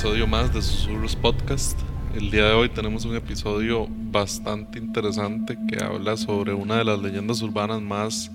episodio 0.00 0.26
más 0.26 0.54
de 0.54 0.62
Susurros 0.62 1.14
Podcast. 1.14 1.78
El 2.14 2.30
día 2.30 2.46
de 2.46 2.52
hoy 2.54 2.70
tenemos 2.70 3.04
un 3.04 3.14
episodio 3.16 3.86
bastante 3.86 4.78
interesante 4.78 5.58
que 5.68 5.84
habla 5.84 6.16
sobre 6.16 6.54
una 6.54 6.78
de 6.78 6.84
las 6.86 6.98
leyendas 7.00 7.42
urbanas 7.42 7.82
más, 7.82 8.30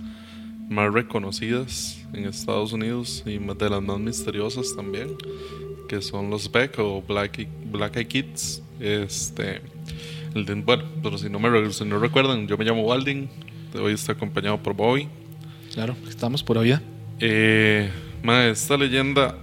más 0.69 0.93
reconocidas 0.93 2.05
en 2.13 2.25
Estados 2.25 2.71
Unidos 2.71 3.23
y 3.25 3.39
de 3.39 3.69
las 3.71 3.81
más 3.81 3.97
misteriosas 3.97 4.75
también, 4.75 5.15
que 5.89 6.03
son 6.03 6.29
los 6.29 6.51
Beck 6.51 6.77
o 6.77 7.01
Black, 7.01 7.47
Black 7.71 7.97
Eyed 7.97 8.07
Kids. 8.09 8.61
Este, 8.79 9.63
el 10.35 10.45
bueno, 10.61 10.83
pero 11.01 11.17
si 11.17 11.31
no 11.31 11.39
me 11.39 11.73
si 11.73 11.83
no 11.83 11.97
recuerdan, 11.97 12.47
yo 12.47 12.59
me 12.59 12.65
llamo 12.65 12.83
Walding, 12.83 13.27
hoy 13.81 13.93
estoy 13.93 14.13
acompañado 14.13 14.61
por 14.61 14.75
Bobby. 14.75 15.07
Claro, 15.73 15.95
estamos 16.07 16.43
por 16.43 16.59
hoy. 16.59 16.77
Eh, 17.19 17.89
esta 18.51 18.77
leyenda 18.77 19.35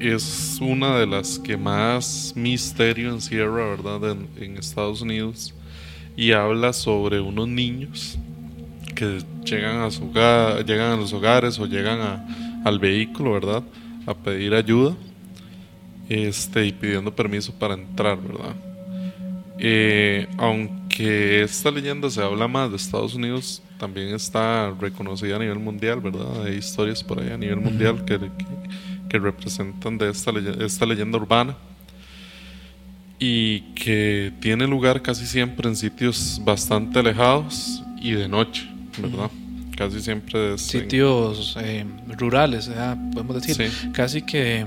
es 0.00 0.58
una 0.60 0.98
de 0.98 1.06
las 1.06 1.38
que 1.38 1.56
más 1.56 2.32
misterio 2.36 3.10
encierra, 3.10 3.70
¿verdad? 3.70 4.16
En, 4.36 4.56
Estados 4.56 5.00
Unidos. 5.00 5.54
Y 6.16 6.32
habla 6.32 6.72
sobre 6.72 7.20
unos 7.20 7.48
niños 7.48 8.18
que 8.94 9.22
llegan 9.44 9.82
a, 9.82 9.90
su 9.90 10.04
hogar, 10.04 10.64
llegan 10.64 10.92
a 10.92 10.96
los 10.96 11.12
hogares 11.12 11.58
o 11.58 11.66
llegan 11.66 12.00
a, 12.00 12.62
al 12.64 12.78
vehículo, 12.78 13.32
¿verdad? 13.32 13.62
A 14.06 14.14
pedir 14.14 14.54
ayuda 14.54 14.94
este, 16.08 16.66
y 16.66 16.72
pidiendo 16.72 17.14
permiso 17.14 17.52
para 17.52 17.74
entrar, 17.74 18.18
¿verdad? 18.20 18.54
Eh, 19.58 20.26
aunque 20.38 21.42
esta 21.42 21.70
leyenda 21.70 22.08
se 22.10 22.22
habla 22.22 22.48
más 22.48 22.70
de 22.70 22.76
Estados 22.76 23.14
Unidos, 23.14 23.62
también 23.78 24.14
está 24.14 24.74
reconocida 24.78 25.36
a 25.36 25.38
nivel 25.38 25.58
mundial, 25.58 26.00
¿verdad? 26.00 26.46
Hay 26.46 26.54
historias 26.56 27.04
por 27.04 27.20
ahí 27.20 27.30
a 27.30 27.36
nivel 27.36 27.60
mundial 27.60 28.04
que 28.06 28.18
que 28.18 28.46
representan 29.10 29.98
de 29.98 30.10
esta, 30.10 30.32
esta 30.60 30.86
leyenda 30.86 31.18
urbana 31.18 31.56
y 33.18 33.60
que 33.74 34.32
tiene 34.40 34.66
lugar 34.66 35.02
casi 35.02 35.26
siempre 35.26 35.68
en 35.68 35.76
sitios 35.76 36.40
bastante 36.44 36.98
alejados 36.98 37.82
y 38.00 38.12
de 38.12 38.28
noche, 38.28 38.68
¿verdad? 38.98 39.30
Casi 39.76 40.00
siempre 40.00 40.54
es 40.54 40.62
sitios 40.62 41.56
eh, 41.60 41.84
rurales, 42.18 42.70
podemos 43.12 43.42
decir, 43.42 43.70
casi 43.92 44.22
que 44.22 44.64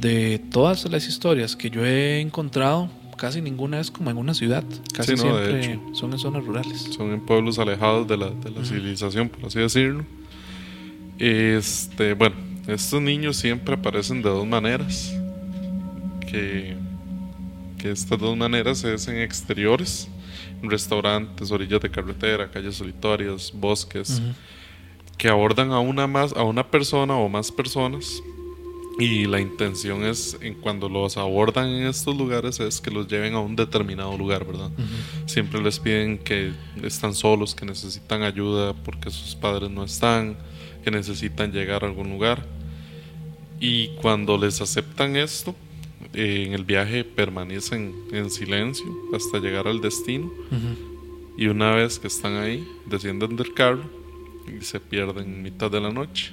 de 0.00 0.38
todas 0.50 0.84
las 0.90 1.06
historias 1.06 1.56
que 1.56 1.70
yo 1.70 1.84
he 1.84 2.20
encontrado, 2.20 2.90
casi 3.16 3.40
ninguna 3.40 3.80
es 3.80 3.90
como 3.90 4.10
en 4.10 4.16
una 4.16 4.34
ciudad, 4.34 4.64
casi 4.92 5.16
siempre 5.16 5.78
son 5.92 6.12
en 6.12 6.18
zonas 6.18 6.44
rurales. 6.44 6.88
Son 6.90 7.12
en 7.12 7.20
pueblos 7.20 7.58
alejados 7.58 8.06
de 8.08 8.16
la, 8.16 8.30
de 8.30 8.50
la 8.50 8.64
civilización, 8.64 9.28
por 9.28 9.46
así 9.46 9.60
decirlo. 9.60 10.04
Este, 11.18 12.14
bueno, 12.14 12.34
estos 12.66 13.02
niños 13.02 13.36
siempre 13.36 13.74
aparecen 13.74 14.22
de 14.22 14.28
dos 14.28 14.46
maneras. 14.46 15.14
Que, 16.20 16.76
que 17.78 17.90
estas 17.90 18.18
dos 18.18 18.36
maneras 18.36 18.84
es 18.84 19.08
en 19.08 19.18
exteriores, 19.18 20.08
en 20.62 20.70
restaurantes, 20.70 21.50
orillas 21.50 21.80
de 21.80 21.90
carretera, 21.90 22.50
calles 22.50 22.76
solitarias, 22.76 23.52
bosques, 23.54 24.22
que 25.18 25.28
abordan 25.28 25.72
a 25.72 25.80
una 25.80 26.06
más, 26.06 26.32
a 26.32 26.44
una 26.44 26.70
persona 26.70 27.16
o 27.16 27.28
más 27.28 27.50
personas. 27.52 28.22
Y 28.98 29.24
la 29.24 29.40
intención 29.40 30.04
es, 30.04 30.36
en 30.42 30.54
cuando 30.54 30.88
los 30.88 31.16
abordan 31.16 31.68
en 31.68 31.86
estos 31.86 32.14
lugares, 32.14 32.60
es 32.60 32.80
que 32.80 32.90
los 32.90 33.08
lleven 33.08 33.34
a 33.34 33.40
un 33.40 33.56
determinado 33.56 34.16
lugar, 34.18 34.44
¿verdad? 34.44 34.70
Siempre 35.26 35.62
les 35.62 35.80
piden 35.80 36.18
que 36.18 36.52
están 36.82 37.14
solos, 37.14 37.54
que 37.54 37.64
necesitan 37.64 38.22
ayuda 38.22 38.74
porque 38.74 39.10
sus 39.10 39.34
padres 39.34 39.70
no 39.70 39.82
están, 39.82 40.36
que 40.84 40.90
necesitan 40.90 41.52
llegar 41.52 41.84
a 41.84 41.86
algún 41.86 42.10
lugar. 42.10 42.46
Y 43.64 43.90
cuando 44.02 44.36
les 44.36 44.60
aceptan 44.60 45.14
esto, 45.14 45.54
eh, 46.14 46.46
en 46.48 46.52
el 46.52 46.64
viaje 46.64 47.04
permanecen 47.04 47.94
en 48.10 48.28
silencio 48.28 48.84
hasta 49.14 49.38
llegar 49.38 49.68
al 49.68 49.80
destino. 49.80 50.32
Y 51.38 51.46
una 51.46 51.70
vez 51.70 52.00
que 52.00 52.08
están 52.08 52.34
ahí, 52.38 52.66
descienden 52.86 53.36
del 53.36 53.54
carro 53.54 53.84
y 54.48 54.64
se 54.64 54.80
pierden 54.80 55.26
en 55.26 55.42
mitad 55.44 55.70
de 55.70 55.80
la 55.80 55.92
noche. 55.92 56.32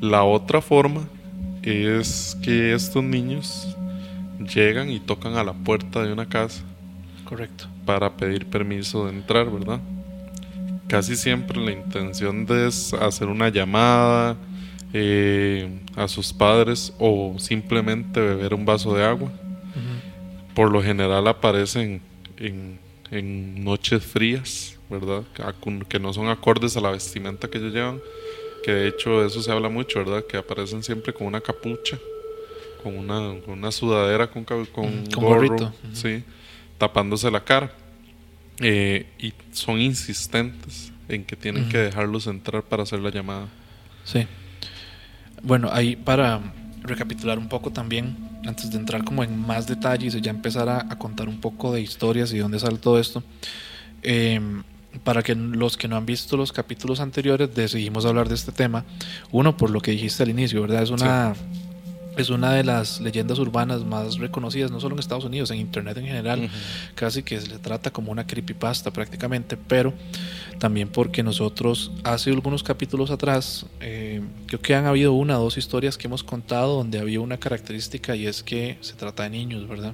La 0.00 0.22
otra 0.22 0.60
forma 0.60 1.08
es 1.64 2.36
que 2.40 2.72
estos 2.72 3.02
niños 3.02 3.76
llegan 4.54 4.90
y 4.90 5.00
tocan 5.00 5.36
a 5.36 5.42
la 5.42 5.54
puerta 5.54 6.04
de 6.04 6.12
una 6.12 6.28
casa. 6.28 6.62
Correcto. 7.24 7.66
Para 7.84 8.16
pedir 8.16 8.46
permiso 8.46 9.06
de 9.06 9.14
entrar, 9.14 9.50
¿verdad? 9.50 9.80
Casi 10.86 11.16
siempre 11.16 11.60
la 11.60 11.72
intención 11.72 12.46
es 12.48 12.94
hacer 12.94 13.26
una 13.26 13.48
llamada, 13.48 14.36
eh, 14.96 15.68
a 15.96 16.06
sus 16.06 16.32
padres 16.32 16.94
o 17.00 17.34
simplemente 17.38 18.20
beber 18.20 18.54
un 18.54 18.64
vaso 18.64 18.94
de 18.94 19.04
agua. 19.04 19.32
Por 20.54 20.70
lo 20.70 20.80
general 20.80 21.26
aparecen 21.26 22.00
en, 22.36 22.78
en, 23.10 23.64
noches 23.64 24.04
frías, 24.04 24.78
¿verdad? 24.88 25.24
Que 25.88 25.98
no 25.98 26.12
son 26.12 26.28
acordes 26.28 26.76
a 26.76 26.80
la 26.80 26.92
vestimenta 26.92 27.48
que 27.48 27.58
ellos 27.58 27.74
llevan. 27.74 28.00
Que 28.62 28.72
de 28.72 28.88
hecho 28.88 29.20
de 29.20 29.26
eso 29.26 29.42
se 29.42 29.50
habla 29.50 29.68
mucho, 29.68 29.98
¿verdad? 29.98 30.24
Que 30.24 30.36
aparecen 30.36 30.84
siempre 30.84 31.12
con 31.12 31.26
una 31.26 31.40
capucha, 31.40 31.98
con 32.84 32.96
una, 32.96 33.40
con 33.40 33.58
una 33.58 33.72
sudadera, 33.72 34.28
con, 34.28 34.44
con, 34.44 34.64
con 34.64 35.06
gorro, 35.10 35.72
sí, 35.92 36.22
tapándose 36.78 37.32
la 37.32 37.42
cara. 37.42 37.74
Eh, 38.60 39.06
y 39.18 39.34
son 39.50 39.80
insistentes 39.80 40.92
en 41.08 41.24
que 41.24 41.34
tienen 41.34 41.68
que 41.68 41.78
dejarlos 41.78 42.28
entrar 42.28 42.62
para 42.62 42.84
hacer 42.84 43.00
la 43.00 43.10
llamada. 43.10 43.48
Sí. 44.04 44.24
Bueno, 45.44 45.68
ahí 45.70 45.94
para 45.94 46.40
recapitular 46.82 47.38
un 47.38 47.48
poco 47.48 47.70
también, 47.70 48.16
antes 48.46 48.70
de 48.70 48.78
entrar 48.78 49.04
como 49.04 49.22
en 49.22 49.38
más 49.38 49.66
detalles 49.66 50.14
y 50.14 50.20
ya 50.20 50.30
empezar 50.30 50.68
a, 50.68 50.88
contar 50.98 51.28
un 51.28 51.38
poco 51.38 51.72
de 51.72 51.82
historias 51.82 52.32
y 52.32 52.38
dónde 52.38 52.58
sale 52.58 52.78
todo 52.78 52.98
esto, 52.98 53.22
em, 54.02 54.62
para 55.02 55.22
que 55.22 55.34
los 55.34 55.76
que 55.76 55.86
no 55.86 55.96
han 55.96 56.06
visto 56.06 56.36
los 56.36 56.52
capítulos 56.52 57.00
anteriores 57.00 57.54
decidimos 57.54 58.06
hablar 58.06 58.28
de 58.28 58.36
este 58.36 58.52
tema. 58.52 58.84
Uno, 59.32 59.56
por 59.56 59.70
lo 59.70 59.80
que 59.80 59.90
dijiste 59.90 60.22
al 60.22 60.30
inicio, 60.30 60.62
¿verdad? 60.62 60.82
Es 60.82 60.90
una 60.90 61.34
es 62.16 62.30
una 62.30 62.52
de 62.52 62.64
las 62.64 63.00
leyendas 63.00 63.38
urbanas 63.38 63.84
más 63.84 64.18
reconocidas, 64.18 64.70
no 64.70 64.80
solo 64.80 64.94
en 64.94 65.00
Estados 65.00 65.24
Unidos, 65.24 65.50
en 65.50 65.58
Internet 65.58 65.96
en 65.98 66.06
general, 66.06 66.50
casi 66.94 67.22
que 67.22 67.40
se 67.40 67.48
le 67.48 67.58
trata 67.58 67.90
como 67.90 68.12
una 68.12 68.26
creepypasta 68.26 68.92
prácticamente, 68.92 69.56
pero 69.56 69.92
también 70.58 70.88
porque 70.88 71.22
nosotros 71.22 71.90
hace 72.04 72.30
algunos 72.30 72.62
capítulos 72.62 73.10
atrás, 73.10 73.66
eh, 73.80 74.22
creo 74.46 74.60
que 74.60 74.74
han 74.74 74.86
habido 74.86 75.12
una 75.12 75.38
o 75.38 75.44
dos 75.44 75.56
historias 75.56 75.98
que 75.98 76.06
hemos 76.06 76.22
contado 76.22 76.76
donde 76.76 76.98
había 76.98 77.20
una 77.20 77.38
característica 77.38 78.14
y 78.14 78.26
es 78.26 78.42
que 78.42 78.78
se 78.80 78.94
trata 78.94 79.24
de 79.24 79.30
niños, 79.30 79.68
¿verdad? 79.68 79.92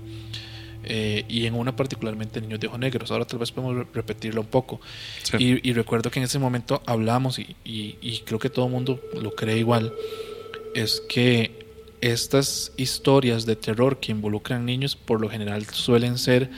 Eh, 0.83 1.27
y 1.29 1.45
en 1.45 1.55
una 1.55 1.77
particularmente 1.77 2.41
niños 2.41 2.59
de 2.59 2.67
ojos 2.67 2.79
negros. 2.79 3.11
Ahora 3.11 3.27
tal 3.27 3.39
vez 3.39 3.53
podemos 3.53 3.87
repetirlo 3.93 4.41
un 4.41 4.47
poco. 4.47 4.81
Y, 5.39 5.73
recuerdo 5.75 6.11
que 6.11 6.21
en 6.21 6.25
ese 6.25 6.39
momento 6.39 6.83
hablamos 6.87 7.39
y, 7.39 7.55
y 7.65 8.23
creo 8.25 8.39
que 8.39 8.49
todo 8.49 8.65
el 8.67 8.73
mundo 8.73 9.01
lo 9.21 9.35
cree 9.35 9.59
igual, 9.59 9.93
es 10.75 11.03
que 11.09 11.70
estas 12.01 12.73
historias 12.77 13.47
de 13.47 13.57
terror 13.57 14.01
que 14.01 14.13
involucran 14.13 14.65
niños 14.65 14.97
por 14.97 15.21
lo 15.21 15.29
general 15.29 15.67
suelen 15.67 16.19
ser 16.19 16.51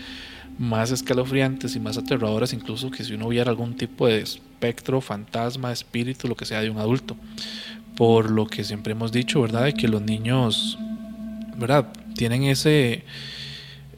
más 0.59 0.91
escalofriantes 0.91 1.75
y 1.75 1.81
más 1.81 1.99
aterradoras 1.99 2.53
incluso 2.53 2.91
que 2.91 3.05
si 3.05 3.15
uno 3.15 3.29
viera 3.29 3.51
algún 3.51 3.77
tipo 3.77 4.07
de 4.07 4.21
espectro, 4.21 5.01
fantasma, 5.01 5.73
espíritu, 5.73 6.29
lo 6.29 6.37
que 6.37 6.45
sea 6.45 6.61
de 6.61 6.71
un 6.71 6.79
adulto. 6.79 7.17
Por 7.97 8.31
lo 8.31 8.47
que 8.47 8.65
siempre 8.65 8.93
hemos 8.93 9.13
dicho, 9.13 9.43
¿verdad? 9.43 9.65
De 9.65 9.75
que 9.75 9.89
los 9.89 10.03
niños, 10.03 10.79
¿verdad? 11.57 11.93
Tienen 12.15 12.45
ese 12.45 13.05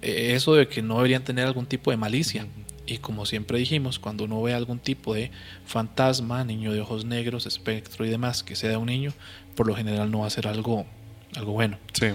eso 0.02 0.54
de 0.54 0.68
que 0.68 0.82
no 0.82 0.96
deberían 0.96 1.24
tener 1.24 1.46
algún 1.46 1.66
tipo 1.66 1.90
de 1.90 1.96
malicia. 1.96 2.46
Y 2.86 2.98
como 2.98 3.24
siempre 3.24 3.58
dijimos, 3.58 3.98
cuando 3.98 4.24
uno 4.24 4.42
ve 4.42 4.52
algún 4.52 4.78
tipo 4.78 5.14
de 5.14 5.30
fantasma, 5.64 6.44
niño 6.44 6.72
de 6.72 6.80
ojos 6.82 7.04
negros, 7.04 7.46
espectro 7.46 8.04
y 8.04 8.10
demás, 8.10 8.42
que 8.42 8.56
sea 8.56 8.70
de 8.70 8.76
un 8.76 8.86
niño, 8.86 9.12
por 9.54 9.66
lo 9.66 9.74
general 9.74 10.10
no 10.10 10.20
va 10.20 10.26
a 10.26 10.30
ser 10.30 10.46
algo 10.46 10.84
algo 11.36 11.52
bueno. 11.52 11.78
Sí, 11.92 12.06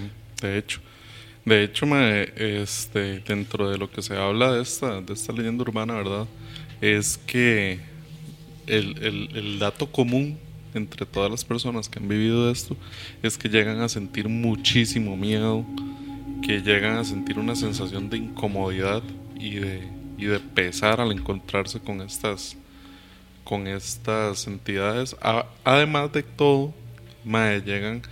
de 0.42 0.58
hecho. 0.58 0.82
De 1.46 1.64
hecho, 1.64 1.88
este, 1.98 3.22
dentro 3.22 3.70
de 3.72 3.78
lo 3.78 3.90
que 3.90 4.02
se 4.02 4.16
habla 4.16 4.52
de 4.54 4.62
esta, 4.62 5.02
de 5.02 5.14
esta 5.14 5.34
leyenda 5.34 5.64
urbana, 5.64 5.96
¿verdad? 5.96 6.28
Es 6.82 7.18
que 7.18 7.80
el, 8.68 9.58
dato 9.58 9.92
común 9.92 10.38
entre 10.74 11.06
todas 11.06 11.32
las 11.32 11.44
personas 11.44 11.90
que 11.90 11.98
han 11.98 12.08
vivido 12.08 12.52
esto 12.52 12.78
es 13.24 13.38
que 13.38 13.50
llegan 13.50 13.82
a 13.82 13.90
sentir 13.90 14.30
muchísimo 14.30 15.18
miedo, 15.18 15.66
que 16.44 16.62
llegan 16.62 16.98
a 16.98 17.04
sentir 17.04 17.40
una 17.40 17.56
sensación 17.56 18.10
de 18.10 18.18
incomodidad 18.18 19.02
y 19.40 19.56
de, 19.56 19.88
y 20.18 20.26
de 20.26 20.40
pesar 20.40 21.02
al 21.02 21.12
encontrarse 21.12 21.80
con 21.80 22.02
estas, 22.02 22.58
con 23.44 23.66
estas 23.66 24.46
entidades. 24.46 25.16
además 25.64 26.12
de 26.14 26.22
todo, 26.22 26.74
mae, 27.26 27.62
llegan 27.62 28.04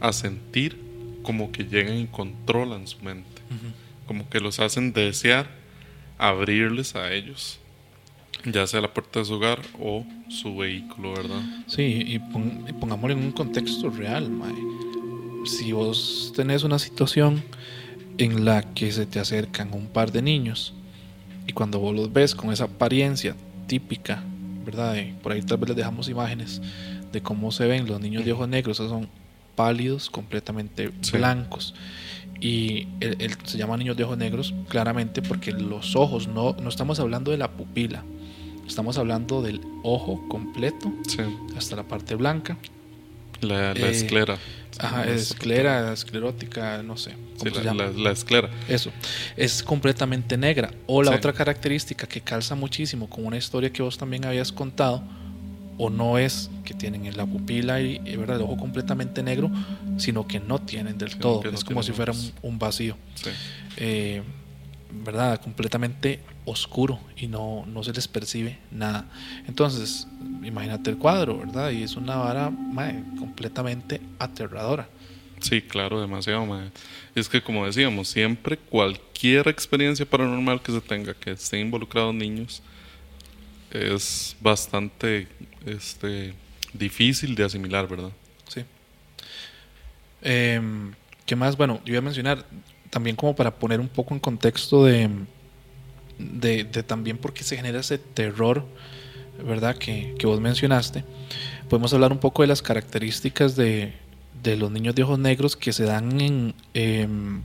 a 0.00 0.12
sentir 0.12 0.78
como 1.22 1.52
que 1.52 1.64
llegan 1.64 1.98
y 1.98 2.06
controlan 2.06 2.86
su 2.86 2.98
mente, 3.00 3.42
como 4.06 4.28
que 4.28 4.40
los 4.40 4.58
hacen 4.60 4.92
desear 4.92 5.48
abrirles 6.18 6.96
a 6.96 7.12
ellos, 7.12 7.58
ya 8.44 8.66
sea 8.66 8.80
la 8.80 8.92
puerta 8.92 9.20
de 9.20 9.24
su 9.24 9.34
hogar 9.34 9.60
o 9.80 10.04
su 10.28 10.56
vehículo, 10.56 11.14
¿verdad? 11.14 11.42
Sí, 11.66 12.04
y, 12.06 12.18
pongámoslo 12.18 13.16
en 13.16 13.24
un 13.24 13.32
contexto 13.32 13.90
real, 13.90 14.30
si 15.44 15.72
vos 15.72 16.32
tenés 16.34 16.64
una 16.64 16.78
situación 16.78 17.42
en 18.18 18.44
la 18.44 18.62
que 18.74 18.92
se 18.92 19.06
te 19.06 19.18
acercan 19.18 19.72
un 19.72 19.86
par 19.86 20.12
de 20.12 20.20
niños 20.20 20.74
y 21.46 21.52
cuando 21.52 21.78
vos 21.78 21.94
los 21.94 22.12
ves 22.12 22.34
con 22.34 22.52
esa 22.52 22.64
apariencia 22.64 23.34
típica, 23.66 24.22
¿verdad? 24.64 24.96
por 25.22 25.32
ahí 25.32 25.42
tal 25.42 25.58
vez 25.58 25.70
les 25.70 25.76
dejamos 25.76 26.08
imágenes 26.08 26.60
de 27.12 27.22
cómo 27.22 27.50
se 27.50 27.66
ven 27.66 27.86
los 27.86 28.00
niños 28.00 28.24
de 28.24 28.32
ojos 28.32 28.48
negros, 28.48 28.76
son 28.76 29.08
pálidos, 29.60 30.08
completamente 30.08 30.90
blancos. 31.12 31.74
Y 32.40 32.88
se 33.44 33.58
llaman 33.58 33.80
niños 33.80 33.94
de 33.98 34.04
ojos 34.04 34.16
negros 34.16 34.54
claramente 34.68 35.20
porque 35.20 35.52
los 35.52 35.96
ojos, 35.96 36.28
no, 36.28 36.54
no 36.54 36.70
estamos 36.70 36.98
hablando 36.98 37.30
de 37.30 37.36
la 37.36 37.50
pupila, 37.50 38.02
estamos 38.66 38.96
hablando 38.96 39.42
del 39.42 39.60
ojo 39.82 40.26
completo 40.28 40.90
hasta 41.58 41.76
la 41.76 41.82
parte 41.82 42.14
blanca. 42.14 42.56
La, 43.42 43.74
la 43.74 43.88
eh, 43.88 43.90
esclera. 43.90 44.38
Ajá, 44.78 45.04
esclera, 45.04 45.92
esclerótica, 45.92 46.82
no 46.82 46.96
sé. 46.96 47.14
la, 47.96 48.10
esclera. 48.12 48.48
Eso. 48.66 48.90
Es 49.36 49.62
completamente 49.62 50.38
negra. 50.38 50.72
O 50.86 51.02
la 51.02 51.10
otra 51.10 51.34
característica 51.34 52.06
que 52.06 52.22
calza 52.22 52.54
muchísimo 52.54 53.10
con 53.10 53.26
una 53.26 53.36
historia 53.36 53.70
que 53.70 53.82
vos 53.82 53.98
también 53.98 54.24
habías 54.24 54.52
contado, 54.52 55.02
o 55.82 55.88
no 55.88 56.18
es 56.18 56.50
que 56.62 56.74
tienen 56.74 57.06
en 57.06 57.16
la 57.16 57.24
pupila 57.24 57.80
y 57.80 57.98
¿verdad? 58.16 58.36
el 58.36 58.42
ojo 58.42 58.58
completamente 58.58 59.22
negro, 59.22 59.50
sino 59.96 60.28
que 60.28 60.38
no 60.38 60.60
tienen 60.60 60.98
del 60.98 61.16
todo. 61.16 61.42
es 61.50 61.64
como 61.64 61.82
si 61.82 61.92
fuera 61.92 62.12
un, 62.42 62.58
vacío. 62.58 62.96
Eh, 63.78 64.22
¿Verdad? 64.92 65.40
Completamente 65.40 66.20
oscuro 66.44 67.00
y 67.16 67.28
no, 67.28 67.64
no 67.66 67.82
se 67.82 67.94
les 67.94 68.08
percibe 68.08 68.58
nada. 68.70 69.06
Entonces, 69.48 70.06
imagínate 70.42 70.90
el 70.90 70.98
cuadro, 70.98 71.38
¿verdad? 71.38 71.70
Y 71.70 71.82
es 71.82 71.96
una 71.96 72.16
vara 72.16 72.52
completamente 73.18 74.02
aterradora. 74.18 74.86
Sí, 75.40 75.62
claro, 75.62 75.98
demasiado. 75.98 76.46
Es 77.14 77.26
que 77.26 77.40
como 77.40 77.64
decíamos, 77.64 78.08
siempre 78.08 78.58
cualquier 78.58 79.48
experiencia 79.48 80.04
paranormal 80.04 80.60
que 80.60 80.72
se 80.72 80.80
tenga, 80.82 81.14
que 81.14 81.30
esté 81.30 81.58
involucrados 81.58 82.14
niños, 82.14 82.62
es 83.70 84.36
bastante 84.40 85.28
este, 85.66 86.34
difícil 86.72 87.34
de 87.34 87.44
asimilar, 87.44 87.88
¿verdad? 87.88 88.10
Sí. 88.48 88.64
Em, 90.22 90.92
¿Qué 91.26 91.36
más? 91.36 91.56
Bueno, 91.56 91.80
yo 91.84 91.92
iba 91.92 91.98
a 91.98 92.02
mencionar 92.02 92.44
también 92.90 93.16
como 93.16 93.36
para 93.36 93.54
poner 93.54 93.80
un 93.80 93.88
poco 93.88 94.14
en 94.14 94.20
contexto 94.20 94.84
de 94.84 95.08
de, 96.20 96.64
también 96.82 97.18
por 97.18 97.32
qué 97.32 97.42
se 97.44 97.56
genera 97.56 97.80
ese 97.80 97.98
terror, 97.98 98.64
¿verdad? 99.44 99.76
Que, 99.76 100.14
vos 100.24 100.40
mencionaste. 100.40 101.04
Podemos 101.68 101.92
hablar 101.94 102.12
un 102.12 102.18
poco 102.18 102.42
de 102.42 102.48
las 102.48 102.62
características 102.62 103.56
de, 103.56 103.94
los 104.44 104.70
niños 104.70 104.94
de 104.94 105.02
ojos 105.02 105.18
negros 105.18 105.56
que 105.56 105.72
se 105.72 105.84
dan 105.84 106.20
en 106.20 106.54
em, 106.74 107.42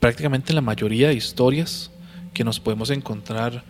prácticamente 0.00 0.52
en 0.52 0.56
la 0.56 0.60
mayoría 0.60 1.08
de 1.08 1.14
historias 1.14 1.90
que 2.32 2.44
nos 2.44 2.58
podemos 2.58 2.90
encontrar 2.90 3.64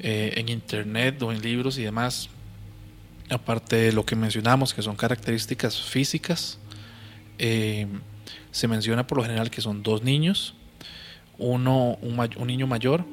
eh, 0.00 0.34
en 0.36 0.48
internet 0.48 1.22
o 1.22 1.32
en 1.32 1.40
libros 1.40 1.78
y 1.78 1.82
demás. 1.82 2.28
Aparte 3.30 3.76
de 3.76 3.92
lo 3.92 4.04
que 4.04 4.16
mencionamos, 4.16 4.74
que 4.74 4.82
son 4.82 4.96
características 4.96 5.80
físicas, 5.80 6.58
em, 7.38 8.00
se 8.50 8.68
menciona 8.68 9.06
por 9.06 9.18
lo 9.18 9.24
general 9.24 9.50
que 9.50 9.60
son 9.60 9.82
dos 9.82 10.02
niños, 10.02 10.54
uno, 11.38 11.98
un 12.02 12.46
niño 12.46 12.66
mayor 12.66 13.04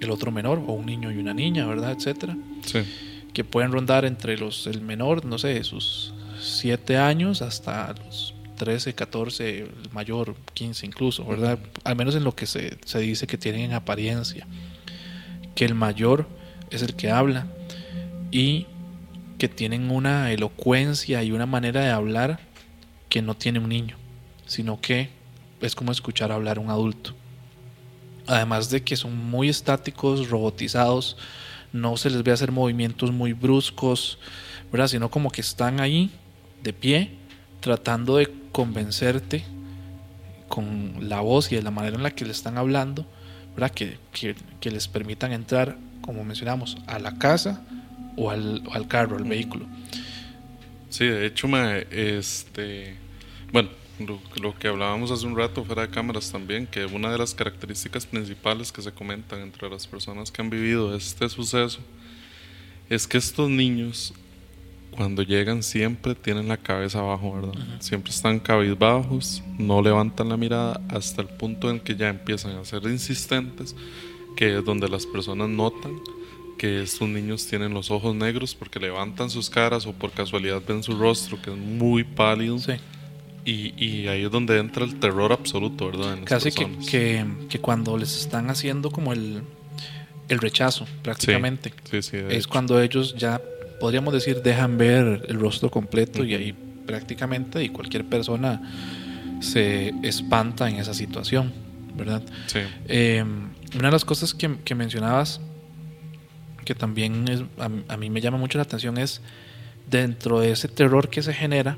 el 0.00 0.10
otro 0.10 0.32
menor, 0.32 0.62
o 0.66 0.72
un 0.72 0.86
niño 0.86 1.12
y 1.12 1.18
una 1.18 1.34
niña, 1.34 1.66
¿verdad? 1.66 1.92
Etcétera. 1.92 2.36
Sí. 2.64 2.80
Que 3.32 3.44
pueden 3.44 3.70
rondar 3.70 4.04
entre 4.04 4.36
los, 4.36 4.66
el 4.66 4.80
menor, 4.80 5.24
no 5.24 5.38
sé, 5.38 5.62
sus 5.62 6.14
7 6.40 6.96
años 6.96 7.42
hasta 7.42 7.92
los 7.92 8.34
13, 8.56 8.94
14, 8.94 9.60
el 9.60 9.90
mayor 9.92 10.34
15 10.54 10.86
incluso, 10.86 11.24
¿verdad? 11.24 11.58
Al 11.84 11.96
menos 11.96 12.14
en 12.14 12.24
lo 12.24 12.34
que 12.34 12.46
se, 12.46 12.78
se 12.84 12.98
dice 12.98 13.26
que 13.26 13.38
tienen 13.38 13.62
en 13.62 13.72
apariencia. 13.74 14.46
Que 15.54 15.64
el 15.66 15.74
mayor 15.74 16.26
es 16.70 16.82
el 16.82 16.94
que 16.94 17.10
habla 17.10 17.46
y 18.30 18.66
que 19.40 19.48
tienen 19.48 19.90
una 19.90 20.30
elocuencia 20.30 21.24
y 21.24 21.32
una 21.32 21.46
manera 21.46 21.80
de 21.80 21.90
hablar 21.90 22.38
que 23.08 23.22
no 23.22 23.34
tiene 23.34 23.58
un 23.58 23.70
niño, 23.70 23.96
sino 24.46 24.80
que 24.80 25.10
es 25.60 25.74
como 25.74 25.90
escuchar 25.90 26.30
hablar 26.30 26.58
a 26.58 26.60
un 26.60 26.70
adulto 26.70 27.14
además 28.30 28.70
de 28.70 28.82
que 28.82 28.96
son 28.96 29.16
muy 29.16 29.48
estáticos, 29.48 30.30
robotizados, 30.30 31.16
no 31.72 31.96
se 31.96 32.10
les 32.10 32.22
ve 32.22 32.32
hacer 32.32 32.52
movimientos 32.52 33.10
muy 33.10 33.32
bruscos, 33.32 34.18
¿verdad? 34.70 34.86
Sino 34.86 35.10
como 35.10 35.30
que 35.30 35.40
están 35.40 35.80
ahí 35.80 36.10
de 36.62 36.72
pie 36.72 37.16
tratando 37.60 38.16
de 38.16 38.32
convencerte 38.52 39.44
con 40.48 41.08
la 41.08 41.20
voz 41.20 41.50
y 41.50 41.56
de 41.56 41.62
la 41.62 41.70
manera 41.70 41.96
en 41.96 42.02
la 42.02 42.12
que 42.12 42.24
le 42.24 42.32
están 42.32 42.56
hablando, 42.56 43.04
¿verdad? 43.54 43.72
Que, 43.72 43.98
que, 44.12 44.70
les 44.70 44.86
permitan 44.88 45.32
entrar, 45.32 45.76
como 46.00 46.24
mencionamos, 46.24 46.76
a 46.86 46.98
la 46.98 47.16
casa 47.18 47.62
o 48.20 48.30
al, 48.30 48.62
al 48.70 48.86
carro, 48.86 49.16
al 49.16 49.24
vehículo. 49.24 49.66
Sí, 50.90 51.06
de 51.06 51.26
hecho, 51.26 51.48
me, 51.48 51.86
este, 51.90 52.96
bueno, 53.52 53.70
lo, 54.40 54.58
que 54.58 54.68
hablábamos 54.68 55.10
hace 55.10 55.26
un 55.26 55.36
rato 55.36 55.64
fuera 55.64 55.82
de 55.82 55.90
cámaras 55.90 56.30
también, 56.30 56.66
que 56.66 56.84
una 56.84 57.10
de 57.10 57.18
las 57.18 57.34
características 57.34 58.06
principales 58.06 58.72
que 58.72 58.82
se 58.82 58.92
comentan 58.92 59.40
entre 59.40 59.70
las 59.70 59.86
personas 59.86 60.30
que 60.30 60.42
han 60.42 60.50
vivido 60.50 60.94
este 60.94 61.28
suceso 61.28 61.80
es 62.88 63.06
que 63.06 63.18
estos 63.18 63.48
niños 63.48 64.12
cuando 64.90 65.22
llegan 65.22 65.62
siempre 65.62 66.14
tienen 66.14 66.48
la 66.48 66.56
cabeza 66.56 66.98
abajo, 66.98 67.34
¿verdad? 67.34 67.54
Siempre 67.78 68.10
están 68.10 68.40
cabizbajos, 68.40 69.42
no 69.56 69.80
levantan 69.80 70.28
la 70.28 70.36
mirada 70.36 70.80
hasta 70.88 71.22
el 71.22 71.28
punto 71.28 71.70
en 71.70 71.78
que 71.78 71.94
ya 71.94 72.08
empiezan 72.08 72.56
a 72.56 72.64
ser 72.64 72.82
insistentes, 72.82 73.76
que 74.36 74.58
es 74.58 74.64
donde 74.64 74.88
las 74.88 75.06
personas 75.06 75.48
notan 75.48 75.92
que 76.60 76.82
estos 76.82 77.08
niños 77.08 77.46
tienen 77.46 77.72
los 77.72 77.90
ojos 77.90 78.14
negros 78.14 78.54
porque 78.54 78.78
levantan 78.78 79.30
sus 79.30 79.48
caras 79.48 79.86
o 79.86 79.94
por 79.94 80.10
casualidad 80.10 80.60
ven 80.68 80.82
su 80.82 80.92
rostro 80.92 81.40
que 81.40 81.50
es 81.50 81.56
muy 81.56 82.04
pálido. 82.04 82.58
Sí 82.58 82.74
y, 83.44 84.06
ahí 84.08 84.24
es 84.24 84.30
donde 84.30 84.58
entra 84.58 84.84
el 84.84 84.98
terror 84.98 85.32
absoluto, 85.32 85.86
¿verdad? 85.86 86.18
Casi 86.24 86.52
que, 86.52 87.26
que, 87.48 87.58
cuando 87.58 87.96
les 87.96 88.18
están 88.18 88.50
haciendo 88.50 88.90
como 88.90 89.12
el, 89.12 89.42
el 90.28 90.38
rechazo, 90.38 90.86
prácticamente. 91.02 91.72
es 91.90 92.46
cuando 92.46 92.80
ellos 92.80 93.14
ya, 93.16 93.40
podríamos 93.80 94.12
decir, 94.12 94.42
dejan 94.42 94.78
ver 94.78 95.24
el 95.28 95.40
rostro 95.40 95.70
completo 95.70 96.24
y 96.24 96.34
ahí 96.34 96.54
prácticamente 96.86 97.62
y 97.62 97.70
cualquier 97.70 98.04
persona 98.04 98.60
se 99.40 99.94
espanta 100.02 100.68
en 100.68 100.76
esa 100.76 100.92
situación, 100.92 101.52
¿verdad? 101.96 102.22
Sí. 102.46 102.60
Eh, 102.88 103.24
una 103.74 103.88
de 103.88 103.92
las 103.92 104.04
cosas 104.04 104.34
que, 104.34 104.58
que 104.64 104.74
mencionabas, 104.74 105.40
que 106.64 106.74
también 106.74 107.28
es, 107.28 107.42
a 107.58 107.96
mí 107.96 108.10
me 108.10 108.20
llama 108.20 108.38
mucho 108.38 108.58
la 108.58 108.62
atención, 108.62 108.98
es 108.98 109.20
dentro 109.88 110.40
de 110.40 110.52
ese 110.52 110.68
terror 110.68 111.08
que 111.08 111.22
se 111.22 111.34
genera, 111.34 111.76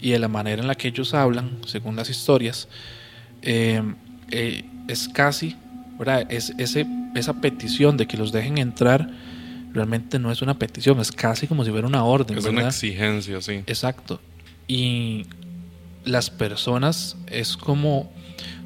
y 0.00 0.10
de 0.10 0.18
la 0.18 0.28
manera 0.28 0.60
en 0.60 0.68
la 0.68 0.74
que 0.74 0.88
ellos 0.88 1.14
hablan, 1.14 1.58
según 1.66 1.96
las 1.96 2.10
historias, 2.10 2.68
eh, 3.40 3.82
eh, 4.30 4.64
es 4.86 5.08
casi, 5.08 5.56
¿verdad? 5.98 6.26
Es, 6.30 6.52
ese, 6.58 6.86
esa 7.14 7.40
petición 7.40 7.96
de 7.96 8.06
que 8.06 8.18
los 8.18 8.30
dejen 8.30 8.58
entrar 8.58 9.08
realmente 9.72 10.18
no 10.18 10.30
es 10.30 10.42
una 10.42 10.58
petición, 10.58 11.00
es 11.00 11.10
casi 11.10 11.46
como 11.46 11.64
si 11.64 11.70
fuera 11.70 11.86
una 11.86 12.04
orden. 12.04 12.36
Es 12.36 12.44
una 12.44 12.68
exigencia, 12.68 13.40
sí. 13.40 13.62
Exacto. 13.66 14.20
Y 14.68 15.26
las 16.04 16.28
personas 16.28 17.16
es 17.26 17.56
como 17.56 18.12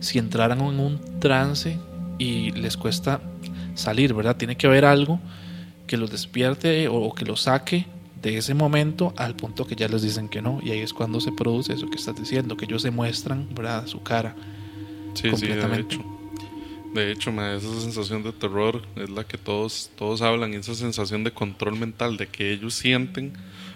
si 0.00 0.18
entraran 0.18 0.60
en 0.60 0.80
un 0.80 1.20
trance 1.20 1.78
y 2.18 2.50
les 2.50 2.76
cuesta 2.76 3.20
salir, 3.74 4.12
¿verdad? 4.12 4.36
Tiene 4.36 4.56
que 4.56 4.66
haber 4.66 4.84
algo 4.84 5.20
que 5.88 5.96
los 5.96 6.10
despierte 6.12 6.86
o 6.86 7.12
que 7.12 7.24
los 7.24 7.42
saque 7.42 7.86
de 8.22 8.36
ese 8.36 8.54
momento 8.54 9.12
al 9.16 9.34
punto 9.34 9.66
que 9.66 9.74
ya 9.74 9.88
les 9.88 10.02
dicen 10.02 10.28
que 10.28 10.40
no. 10.40 10.60
Y 10.62 10.70
ahí 10.70 10.80
es 10.80 10.92
cuando 10.92 11.20
se 11.20 11.32
produce 11.32 11.72
eso 11.72 11.88
que 11.88 11.96
estás 11.96 12.16
diciendo 12.16 12.56
que 12.56 12.66
ellos 12.66 12.82
se 12.82 12.92
muestran 12.92 13.48
¿verdad? 13.54 13.86
su 13.86 14.02
cara. 14.02 14.36
Sí, 15.14 15.30
completamente 15.30 15.96
sí, 15.96 15.98
de 15.98 16.04
hecho. 16.04 16.18
De 16.94 17.12
hecho 17.12 17.30
esa 17.30 17.80
sensación 17.80 18.22
de 18.22 18.32
terror 18.32 18.82
es 18.96 19.10
la 19.10 19.24
que 19.24 19.36
todos 19.36 19.90
todos 19.96 20.22
hablan 20.22 20.54
esa 20.54 20.74
sensación 20.74 21.22
de 21.22 21.32
control 21.32 21.78
mental 21.78 22.16
de 22.16 22.28
que 22.28 22.52
ellos 22.52 22.74
sienten 22.74 23.34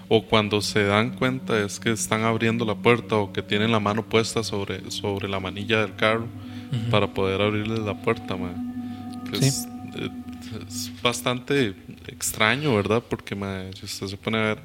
o 0.09 0.25
cuando 0.25 0.63
se 0.63 0.85
dan 0.85 1.11
cuenta 1.17 1.59
es 1.63 1.79
que 1.79 1.93
están 1.93 2.23
abriendo 2.23 2.65
la 2.65 2.75
puerta 2.75 3.17
o 3.17 3.33
que 3.33 3.43
tienen 3.43 3.71
la 3.71 3.81
mano 3.81 4.03
puesta 4.03 4.43
sobre 4.43 4.91
sobre 4.91 5.29
la 5.29 5.41
manilla 5.41 5.83
del 5.83 5.95
carro 5.95 6.27
para 6.91 7.13
poder 7.13 7.43
abrirles 7.43 7.81
la 7.81 8.01
puerta 8.01 8.35
es, 9.33 9.69
es 10.69 10.91
bastante 11.03 11.75
extraño, 12.07 12.75
¿verdad? 12.75 13.03
Porque 13.09 13.35
si 13.75 13.85
usted 13.85 14.07
se 14.07 14.17
pone 14.17 14.39
a 14.39 14.43
ver 14.43 14.59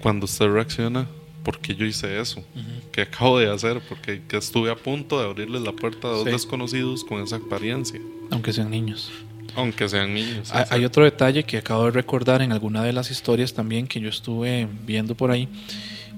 cuando 0.00 0.26
usted 0.26 0.46
reacciona, 0.46 1.06
¿por 1.42 1.58
qué 1.58 1.74
yo 1.74 1.84
hice 1.84 2.20
eso? 2.20 2.44
¿Qué 2.92 3.02
acabo 3.02 3.38
de 3.38 3.50
hacer? 3.50 3.80
Porque 3.88 4.20
estuve 4.32 4.70
a 4.70 4.76
punto 4.76 5.18
de 5.18 5.26
abrirles 5.26 5.62
la 5.62 5.72
puerta 5.72 6.08
a 6.08 6.10
dos 6.10 6.24
desconocidos 6.24 7.04
con 7.04 7.22
esa 7.22 7.36
apariencia. 7.36 8.00
Aunque 8.30 8.52
sean 8.52 8.70
niños. 8.70 9.10
Aunque 9.56 9.88
sean 9.88 10.12
niños. 10.14 10.52
Hay, 10.52 10.84
otro 10.84 11.04
detalle 11.04 11.42
que 11.44 11.58
acabo 11.58 11.86
de 11.86 11.90
recordar 11.90 12.42
en 12.42 12.52
alguna 12.52 12.82
de 12.84 12.92
las 12.92 13.10
historias 13.10 13.54
también 13.54 13.86
que 13.86 14.00
yo 14.00 14.08
estuve 14.08 14.68
viendo 14.86 15.14
por 15.14 15.30
ahí, 15.30 15.48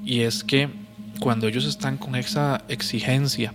y 0.05 0.21
es 0.21 0.45
que 0.45 0.69
cuando 1.21 1.47
ellos 1.47 1.67
están 1.67 1.99
con 1.99 2.17
esa 2.17 2.65
exigencia, 2.69 3.53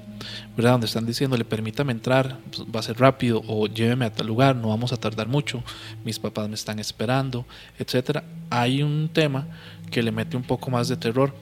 ¿verdad? 0.56 0.74
Donde 0.74 0.88
están 0.88 1.06
diciéndole, 1.06 1.44
permítame 1.44 1.92
entrar, 1.92 2.38
pues, 2.52 2.68
va 2.74 2.80
a 2.80 2.84
ser 2.84 3.00
rápido, 3.00 3.42
o 3.48 3.68
lléveme 3.68 4.06
a 4.06 4.14
tal 4.14 4.28
lugar, 4.28 4.56
no 4.56 4.70
vamos 4.70 4.94
a 4.94 4.98
tardar 4.98 5.28
mucho, 5.28 5.64
mis 6.06 6.20
papás 6.20 6.48
me 6.48 6.56
están 6.56 6.80
esperando, 6.80 7.46
etcétera. 7.80 8.24
Hay 8.50 8.84
un 8.84 9.10
tema 9.12 9.48
que 9.92 10.04
le 10.04 10.12
mete 10.12 10.38
un 10.38 10.44
poco 10.44 10.70
más 10.72 10.88
de 10.88 10.96
terror, 10.96 11.36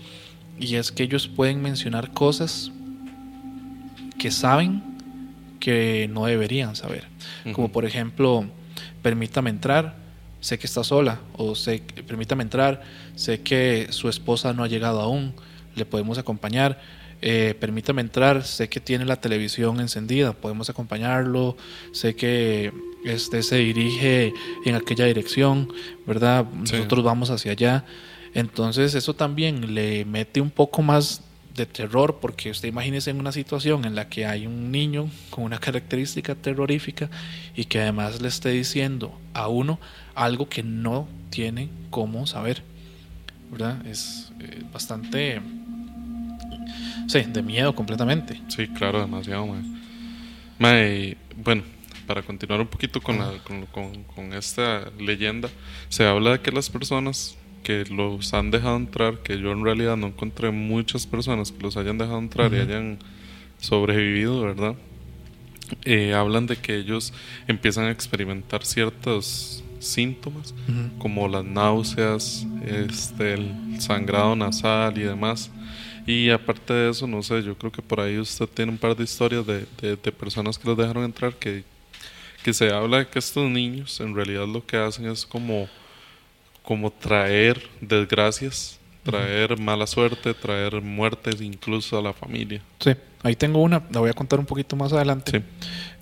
y 0.59 0.75
es 0.75 0.91
que 0.91 1.03
ellos 1.03 1.27
pueden 1.27 1.61
mencionar 1.61 2.13
cosas 2.13 2.71
que 4.17 4.31
saben 4.31 4.81
que 5.59 6.09
no 6.11 6.25
deberían 6.25 6.75
saber. 6.75 7.07
Como 7.53 7.71
por 7.71 7.85
ejemplo, 7.85 8.45
permítame 9.01 9.49
entrar, 9.49 9.97
sé 10.39 10.57
que 10.57 10.67
está 10.67 10.83
sola, 10.83 11.19
o 11.37 11.55
sé, 11.55 11.83
permítame 12.07 12.43
entrar, 12.43 12.81
sé 13.15 13.41
que 13.41 13.87
su 13.89 14.09
esposa 14.09 14.53
no 14.53 14.63
ha 14.63 14.67
llegado 14.67 15.01
aún, 15.01 15.33
le 15.75 15.85
podemos 15.85 16.17
acompañar. 16.17 16.79
Eh, 17.21 17.55
permítame 17.59 18.01
entrar, 18.01 18.43
sé 18.43 18.67
que 18.67 18.81
tiene 18.81 19.05
la 19.05 19.15
televisión 19.15 19.79
encendida, 19.79 20.33
podemos 20.33 20.69
acompañarlo, 20.69 21.55
sé 21.93 22.15
que 22.15 22.73
este 23.05 23.43
se 23.43 23.57
dirige 23.57 24.33
en 24.65 24.75
aquella 24.75 25.05
dirección, 25.05 25.71
¿verdad? 26.05 26.45
Nosotros 26.45 27.03
vamos 27.03 27.29
hacia 27.29 27.53
allá. 27.53 27.85
Entonces 28.33 28.93
eso 28.95 29.13
también 29.13 29.73
le 29.73 30.03
mete 30.03 30.41
un 30.41 30.49
poco 30.49 30.81
más 30.81 31.21
de 31.55 31.65
terror, 31.65 32.17
porque 32.19 32.49
usted 32.49 32.67
imagínese 32.67 33.11
en 33.11 33.19
una 33.19 33.31
situación 33.31 33.85
en 33.85 33.95
la 33.95 34.09
que 34.09 34.25
hay 34.25 34.47
un 34.47 34.71
niño 34.71 35.09
con 35.29 35.43
una 35.43 35.59
característica 35.59 36.35
terrorífica 36.35 37.09
y 37.55 37.65
que 37.65 37.79
además 37.79 38.21
le 38.21 38.27
esté 38.27 38.49
diciendo 38.49 39.17
a 39.33 39.47
uno 39.47 39.79
algo 40.15 40.49
que 40.49 40.63
no 40.63 41.07
tiene 41.29 41.69
cómo 41.89 42.25
saber. 42.25 42.63
¿Verdad? 43.51 43.85
Es 43.85 44.31
eh, 44.39 44.63
bastante... 44.73 45.41
Sí, 47.07 47.21
de 47.27 47.41
miedo 47.41 47.73
completamente. 47.75 48.41
Sí, 48.47 48.67
claro, 48.67 49.01
demasiado. 49.01 49.47
bueno, 50.57 51.63
para 52.07 52.21
continuar 52.21 52.61
un 52.61 52.67
poquito 52.67 53.01
con, 53.01 53.19
la, 53.19 53.31
con, 53.43 54.03
con 54.03 54.33
esta 54.33 54.91
leyenda, 54.99 55.49
se 55.89 56.05
habla 56.05 56.31
de 56.31 56.41
que 56.41 56.51
las 56.51 56.69
personas 56.69 57.37
que 57.63 57.85
los 57.85 58.33
han 58.33 58.51
dejado 58.51 58.75
entrar, 58.75 59.19
que 59.19 59.39
yo 59.39 59.51
en 59.51 59.63
realidad 59.63 59.97
no 59.97 60.07
encontré 60.07 60.51
muchas 60.51 61.07
personas 61.07 61.51
que 61.51 61.63
los 61.63 61.77
hayan 61.77 61.97
dejado 61.97 62.19
entrar 62.19 62.53
y 62.53 62.57
hayan 62.57 62.99
sobrevivido, 63.59 64.41
¿verdad? 64.41 64.75
Eh, 65.85 66.13
hablan 66.13 66.45
de 66.45 66.57
que 66.57 66.75
ellos 66.75 67.13
empiezan 67.47 67.85
a 67.85 67.91
experimentar 67.91 68.65
ciertos 68.65 69.63
síntomas, 69.79 70.53
como 70.99 71.27
las 71.27 71.43
náuseas, 71.43 72.45
este, 72.65 73.33
el 73.33 73.79
sangrado 73.79 74.35
nasal 74.35 74.97
y 74.97 75.01
demás. 75.01 75.49
Y 76.05 76.29
aparte 76.29 76.73
de 76.73 76.89
eso, 76.91 77.07
no 77.07 77.23
sé, 77.23 77.41
yo 77.43 77.57
creo 77.57 77.71
que 77.71 77.81
por 77.81 77.99
ahí 78.01 78.17
usted 78.17 78.47
tiene 78.47 78.71
un 78.71 78.77
par 78.77 78.95
de 78.95 79.03
historias 79.03 79.45
de, 79.45 79.65
de, 79.81 79.95
de 79.95 80.11
personas 80.11 80.57
que 80.57 80.67
los 80.67 80.77
dejaron 80.77 81.03
entrar 81.03 81.33
que, 81.35 81.63
que 82.43 82.53
se 82.53 82.71
habla 82.71 82.99
de 82.99 83.07
que 83.07 83.19
estos 83.19 83.49
niños 83.49 83.99
en 84.01 84.13
realidad 84.13 84.47
lo 84.47 84.65
que 84.65 84.77
hacen 84.77 85.05
es 85.05 85.25
como 85.25 85.69
como 86.63 86.89
traer 86.91 87.61
desgracias, 87.81 88.79
traer 89.03 89.59
mala 89.59 89.85
suerte, 89.85 90.33
traer 90.33 90.81
muertes 90.81 91.41
incluso 91.41 91.99
a 91.99 92.01
la 92.01 92.13
familia. 92.13 92.61
Sí, 92.79 92.91
ahí 93.21 93.35
tengo 93.35 93.61
una, 93.61 93.83
la 93.91 93.99
voy 93.99 94.09
a 94.09 94.13
contar 94.13 94.39
un 94.39 94.45
poquito 94.45 94.75
más 94.75 94.93
adelante. 94.93 95.39
Sí. 95.39 95.45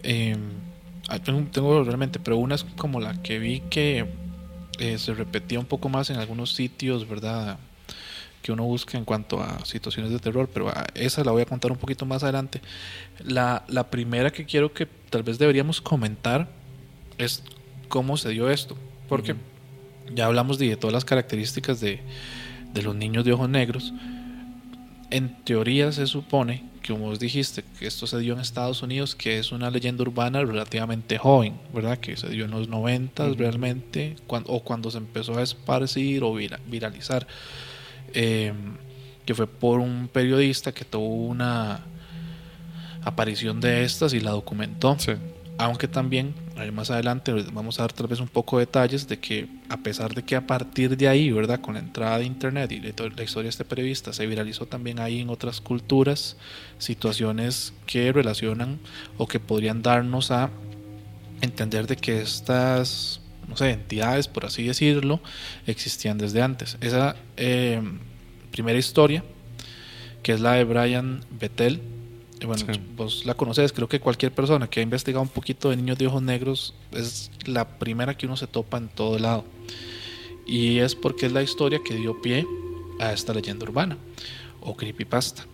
Eh, 0.03 0.37
tengo, 1.51 1.83
realmente, 1.83 2.19
pero 2.19 2.37
una 2.37 2.55
es 2.55 2.63
como 2.77 3.01
la 3.01 3.21
que 3.21 3.39
vi 3.39 3.61
que 3.69 4.05
eh, 4.79 4.97
se 4.97 5.13
repetía 5.13 5.59
un 5.59 5.65
poco 5.65 5.89
más 5.89 6.09
en 6.11 6.17
algunos 6.17 6.53
sitios, 6.53 7.09
¿verdad? 7.09 7.57
Que 8.41 8.51
uno 8.51 8.63
busca 8.63 8.97
en 8.97 9.05
cuanto 9.05 9.41
a 9.41 9.63
situaciones 9.65 10.11
de 10.11 10.19
terror, 10.19 10.49
pero 10.51 10.71
esa 10.95 11.23
la 11.23 11.31
voy 11.31 11.43
a 11.43 11.45
contar 11.45 11.71
un 11.71 11.77
poquito 11.77 12.05
más 12.05 12.23
adelante. 12.23 12.61
La, 13.23 13.63
la 13.67 13.89
primera 13.89 14.31
que 14.31 14.45
quiero 14.45 14.73
que 14.73 14.87
tal 15.09 15.23
vez 15.23 15.37
deberíamos 15.37 15.81
comentar 15.81 16.49
es 17.17 17.43
cómo 17.87 18.17
se 18.17 18.29
dio 18.29 18.49
esto. 18.49 18.75
Porque 19.07 19.35
ya 20.13 20.25
hablamos 20.25 20.57
de, 20.57 20.75
todas 20.75 20.93
las 20.93 21.05
características 21.05 21.79
de, 21.79 21.99
los 22.81 22.95
niños 22.95 23.25
de 23.25 23.33
ojos 23.33 23.49
negros. 23.49 23.93
En 25.09 25.43
teoría 25.43 25.91
se 25.91 26.07
supone 26.07 26.63
que, 26.81 26.93
como 26.93 27.05
vos 27.05 27.19
dijiste, 27.19 27.63
que 27.77 27.85
esto 27.85 28.07
se 28.07 28.19
dio 28.19 28.33
en 28.33 28.39
Estados 28.39 28.81
Unidos, 28.81 29.15
que 29.15 29.37
es 29.37 29.51
una 29.51 29.69
leyenda 29.69 30.03
urbana 30.03 30.41
relativamente 30.41 31.17
joven, 31.17 31.59
¿verdad? 31.73 31.97
Que 31.97 32.15
se 32.17 32.29
dio 32.29 32.45
en 32.45 32.51
los 32.51 32.69
90 32.69 33.29
realmente, 33.29 34.15
cuando, 34.27 34.51
o 34.51 34.63
cuando 34.63 34.89
se 34.89 34.97
empezó 34.97 35.37
a 35.37 35.43
esparcir 35.43 36.23
o 36.23 36.33
viralizar. 36.33 37.27
Em, 38.13 38.77
que 39.25 39.35
fue 39.35 39.47
por 39.47 39.79
un 39.79 40.09
periodista 40.11 40.71
que 40.71 40.83
tuvo 40.83 41.05
una 41.05 41.85
aparición 43.03 43.59
de 43.59 43.83
estas 43.83 44.13
y 44.13 44.19
la 44.19 44.31
documentó. 44.31 44.97
Aunque 45.57 45.87
también 45.87 46.33
más 46.73 46.91
adelante 46.91 47.31
vamos 47.51 47.79
a 47.79 47.83
dar 47.83 47.93
tal 47.93 48.07
vez 48.07 48.19
un 48.19 48.27
poco 48.27 48.57
de 48.57 48.65
detalles 48.65 49.07
de 49.07 49.19
que 49.19 49.47
a 49.69 49.77
pesar 49.77 50.13
de 50.13 50.23
que 50.23 50.35
a 50.35 50.45
partir 50.45 50.97
de 50.97 51.07
ahí, 51.07 51.31
¿verdad? 51.31 51.61
Con 51.61 51.75
la 51.75 51.79
entrada 51.79 52.19
de 52.19 52.25
internet 52.25 52.71
y 52.71 52.79
de 52.79 52.93
la 53.15 53.23
historia 53.23 53.43
de 53.43 53.49
este 53.49 53.65
periodista 53.65 54.13
se 54.13 54.25
viralizó 54.27 54.65
también 54.65 54.99
ahí 54.99 55.21
en 55.21 55.29
otras 55.29 55.61
culturas 55.61 56.37
situaciones 56.77 57.73
que 57.85 58.11
relacionan 58.11 58.79
o 59.17 59.27
que 59.27 59.39
podrían 59.39 59.81
darnos 59.81 60.31
a 60.31 60.49
entender 61.41 61.87
de 61.87 61.95
que 61.95 62.21
estas, 62.21 63.20
no 63.51 63.57
sé, 63.57 63.71
entidades, 63.71 64.29
por 64.29 64.45
así 64.45 64.63
decirlo, 64.63 65.19
existían 65.67 66.17
desde 66.17 66.41
antes. 66.41 66.77
Esa 66.79 67.17
eh, 67.35 67.81
primera 68.49 68.79
historia, 68.79 69.25
que 70.23 70.31
es 70.31 70.39
la 70.39 70.53
de 70.53 70.63
Brian 70.63 71.19
Bettel, 71.31 71.81
bueno, 72.45 72.65
vos 72.95 73.25
la 73.25 73.33
conoces, 73.33 73.73
creo 73.73 73.89
que 73.89 73.99
cualquier 73.99 74.31
persona 74.31 74.69
que 74.69 74.79
ha 74.79 74.83
investigado 74.83 75.21
un 75.21 75.29
poquito 75.29 75.69
de 75.69 75.75
niños 75.75 75.97
de 75.97 76.07
ojos 76.07 76.23
negros 76.23 76.73
es 76.93 77.29
la 77.45 77.77
primera 77.77 78.15
que 78.15 78.25
uno 78.25 78.37
se 78.37 78.47
topa 78.47 78.77
en 78.77 78.87
todo 78.87 79.19
lado. 79.19 79.43
Y 80.47 80.79
es 80.79 80.95
porque 80.95 81.25
es 81.25 81.33
la 81.33 81.43
historia 81.43 81.81
que 81.85 81.93
dio 81.93 82.21
pie 82.21 82.47
a 83.01 83.11
esta 83.11 83.33
leyenda 83.33 83.65
urbana 83.65 83.97
o 84.61 84.77
creepypasta, 84.77 85.45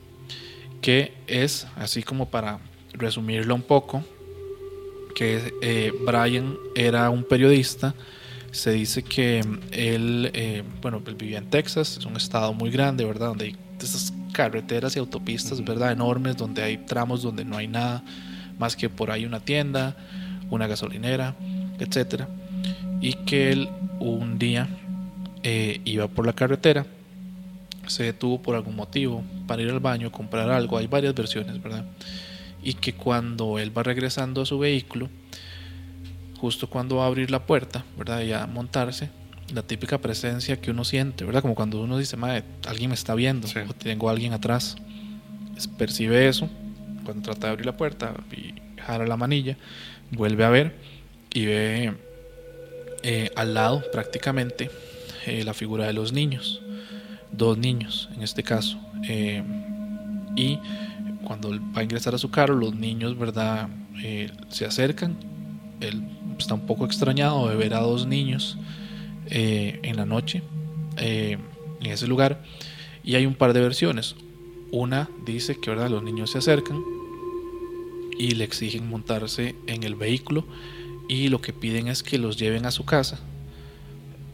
que 0.82 1.14
es, 1.26 1.66
así 1.76 2.04
como 2.04 2.30
para 2.30 2.60
resumirlo 2.94 3.56
un 3.56 3.64
poco, 3.64 4.04
que 5.18 5.52
eh, 5.64 5.92
Brian 6.06 6.56
era 6.76 7.10
un 7.10 7.24
periodista, 7.24 7.96
se 8.52 8.70
dice 8.70 9.02
que 9.02 9.40
él, 9.72 10.30
eh, 10.32 10.62
bueno, 10.80 11.02
él 11.08 11.16
vivía 11.16 11.40
en 11.40 11.50
Texas, 11.50 11.98
es 11.98 12.06
un 12.06 12.16
estado 12.16 12.54
muy 12.54 12.70
grande, 12.70 13.04
¿verdad? 13.04 13.30
Donde 13.30 13.46
hay 13.46 13.56
esas 13.82 14.14
carreteras 14.32 14.96
y 14.96 15.00
autopistas, 15.00 15.66
¿verdad? 15.66 15.92
Enormes, 15.92 16.38
donde 16.38 16.62
hay 16.62 16.78
tramos 16.78 17.24
donde 17.24 17.46
no 17.46 17.58
hay 17.58 17.68
nada 17.68 18.04
más 18.60 18.76
que 18.76 18.90
por 18.90 19.10
ahí 19.10 19.26
una 19.26 19.40
tienda, 19.40 19.98
una 20.52 20.68
gasolinera, 20.68 21.34
etcétera. 21.80 22.28
Y 23.02 23.14
que 23.14 23.52
él 23.52 23.70
un 24.00 24.38
día 24.38 24.68
eh, 25.42 25.82
iba 25.84 26.08
por 26.08 26.28
la 26.28 26.34
carretera, 26.34 26.86
se 27.88 28.04
detuvo 28.04 28.40
por 28.40 28.56
algún 28.56 28.76
motivo 28.76 29.24
para 29.48 29.64
ir 29.64 29.72
al 29.72 29.80
baño, 29.80 30.12
comprar 30.12 30.52
algo, 30.52 30.78
hay 30.78 30.86
varias 30.86 31.16
versiones, 31.16 31.60
¿verdad? 31.60 31.86
Y 32.68 32.74
que 32.74 32.92
cuando 32.92 33.60
él 33.60 33.76
va 33.76 33.82
regresando 33.84 34.42
a 34.42 34.46
su 34.46 34.60
vehículo, 34.60 35.10
justo 36.38 36.70
cuando 36.70 36.98
va 36.98 37.06
a 37.06 37.08
abrir 37.08 37.32
la 37.32 37.46
puerta, 37.46 37.86
¿verdad? 37.98 38.24
Y 38.24 38.34
a 38.34 38.46
montarse, 38.46 39.10
la 39.54 39.62
típica 39.62 40.00
presencia 40.00 40.60
que 40.60 40.72
uno 40.72 40.84
siente, 40.84 41.24
¿verdad? 41.24 41.42
Como 41.42 41.56
cuando 41.56 41.82
uno 41.82 41.98
dice, 41.98 42.18
madre, 42.18 42.44
alguien 42.68 42.90
me 42.90 42.96
está 42.96 43.16
viendo 43.16 43.48
o 43.48 43.74
tengo 43.74 44.10
a 44.10 44.12
alguien 44.12 44.34
atrás. 44.34 44.76
percibe 45.78 46.28
eso 46.28 46.50
cuando 47.06 47.24
trata 47.24 47.48
de 47.48 47.52
abrir 47.52 47.66
la 47.66 47.78
puerta 47.78 48.14
y 48.36 48.54
jala 48.82 49.06
la 49.06 49.16
manilla, 49.16 49.56
vuelve 50.12 50.44
a 50.44 50.50
ver 50.50 50.76
y 51.34 51.46
ve 51.46 51.94
eh, 53.04 53.32
al 53.38 53.54
lado 53.54 53.82
prácticamente 53.94 54.70
eh, 55.26 55.46
la 55.46 55.54
figura 55.54 55.86
de 55.86 55.94
los 55.94 56.12
niños, 56.12 56.62
dos 57.32 57.58
niños 57.58 58.10
en 58.14 58.24
este 58.24 58.44
caso. 58.44 58.78
Eh, 59.08 59.42
y 60.36 60.60
cuando 61.28 61.50
va 61.50 61.82
a 61.82 61.84
ingresar 61.84 62.16
a 62.16 62.18
su 62.18 62.32
carro, 62.32 62.56
los 62.56 62.74
niños, 62.74 63.20
¿verdad? 63.20 63.68
se 64.48 64.66
acercan. 64.66 65.18
Él 65.82 66.08
está 66.40 66.54
un 66.54 66.66
poco 66.66 66.86
extrañado 66.86 67.50
de 67.50 67.56
ver 67.58 67.74
a 67.74 67.82
dos 67.82 68.08
niños 68.08 68.58
eh, 69.30 69.82
en 69.84 69.98
la 69.98 70.06
noche 70.06 70.42
eh, 70.96 71.38
en 71.82 71.92
ese 71.92 72.08
lugar 72.08 72.42
y 73.04 73.16
hay 73.16 73.26
un 73.26 73.36
par 73.36 73.52
de 73.52 73.60
versiones. 73.60 74.16
Una 74.72 75.10
dice 75.26 75.60
que 75.60 75.70
¿verdad? 75.70 75.90
los 75.90 76.02
niños 76.02 76.32
se 76.32 76.38
acercan 76.38 76.82
y 78.18 78.32
le 78.32 78.46
exigen 78.46 78.88
montarse 78.88 79.54
en 79.68 79.84
el 79.84 79.96
vehículo 79.96 80.46
y 81.10 81.28
lo 81.28 81.42
que 81.42 81.52
piden 81.52 81.90
es 81.90 82.04
que 82.04 82.18
los 82.20 82.38
lleven 82.38 82.66
a 82.66 82.72
su 82.72 82.86
casa 82.86 83.20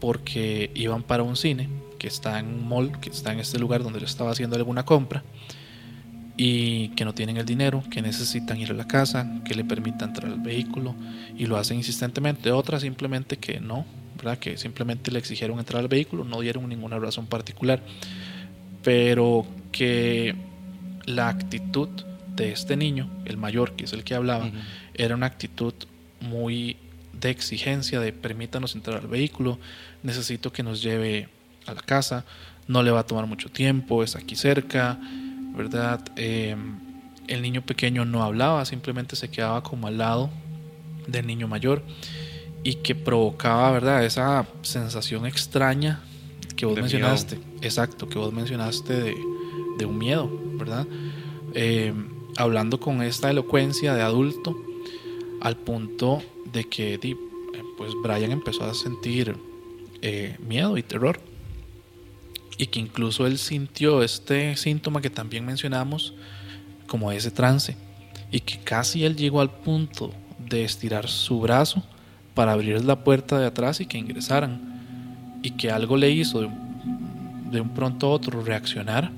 porque 0.00 0.70
iban 0.76 1.02
para 1.02 1.24
un 1.24 1.34
cine 1.34 1.68
que 1.98 2.06
está 2.06 2.38
en 2.38 2.46
un 2.46 2.68
mall, 2.68 3.00
que 3.00 3.10
está 3.10 3.32
en 3.32 3.40
este 3.40 3.58
lugar 3.58 3.82
donde 3.82 3.98
le 3.98 4.06
estaba 4.06 4.30
haciendo 4.30 4.54
alguna 4.54 4.84
compra 4.84 5.24
y 6.36 6.88
que 6.90 7.04
no 7.04 7.14
tienen 7.14 7.36
el 7.36 7.46
dinero, 7.46 7.82
que 7.90 8.02
necesitan 8.02 8.60
ir 8.60 8.70
a 8.70 8.74
la 8.74 8.86
casa, 8.86 9.40
que 9.44 9.54
le 9.54 9.64
permitan 9.64 10.08
entrar 10.08 10.30
al 10.30 10.40
vehículo 10.40 10.94
y 11.36 11.46
lo 11.46 11.56
hacen 11.56 11.76
insistentemente. 11.76 12.50
Otra 12.50 12.80
simplemente 12.80 13.36
que 13.36 13.60
no, 13.60 13.86
que 14.40 14.56
simplemente 14.56 15.10
le 15.10 15.18
exigieron 15.18 15.58
entrar 15.58 15.80
al 15.80 15.88
vehículo, 15.88 16.24
no 16.24 16.40
dieron 16.40 16.68
ninguna 16.68 16.98
razón 16.98 17.26
particular. 17.26 17.80
Pero 18.82 19.46
que 19.70 20.34
la 21.06 21.28
actitud 21.28 21.88
de 22.34 22.52
este 22.52 22.76
niño, 22.76 23.08
el 23.24 23.36
mayor, 23.36 23.72
que 23.76 23.84
es 23.84 23.92
el 23.92 24.02
que 24.02 24.14
hablaba, 24.14 24.50
era 24.94 25.14
una 25.14 25.26
actitud 25.26 25.74
muy 26.20 26.76
de 27.12 27.30
exigencia, 27.30 28.00
de 28.00 28.12
permítanos 28.12 28.74
entrar 28.74 29.00
al 29.00 29.06
vehículo, 29.06 29.58
necesito 30.02 30.52
que 30.52 30.62
nos 30.62 30.82
lleve 30.82 31.28
a 31.66 31.74
la 31.74 31.82
casa, 31.82 32.24
no 32.66 32.82
le 32.82 32.90
va 32.90 33.00
a 33.00 33.06
tomar 33.06 33.26
mucho 33.26 33.50
tiempo, 33.50 34.02
es 34.02 34.16
aquí 34.16 34.36
cerca, 34.36 34.98
¿verdad? 35.54 36.00
Em, 36.16 36.78
el 37.26 37.42
niño 37.42 37.62
pequeño 37.62 38.04
no 38.04 38.22
hablaba, 38.22 38.64
simplemente 38.64 39.16
se 39.16 39.30
quedaba 39.30 39.62
como 39.62 39.86
al 39.86 39.98
lado 39.98 40.30
del 41.06 41.26
niño 41.26 41.48
mayor 41.48 41.82
y 42.62 42.74
que 42.76 42.94
provocaba, 42.94 43.70
¿verdad? 43.70 44.04
Esa 44.04 44.46
sensación 44.62 45.26
extraña 45.26 46.00
que 46.56 46.66
vos 46.66 46.76
mencionaste, 46.76 47.38
exacto, 47.62 48.08
que 48.08 48.18
vos 48.18 48.32
mencionaste 48.32 49.14
de, 49.78 49.86
un 49.86 49.98
miedo, 49.98 50.30
¿verdad? 50.54 50.86
Em, 51.54 52.08
hablando 52.36 52.80
con 52.80 53.02
esta 53.02 53.30
elocuencia 53.30 53.94
de 53.94 54.02
adulto 54.02 54.56
al 55.40 55.56
punto 55.56 56.22
de 56.52 56.64
que 56.64 56.98
pues 57.76 57.92
Brian 58.02 58.32
empezó 58.32 58.64
a 58.64 58.74
sentir 58.74 59.36
eh, 60.00 60.36
miedo 60.46 60.76
y 60.78 60.82
terror 60.82 61.20
y 62.56 62.66
que 62.66 62.80
incluso 62.80 63.26
él 63.26 63.38
sintió 63.38 64.02
este 64.02 64.56
síntoma 64.56 65.00
que 65.00 65.10
también 65.10 65.44
mencionamos 65.44 66.14
como 66.86 67.10
ese 67.12 67.30
trance 67.30 67.76
y 68.30 68.40
que 68.40 68.58
casi 68.58 69.04
él 69.04 69.16
llegó 69.16 69.40
al 69.40 69.50
punto 69.50 70.12
de 70.38 70.64
estirar 70.64 71.08
su 71.08 71.40
brazo 71.40 71.82
para 72.34 72.52
abrir 72.52 72.84
la 72.84 73.02
puerta 73.02 73.38
de 73.38 73.46
atrás 73.46 73.80
y 73.80 73.86
que 73.86 73.98
ingresaran 73.98 75.40
y 75.42 75.52
que 75.52 75.70
algo 75.70 75.96
le 75.96 76.10
hizo 76.10 76.40
de, 76.40 77.60
un 77.60 77.68
pronto 77.74 78.06
a 78.06 78.10
otro 78.10 78.42
reaccionar 78.42 79.10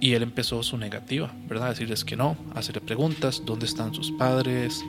y 0.00 0.12
él 0.12 0.22
empezó 0.22 0.62
su 0.62 0.76
negativa, 0.78 1.32
¿verdad? 1.48 1.70
Decirles 1.70 2.04
que 2.04 2.16
no, 2.16 2.36
hacerle 2.54 2.80
preguntas, 2.80 3.42
¿dónde 3.44 3.66
están 3.66 3.92
sus 3.94 4.12
padres? 4.12 4.84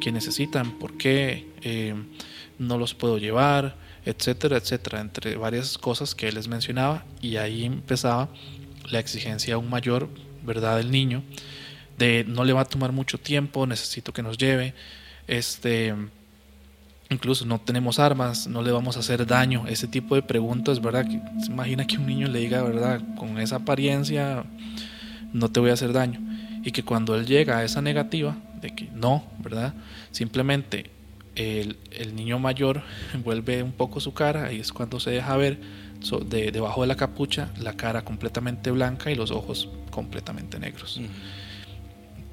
¿Qué 0.00 0.12
necesitan? 0.12 0.78
¿Por 0.78 0.96
qué? 0.96 1.50
Eh, 1.62 1.94
no 2.58 2.78
los 2.78 2.94
puedo 2.94 3.18
llevar, 3.18 3.76
etcétera, 4.04 4.56
etcétera, 4.56 5.00
entre 5.00 5.36
varias 5.36 5.78
cosas 5.78 6.14
que 6.14 6.30
les 6.32 6.48
mencionaba 6.48 7.04
y 7.20 7.36
ahí 7.36 7.64
empezaba 7.64 8.28
la 8.90 8.98
exigencia 8.98 9.54
aún 9.54 9.70
mayor, 9.70 10.08
¿verdad? 10.44 10.76
Del 10.78 10.90
niño, 10.90 11.22
de 11.98 12.24
no 12.26 12.44
le 12.44 12.52
va 12.52 12.62
a 12.62 12.64
tomar 12.64 12.92
mucho 12.92 13.18
tiempo, 13.18 13.66
necesito 13.66 14.12
que 14.12 14.22
nos 14.22 14.38
lleve, 14.38 14.74
este 15.26 15.94
incluso 17.10 17.44
no 17.44 17.60
tenemos 17.60 17.98
armas, 17.98 18.46
no 18.46 18.62
le 18.62 18.72
vamos 18.72 18.96
a 18.96 19.00
hacer 19.00 19.26
daño, 19.26 19.66
ese 19.68 19.86
tipo 19.86 20.14
de 20.14 20.22
preguntas, 20.22 20.80
¿verdad? 20.80 21.06
Se 21.40 21.50
imagina 21.50 21.86
que 21.86 21.98
un 21.98 22.06
niño 22.06 22.28
le 22.28 22.40
diga, 22.40 22.62
¿verdad? 22.62 23.00
Con 23.16 23.38
esa 23.38 23.56
apariencia 23.56 24.44
no 25.32 25.50
te 25.50 25.60
voy 25.60 25.70
a 25.70 25.74
hacer 25.74 25.92
daño. 25.92 26.20
Y 26.64 26.70
que 26.70 26.84
cuando 26.84 27.14
él 27.14 27.26
llega 27.26 27.58
a 27.58 27.64
esa 27.64 27.82
negativa, 27.82 28.36
de 28.60 28.74
que 28.74 28.88
no, 28.94 29.24
¿verdad? 29.38 29.74
Simplemente 30.10 30.90
el, 31.34 31.76
niño 32.14 32.38
mayor 32.38 32.82
vuelve 33.24 33.62
un 33.62 33.72
poco 33.72 34.00
su 34.00 34.12
cara 34.12 34.52
y 34.52 34.60
es 34.60 34.72
cuando 34.72 35.00
se 35.00 35.10
deja 35.10 35.36
ver 35.36 35.58
de, 36.26 36.50
debajo 36.50 36.80
de 36.80 36.88
la 36.88 36.96
capucha 36.96 37.50
la 37.60 37.76
cara 37.76 38.04
completamente 38.04 38.70
blanca 38.70 39.10
y 39.10 39.14
los 39.14 39.30
ojos 39.30 39.68
completamente 39.90 40.58
negros. 40.58 41.00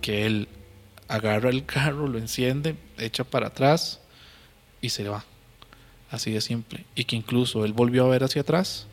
Que 0.02 0.26
él 0.26 0.48
agarra 1.08 1.50
el 1.50 1.66
carro, 1.66 2.08
lo 2.08 2.18
enciende, 2.18 2.76
echa 2.98 3.24
para 3.24 3.48
atrás, 3.48 4.00
y 4.82 4.90
se 4.90 5.08
va. 5.08 5.26
Así 6.12 6.32
de 6.32 6.42
simple. 6.42 6.86
Y 6.96 7.06
que 7.06 7.16
incluso 7.16 7.66
él 7.66 7.74
volvió 7.74 8.06
a 8.06 8.10
ver 8.10 8.24
hacia 8.24 8.42
atrás 8.42 8.88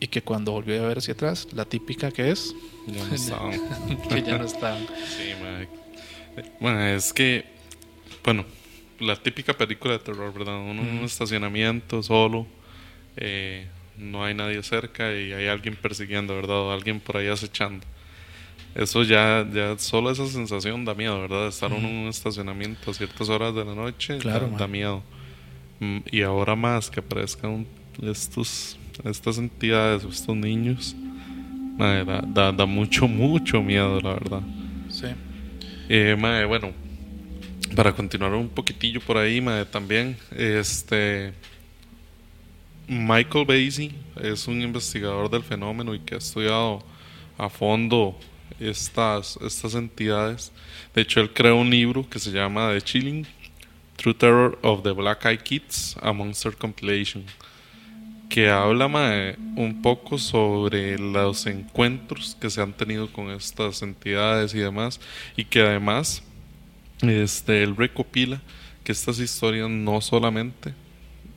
y 0.00 0.08
que 0.08 0.22
cuando 0.22 0.52
volvió 0.52 0.82
a 0.82 0.88
ver 0.88 0.98
hacia 0.98 1.14
atrás, 1.14 1.48
la 1.52 1.64
típica 1.64 2.10
que 2.10 2.30
es... 2.30 2.54
Ya 2.86 3.04
no 3.04 3.14
estaban. 3.14 3.52
que 4.08 4.22
ya 4.22 4.38
no 4.38 4.44
estaban. 4.44 4.86
Sí, 5.08 5.32
Bueno, 6.60 6.80
es 6.86 7.12
que, 7.12 7.44
bueno, 8.24 8.44
la 9.00 9.16
típica 9.16 9.52
película 9.52 9.94
de 9.94 10.00
terror, 10.00 10.32
¿verdad? 10.32 10.58
Uno 10.58 10.82
en 10.82 10.98
un 10.98 11.04
estacionamiento 11.04 12.02
solo, 12.02 12.46
eh, 13.16 13.66
no 13.96 14.24
hay 14.24 14.34
nadie 14.34 14.62
cerca 14.62 15.12
y 15.12 15.32
hay 15.32 15.46
alguien 15.46 15.76
persiguiendo, 15.76 16.34
¿verdad? 16.34 16.56
O 16.56 16.72
alguien 16.72 17.00
por 17.00 17.16
ahí 17.16 17.28
acechando. 17.28 17.86
Eso 18.74 19.04
ya, 19.04 19.46
ya 19.52 19.78
solo 19.78 20.10
esa 20.10 20.26
sensación 20.26 20.84
da 20.84 20.94
miedo, 20.94 21.20
¿verdad? 21.20 21.46
Estar 21.46 21.72
en 21.72 21.84
un 21.84 22.08
estacionamiento 22.08 22.90
a 22.90 22.94
ciertas 22.94 23.28
horas 23.28 23.54
de 23.54 23.64
la 23.64 23.74
noche 23.74 24.18
claro, 24.18 24.48
da 24.58 24.66
miedo. 24.66 25.02
Mm, 25.78 25.98
y 26.10 26.22
ahora 26.22 26.56
más 26.56 26.90
que 26.90 27.00
aparezcan 27.00 27.66
estos, 28.02 28.76
estas 29.04 29.38
entidades, 29.38 30.02
estos 30.04 30.36
niños, 30.36 30.96
da, 31.78 32.52
da, 32.52 32.66
mucho, 32.66 33.06
mucho 33.06 33.62
miedo, 33.62 34.00
la 34.00 34.14
verdad. 34.14 34.42
Sí. 34.88 35.06
Eh, 35.88 36.16
bueno, 36.48 36.72
para 37.74 37.92
continuar 37.92 38.32
un 38.32 38.48
poquitillo 38.48 39.00
por 39.00 39.16
ahí, 39.16 39.44
también, 39.70 40.16
este. 40.36 41.32
Michael 42.86 43.46
Basie 43.46 43.94
es 44.22 44.46
un 44.46 44.60
investigador 44.60 45.30
del 45.30 45.42
fenómeno 45.42 45.94
y 45.94 46.00
que 46.00 46.16
ha 46.16 46.18
estudiado 46.18 46.84
a 47.38 47.48
fondo 47.48 48.18
estas, 48.60 49.38
estas 49.42 49.74
entidades. 49.74 50.52
De 50.94 51.02
hecho, 51.02 51.20
él 51.20 51.32
creó 51.32 51.56
un 51.56 51.70
libro 51.70 52.08
que 52.08 52.18
se 52.18 52.30
llama 52.30 52.72
The 52.72 52.82
Chilling 52.82 53.26
True 53.96 54.14
Terror 54.14 54.58
of 54.62 54.82
the 54.82 54.90
Black 54.90 55.24
Eye 55.24 55.38
Kids, 55.38 55.96
a 56.02 56.12
Monster 56.12 56.54
Compilation, 56.56 57.24
que 58.28 58.50
habla 58.50 58.86
un 59.56 59.80
poco 59.80 60.18
sobre 60.18 60.98
los 60.98 61.46
encuentros 61.46 62.36
que 62.38 62.50
se 62.50 62.60
han 62.60 62.74
tenido 62.74 63.10
con 63.10 63.30
estas 63.30 63.80
entidades 63.82 64.52
y 64.54 64.58
demás, 64.58 65.00
y 65.36 65.44
que 65.44 65.62
además 65.62 66.22
este, 67.08 67.62
él 67.62 67.76
recopila 67.76 68.40
que 68.82 68.92
estas 68.92 69.18
historias 69.18 69.70
no 69.70 70.00
solamente 70.00 70.74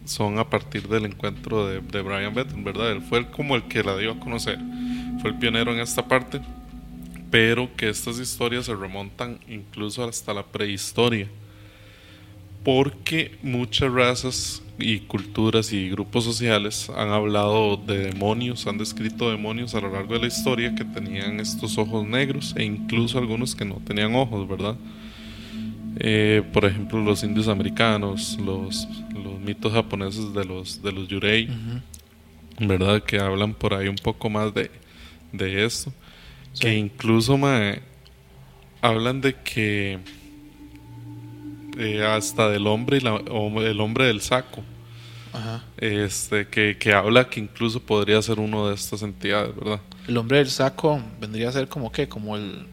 son 0.06 0.39
a 0.39 0.49
partir 0.49 0.88
del 0.88 1.06
encuentro 1.06 1.67
de, 1.67 2.01
Brian 2.01 2.34
Betten, 2.34 2.63
¿verdad? 2.63 2.91
Él 2.91 3.01
fue 3.01 3.30
como 3.30 3.56
el 3.56 3.63
que 3.63 3.84
la 3.84 3.97
dio 3.97 4.13
a 4.13 4.19
conocer, 4.19 4.58
fue 5.21 5.32
el 5.32 5.38
pionero 5.38 5.73
en 5.73 5.80
esta 5.80 6.08
parte, 6.08 6.41
pero 7.30 7.69
que 7.75 7.89
estas 7.89 8.19
historias 8.19 8.65
se 8.65 8.75
remontan 8.75 9.39
incluso 9.47 10.03
hasta 10.03 10.34
la 10.34 10.43
prehistoria 10.43 11.27
porque 12.67 13.32
muchas 13.43 13.89
razas 13.93 14.62
y 14.77 14.99
culturas 14.99 15.71
y 15.71 15.89
grupos 15.89 16.25
sociales 16.25 16.89
han 16.89 17.12
hablado 17.12 17.77
de 17.77 18.12
demonios, 18.12 18.67
han 18.67 18.77
descrito 18.77 19.32
demonios 19.32 19.73
a 19.73 19.80
lo 19.80 19.89
largo 19.89 20.15
de 20.15 20.19
la 20.19 20.27
historia 20.27 20.75
que 20.75 20.84
tenían 20.84 21.39
estos 21.39 21.77
ojos 21.77 22.06
negros 22.06 22.53
e 22.58 22.65
incluso 22.65 23.19
algunos 23.19 23.56
que 23.56 23.63
no 23.63 23.75
tenían 23.75 24.15
ojos, 24.15 24.49
¿verdad? 24.49 24.75
Eh, 26.00 26.44
por 26.54 26.66
ejemplo, 26.66 27.00
los 27.00 27.24
indios 27.24 27.48
americanos, 27.48 28.38
los, 28.40 28.88
los 29.14 29.40
mitos 29.40 29.74
japoneses 29.74 30.34
de 30.34 30.46
los, 30.46 30.82
de 30.82 30.92
los 30.92 31.08
yurei, 31.08 31.50
¿verdad? 32.60 33.02
Que 33.04 33.20
hablan 33.20 33.54
por 33.54 33.74
ahí 33.74 33.88
un 33.88 33.96
poco 33.96 34.30
más 34.30 34.54
de, 34.54 34.70
de 35.32 35.66
esto. 35.66 35.92
Que 36.60 36.76
incluso 36.76 37.40
hablan 38.82 39.22
de 39.22 39.34
que 39.34 40.00
eh, 41.78 42.04
hasta 42.04 42.50
del 42.50 42.68
hombre 42.68 42.98
y 42.98 43.00
la, 43.02 43.16
o 43.16 43.62
el 43.62 43.80
hombre 43.80 44.06
del 44.06 44.22
saco. 44.22 44.64
Este, 45.78 46.48
que, 46.48 46.78
que, 46.80 46.94
habla 46.94 47.30
que 47.30 47.40
incluso 47.40 47.80
podría 47.80 48.20
ser 48.24 48.40
uno 48.40 48.70
de 48.70 48.74
estas 48.74 49.04
entidades, 49.04 49.56
¿verdad? 49.56 49.80
El 50.08 50.18
hombre 50.18 50.40
del 50.40 50.50
saco 50.50 51.00
vendría 51.22 51.50
a 51.50 51.52
ser 51.52 51.68
como 51.68 51.92
que, 51.92 52.10
como 52.10 52.36
el, 52.36 52.66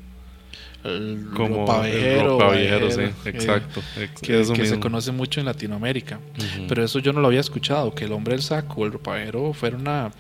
el 0.85 1.27
como 1.35 1.67
ropavejero, 1.67 2.91
sí, 2.91 3.01
exacto. 3.25 3.83
que, 4.21 4.45
se 4.45 4.79
conoce 4.79 5.13
mucho 5.13 5.41
en 5.41 5.47
Latinoamérica. 5.47 6.21
Pero 6.69 6.85
eso 6.85 6.99
yo 6.99 7.13
no 7.13 7.21
lo 7.21 7.29
había 7.29 7.41
escuchado, 7.41 7.95
que 7.95 8.05
el 8.05 8.13
hombre 8.13 8.35
del 8.35 8.43
saco 8.43 8.85
el 8.85 8.93
ropavejero 8.93 9.53
fuera 9.53 9.77
una 9.77 10.13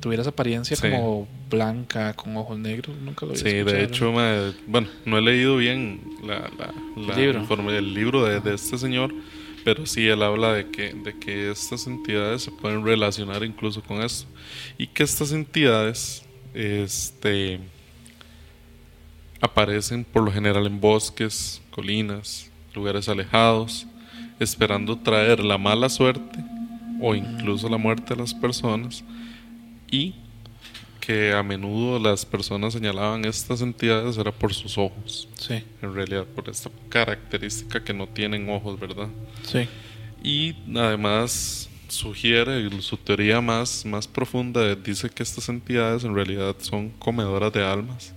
tuviera 0.00 0.20
esa 0.20 0.30
apariencia 0.30 0.76
como 0.76 1.26
blanca, 1.50 2.14
con 2.14 2.36
ojos 2.36 2.58
negros, 2.58 2.96
nunca 2.98 3.26
lo 3.26 3.32
había 3.32 3.42
Sí, 3.42 3.50
de 3.50 3.82
hecho, 3.82 4.12
bueno, 4.12 4.88
no 5.04 5.18
he 5.18 5.22
leído 5.22 5.56
bien 5.56 6.00
la, 6.24 6.48
la, 6.58 6.72
¿El, 6.96 7.16
libro? 7.16 7.70
el 7.70 7.94
libro 7.94 8.24
de, 8.24 8.40
de, 8.40 8.54
este 8.54 8.78
señor, 8.78 9.12
pero 9.64 9.86
sí 9.86 10.06
él 10.06 10.22
habla 10.22 10.52
de 10.52 10.70
que, 10.70 10.94
de 10.94 11.18
que 11.18 11.50
estas 11.50 11.86
entidades 11.86 12.42
se 12.42 12.52
pueden 12.52 12.84
relacionar 12.84 13.42
incluso 13.42 13.82
con 13.82 14.02
esto. 14.02 14.28
Y 14.78 14.86
que 14.86 15.02
estas 15.02 15.32
entidades 15.32 16.24
este, 16.54 17.60
aparecen 19.40 20.04
por 20.04 20.22
lo 20.22 20.32
general 20.32 20.66
en 20.66 20.80
bosques, 20.80 21.60
colinas, 21.70 22.50
lugares 22.74 23.08
alejados, 23.08 23.86
esperando 24.40 24.96
traer 24.98 25.40
la 25.40 25.58
mala 25.58 25.88
suerte 25.88 26.38
o 27.00 27.14
incluso 27.14 27.68
la 27.68 27.76
muerte 27.76 28.14
de 28.14 28.20
las 28.20 28.34
personas 28.34 29.04
y 29.90 30.14
que 31.00 31.32
a 31.32 31.42
menudo 31.42 31.98
las 31.98 32.26
personas 32.26 32.74
señalaban 32.74 33.24
estas 33.24 33.62
entidades 33.62 34.18
era 34.18 34.30
por 34.30 34.52
sus 34.52 34.76
ojos. 34.76 35.28
Sí. 35.34 35.64
En 35.80 35.94
realidad, 35.94 36.26
por 36.26 36.48
esta 36.50 36.70
característica 36.90 37.82
que 37.82 37.94
no 37.94 38.06
tienen 38.06 38.50
ojos, 38.50 38.78
¿verdad? 38.78 39.08
Sí. 39.42 39.66
Y 40.22 40.54
además 40.76 41.70
sugiere, 41.88 42.68
su 42.82 42.98
teoría 42.98 43.40
más, 43.40 43.86
más 43.86 44.06
profunda 44.06 44.74
dice 44.74 45.08
que 45.08 45.22
estas 45.22 45.48
entidades 45.48 46.04
en 46.04 46.14
realidad 46.14 46.54
son 46.60 46.90
comedoras 46.90 47.52
de 47.52 47.64
almas 47.64 48.12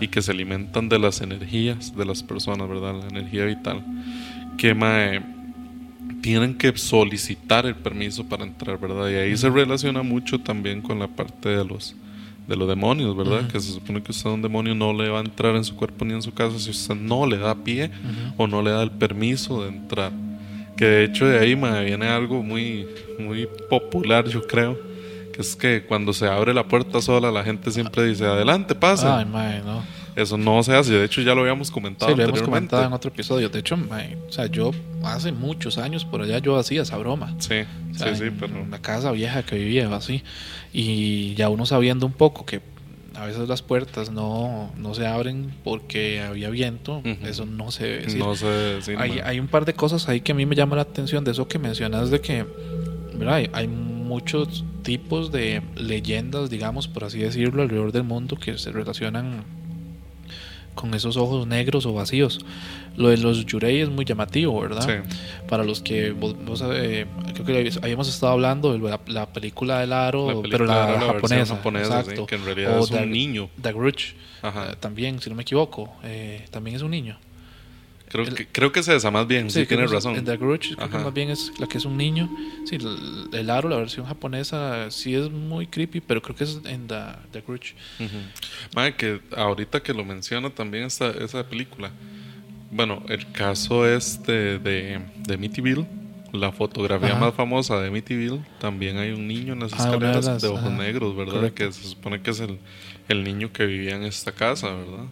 y 0.00 0.08
que 0.08 0.22
se 0.22 0.32
alimentan 0.32 0.88
de 0.88 0.98
las 0.98 1.20
energías 1.20 1.96
de 1.96 2.04
las 2.04 2.22
personas, 2.22 2.68
¿verdad? 2.68 2.94
La 3.00 3.08
energía 3.08 3.44
vital. 3.44 3.82
Que 4.56 4.74
mae, 4.74 5.22
tienen 6.20 6.54
que 6.54 6.76
solicitar 6.76 7.66
el 7.66 7.74
permiso 7.74 8.24
para 8.24 8.44
entrar, 8.44 8.78
¿verdad? 8.78 9.10
Y 9.10 9.14
ahí 9.14 9.36
se 9.36 9.50
relaciona 9.50 10.02
mucho 10.02 10.38
también 10.40 10.80
con 10.80 10.98
la 10.98 11.08
parte 11.08 11.48
de 11.48 11.64
los 11.64 11.94
de 12.46 12.56
los 12.56 12.68
demonios, 12.68 13.16
¿verdad? 13.16 13.46
Que 13.48 13.60
se 13.60 13.72
supone 13.72 14.02
que 14.02 14.10
usted 14.10 14.28
a 14.28 14.32
un 14.32 14.42
demonio 14.42 14.74
no 14.74 14.92
le 14.92 15.08
va 15.08 15.18
a 15.18 15.22
entrar 15.22 15.54
en 15.54 15.64
su 15.64 15.76
cuerpo 15.76 16.04
ni 16.04 16.14
en 16.14 16.22
su 16.22 16.32
casa 16.32 16.58
si 16.58 16.70
usted 16.70 16.94
no 16.94 17.24
le 17.26 17.38
da 17.38 17.54
pie 17.54 17.90
o 18.36 18.46
no 18.46 18.62
le 18.62 18.70
da 18.70 18.82
el 18.82 18.90
permiso 18.90 19.62
de 19.62 19.68
entrar. 19.68 20.12
Que 20.76 20.84
de 20.84 21.04
hecho 21.04 21.26
de 21.26 21.38
ahí 21.38 21.54
me 21.54 21.84
viene 21.84 22.08
algo 22.08 22.42
muy, 22.42 22.86
muy 23.18 23.48
popular, 23.70 24.26
yo 24.28 24.44
creo. 24.46 24.76
Que 25.32 25.40
es 25.40 25.56
que 25.56 25.84
cuando 25.84 26.12
se 26.12 26.26
abre 26.26 26.52
la 26.52 26.68
puerta 26.68 27.00
sola, 27.00 27.30
la 27.30 27.42
gente 27.42 27.70
siempre 27.70 28.04
dice, 28.04 28.26
adelante, 28.26 28.74
pasa. 28.74 29.18
Ay, 29.18 29.24
mae, 29.24 29.60
no. 29.62 29.82
Eso 30.14 30.36
no 30.36 30.62
se 30.62 30.74
hace. 30.76 30.92
De 30.92 31.04
hecho, 31.06 31.22
ya 31.22 31.34
lo 31.34 31.40
habíamos 31.40 31.70
comentado. 31.70 32.10
Sí, 32.12 32.18
lo 32.18 32.24
hemos 32.24 32.42
comentado 32.42 32.84
en 32.84 32.92
otro 32.92 33.10
episodio. 33.10 33.48
De 33.48 33.60
hecho, 33.60 33.78
mae, 33.78 34.18
o 34.28 34.32
sea, 34.32 34.44
yo 34.46 34.72
hace 35.02 35.32
muchos 35.32 35.78
años 35.78 36.04
por 36.04 36.20
allá 36.20 36.38
yo 36.38 36.58
hacía 36.58 36.82
esa 36.82 36.98
broma. 36.98 37.34
Sí, 37.38 37.64
O 37.90 37.94
sea, 37.98 38.14
sí, 38.14 38.16
sí, 38.20 38.24
en 38.24 38.36
pero. 38.36 38.66
la 38.70 38.78
casa 38.82 39.10
vieja 39.12 39.42
que 39.42 39.56
vivía 39.56 39.94
así. 39.96 40.22
Y 40.72 41.34
ya 41.34 41.48
uno 41.48 41.64
sabiendo 41.64 42.04
un 42.04 42.12
poco 42.12 42.44
que 42.44 42.60
a 43.14 43.24
veces 43.24 43.48
las 43.48 43.62
puertas 43.62 44.10
no, 44.10 44.70
no 44.76 44.94
se 44.94 45.06
abren 45.06 45.50
porque 45.64 46.20
había 46.20 46.50
viento, 46.50 46.98
Ujú. 46.98 47.16
eso 47.26 47.46
no 47.46 47.70
se 47.70 47.84
debe 47.84 48.02
decir. 48.04 48.18
No 48.18 48.34
sé 48.36 48.46
decir. 48.46 48.96
hay, 48.98 49.20
hay 49.20 49.40
un 49.40 49.48
par 49.48 49.64
de 49.64 49.72
cosas 49.72 50.08
ahí 50.10 50.20
que 50.20 50.32
a 50.32 50.34
mí 50.34 50.44
me 50.44 50.56
llama 50.56 50.76
la 50.76 50.82
atención 50.82 51.24
de 51.24 51.30
eso 51.30 51.48
que 51.48 51.58
mencionas 51.58 52.10
de 52.10 52.20
que 52.20 52.44
¿verdad? 53.24 53.36
Hay, 53.36 53.50
hay 53.52 53.68
muchos 53.68 54.64
tipos 54.82 55.32
de 55.32 55.62
leyendas, 55.76 56.50
digamos, 56.50 56.88
por 56.88 57.04
así 57.04 57.18
decirlo, 57.18 57.62
alrededor 57.62 57.92
del 57.92 58.04
mundo 58.04 58.36
que 58.36 58.58
se 58.58 58.72
relacionan 58.72 59.44
con 60.74 60.94
esos 60.94 61.16
ojos 61.16 61.46
negros 61.46 61.86
o 61.86 61.92
vacíos. 61.92 62.40
Lo 62.96 63.08
de 63.08 63.16
los 63.18 63.44
yurei 63.46 63.80
es 63.80 63.88
muy 63.88 64.04
llamativo, 64.04 64.60
¿verdad? 64.60 64.82
Sí. 64.86 65.16
Para 65.48 65.64
los 65.64 65.80
que 65.80 66.12
vos, 66.12 66.34
vos, 66.44 66.62
eh, 66.66 67.06
creo 67.34 67.44
que 67.46 67.70
habíamos 67.82 68.08
estado 68.08 68.32
hablando 68.32 68.72
de 68.72 68.78
la, 68.78 69.00
la 69.06 69.26
película 69.26 69.80
del 69.80 69.92
aro, 69.92 70.28
La 70.28 70.42
película 70.42 70.50
pero 70.50 70.66
la, 70.66 71.12
japonesa, 71.14 71.56
japonesa, 71.56 71.92
sí, 71.92 71.98
exacto. 72.00 72.26
que 72.26 72.34
en 72.34 72.44
realidad 72.44 72.80
O 72.80 72.84
es 72.84 72.90
un 72.90 73.10
niño. 73.10 73.48
The 73.60 73.72
Grudge, 73.72 74.14
Ajá. 74.42 74.72
eh, 74.72 74.76
también, 74.78 75.20
si 75.20 75.30
no 75.30 75.36
me 75.36 75.42
equivoco, 75.42 75.92
eh, 76.04 76.44
también 76.50 76.76
es 76.76 76.82
un 76.82 76.90
niño. 76.90 77.18
Creo, 78.12 78.24
el- 78.26 78.34
que, 78.34 78.46
creo 78.46 78.70
que 78.72 78.80
esa, 78.80 79.10
más 79.10 79.26
bien. 79.26 79.50
Sí, 79.50 79.64
creo 79.66 79.68
tienes 79.78 79.90
razón. 79.90 80.14
En 80.16 80.24
The 80.24 80.36
Grudge, 80.36 80.76
creo 80.76 80.90
que 80.90 80.98
más 80.98 81.14
bien 81.14 81.30
es 81.30 81.50
la 81.58 81.66
que 81.66 81.78
es 81.78 81.84
un 81.86 81.96
niño. 81.96 82.28
Sí, 82.66 82.76
el, 82.76 83.28
el 83.32 83.50
aro, 83.50 83.68
la 83.70 83.76
versión 83.76 84.04
japonesa, 84.06 84.90
sí 84.90 85.14
es 85.14 85.30
muy 85.30 85.66
creepy, 85.66 86.00
pero 86.00 86.20
creo 86.22 86.36
que 86.36 86.44
es 86.44 86.60
en 86.66 86.86
The, 86.86 87.00
The 87.32 87.40
Grudge. 87.40 87.74
Ujú. 87.98 88.16
Mae, 88.76 88.94
que 88.94 89.20
ahorita 89.36 89.82
que 89.82 89.94
lo 89.94 90.04
menciona 90.04 90.50
también 90.50 90.84
esta, 90.84 91.10
esa 91.10 91.48
película. 91.48 91.90
Bueno, 92.70 93.02
el 93.08 93.30
caso 93.32 93.86
este 93.86 94.58
de, 94.58 95.00
de 95.26 95.34
Amityville, 95.34 95.86
la 96.32 96.52
fotografía 96.52 97.10
Ajá. 97.10 97.20
más 97.20 97.34
famosa 97.34 97.78
de 97.80 97.88
Amityville, 97.88 98.40
también 98.58 98.96
hay 98.96 99.10
un 99.10 99.26
niño 99.28 99.52
en 99.52 99.60
las 99.60 99.72
Ah, 99.74 99.76
de 99.76 99.82
escaleras 99.90 100.24
de, 100.26 100.32
las- 100.32 100.44
ojos 100.44 100.60
ajá. 100.64 100.70
negros, 100.70 101.14
¿verdad? 101.16 101.34
Correcto. 101.34 101.64
Que 101.66 101.72
se 101.72 101.84
supone 101.88 102.22
que 102.22 102.30
es 102.30 102.40
el, 102.40 102.58
el 103.08 103.24
niño 103.24 103.52
que 103.52 103.66
vivía 103.66 103.96
en 103.96 104.04
esta 104.04 104.32
casa, 104.32 104.68
¿verdad? 104.74 105.04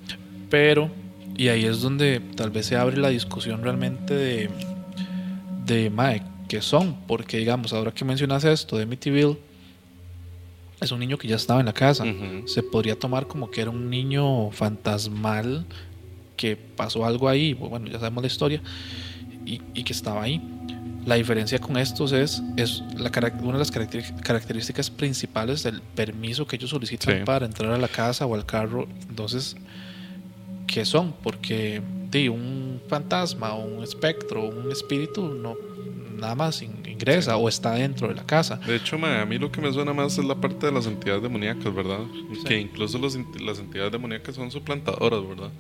Pero, 0.49 0.91
y 1.41 1.49
ahí 1.49 1.65
es 1.65 1.81
donde 1.81 2.21
tal 2.37 2.51
vez 2.51 2.67
se 2.67 2.77
abre 2.77 2.97
la 2.99 3.09
discusión 3.09 3.63
realmente 3.63 4.15
de, 4.15 4.51
de 5.65 5.89
Mae, 5.89 6.23
¿qué 6.49 6.61
son? 6.61 6.97
Porque, 7.07 7.39
digamos, 7.39 7.73
ahora 7.73 7.93
que 7.93 8.05
mencionas 8.05 8.45
esto 8.45 8.77
de 8.77 8.83
Amityville, 8.83 9.39
es 10.81 10.93
un 10.93 11.01
niño 11.01 11.17
que 11.19 11.29
ya 11.29 11.37
estaba 11.37 11.61
en 11.61 11.67
la 11.67 11.73
casa. 11.73 12.05
Se 12.47 12.63
podría 12.63 12.99
tomar 12.99 13.27
como 13.27 13.51
que 13.51 13.61
era 13.63 13.71
un 13.71 13.89
niño 13.89 14.51
fantasmal 14.51 15.65
que 16.37 16.57
pasó 16.57 17.05
algo 17.05 17.29
ahí, 17.29 17.53
bueno, 17.55 17.87
ya 17.87 17.99
sabemos 17.99 18.23
la 18.23 18.27
historia, 18.29 18.63
y, 19.47 19.61
y 19.75 19.85
que 19.85 19.93
estaba 19.93 20.23
ahí. 20.23 20.41
La 21.07 21.15
diferencia 21.15 21.59
con 21.59 21.79
estos 21.79 22.13
es, 22.13 22.43
es 22.59 22.83
la, 22.99 23.11
una 23.43 23.53
de 23.55 23.59
las 23.59 23.71
características 23.71 24.91
principales 24.91 25.63
del 25.63 25.81
permiso 25.81 26.47
que 26.47 26.57
ellos 26.57 26.69
solicitan 26.71 27.19
Sí. 27.19 27.25
para 27.25 27.47
entrar 27.47 27.73
a 27.73 27.79
la 27.79 27.89
casa 27.89 28.27
o 28.27 28.35
al 28.35 28.45
carro. 28.45 28.87
Entonces, 29.09 29.57
¿qué 30.73 30.85
son? 30.85 31.13
Porque 31.23 31.83
di, 32.11 32.29
un 32.29 32.81
fantasma 32.89 33.55
o 33.55 33.65
un 33.65 33.83
espectro 33.83 34.43
o 34.45 34.49
un 34.49 34.71
espíritu 34.71 35.29
no 35.29 35.57
nada 36.17 36.35
más 36.35 36.63
in- 36.63 36.83
ingresa 36.87 37.37
o 37.37 37.49
está 37.49 37.73
dentro 37.75 38.07
de 38.09 38.15
la 38.15 38.25
casa. 38.27 38.57
De 38.67 38.77
hecho, 38.77 38.97
a 39.05 39.25
mí 39.25 39.39
lo 39.39 39.51
que 39.51 39.61
me 39.63 39.73
suena 39.73 39.93
más 39.95 40.19
es 40.19 40.25
la 40.25 40.35
parte 40.35 40.67
de 40.67 40.73
las 40.73 40.87
entidades 40.87 41.23
demoníacas, 41.23 41.75
¿verdad? 41.75 42.01
Que 42.47 42.61
incluso 42.61 42.99
los 42.99 43.17
las 43.41 43.59
entidades 43.59 43.91
demoníacas 43.93 44.35
son 44.35 44.51
suplantadoras, 44.51 45.27
¿verdad? 45.27 45.51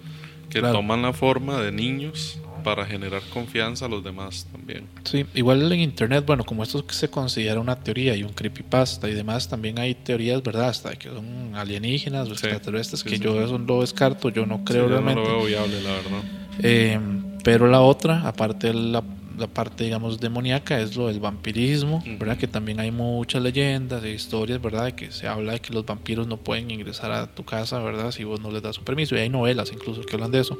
Que 0.50 0.58
Claro. 0.60 0.74
toman 0.76 1.00
la 1.02 1.12
forma 1.12 1.60
de 1.62 1.72
niños 1.72 2.38
para 2.62 2.84
generar 2.86 3.22
confianza 3.32 3.86
a 3.86 3.88
los 3.88 4.02
demás 4.04 4.46
también. 4.52 4.86
Sí, 5.04 5.26
igual 5.34 5.70
en 5.72 5.80
internet, 5.80 6.24
bueno, 6.26 6.44
como 6.44 6.62
esto 6.62 6.84
se 6.90 7.08
considera 7.08 7.60
una 7.60 7.76
teoría 7.76 8.14
y 8.16 8.22
un 8.22 8.32
creepypasta 8.32 9.08
y 9.08 9.14
demás, 9.14 9.48
también 9.48 9.78
hay 9.78 9.94
teorías, 9.94 10.42
¿verdad? 10.42 10.68
Hasta 10.68 10.94
que 10.96 11.08
son 11.08 11.54
alienígenas 11.54 12.28
o 12.28 12.34
Sí, 12.34 12.46
extraterrestres, 12.46 13.00
sí, 13.00 13.08
que 13.08 13.16
sí. 13.16 13.22
yo 13.22 13.40
eso 13.42 13.58
lo 13.58 13.80
descarto, 13.80 14.28
yo 14.30 14.46
no 14.46 14.64
creo 14.64 14.84
Sí, 14.84 14.88
yo 14.90 14.94
realmente. 15.00 15.22
No 15.22 15.28
lo 15.28 15.36
veo 15.38 15.46
viable, 15.46 15.80
la 15.82 15.90
verdad. 15.90 16.22
Eh, 16.62 16.98
pero 17.42 17.66
la 17.68 17.80
otra, 17.80 18.26
aparte 18.28 18.68
de 18.68 18.74
la, 18.74 19.02
la 19.38 19.46
parte, 19.46 19.84
digamos, 19.84 20.20
demoníaca, 20.20 20.78
es 20.80 20.94
lo 20.96 21.06
del 21.06 21.18
vampirismo. 21.20 22.04
¿verdad? 22.18 22.36
Que 22.36 22.46
también 22.46 22.78
hay 22.80 22.90
muchas 22.90 23.42
leyendas 23.42 24.04
e 24.04 24.10
historias, 24.12 24.60
¿verdad? 24.60 24.84
De 24.84 24.92
que 24.94 25.10
se 25.10 25.26
habla 25.26 25.52
de 25.52 25.60
que 25.60 25.72
los 25.72 25.86
vampiros 25.86 26.26
no 26.26 26.36
pueden 26.36 26.70
ingresar 26.70 27.10
a 27.12 27.26
tu 27.34 27.44
casa, 27.44 27.78
¿verdad? 27.78 28.10
Si 28.10 28.24
vos 28.24 28.40
no 28.40 28.50
les 28.50 28.60
das 28.62 28.76
su 28.76 28.82
permiso. 28.84 29.16
Y 29.16 29.20
hay 29.20 29.30
novelas 29.30 29.72
incluso 29.72 30.02
que 30.02 30.14
hablan 30.14 30.30
de 30.30 30.40
eso. 30.40 30.58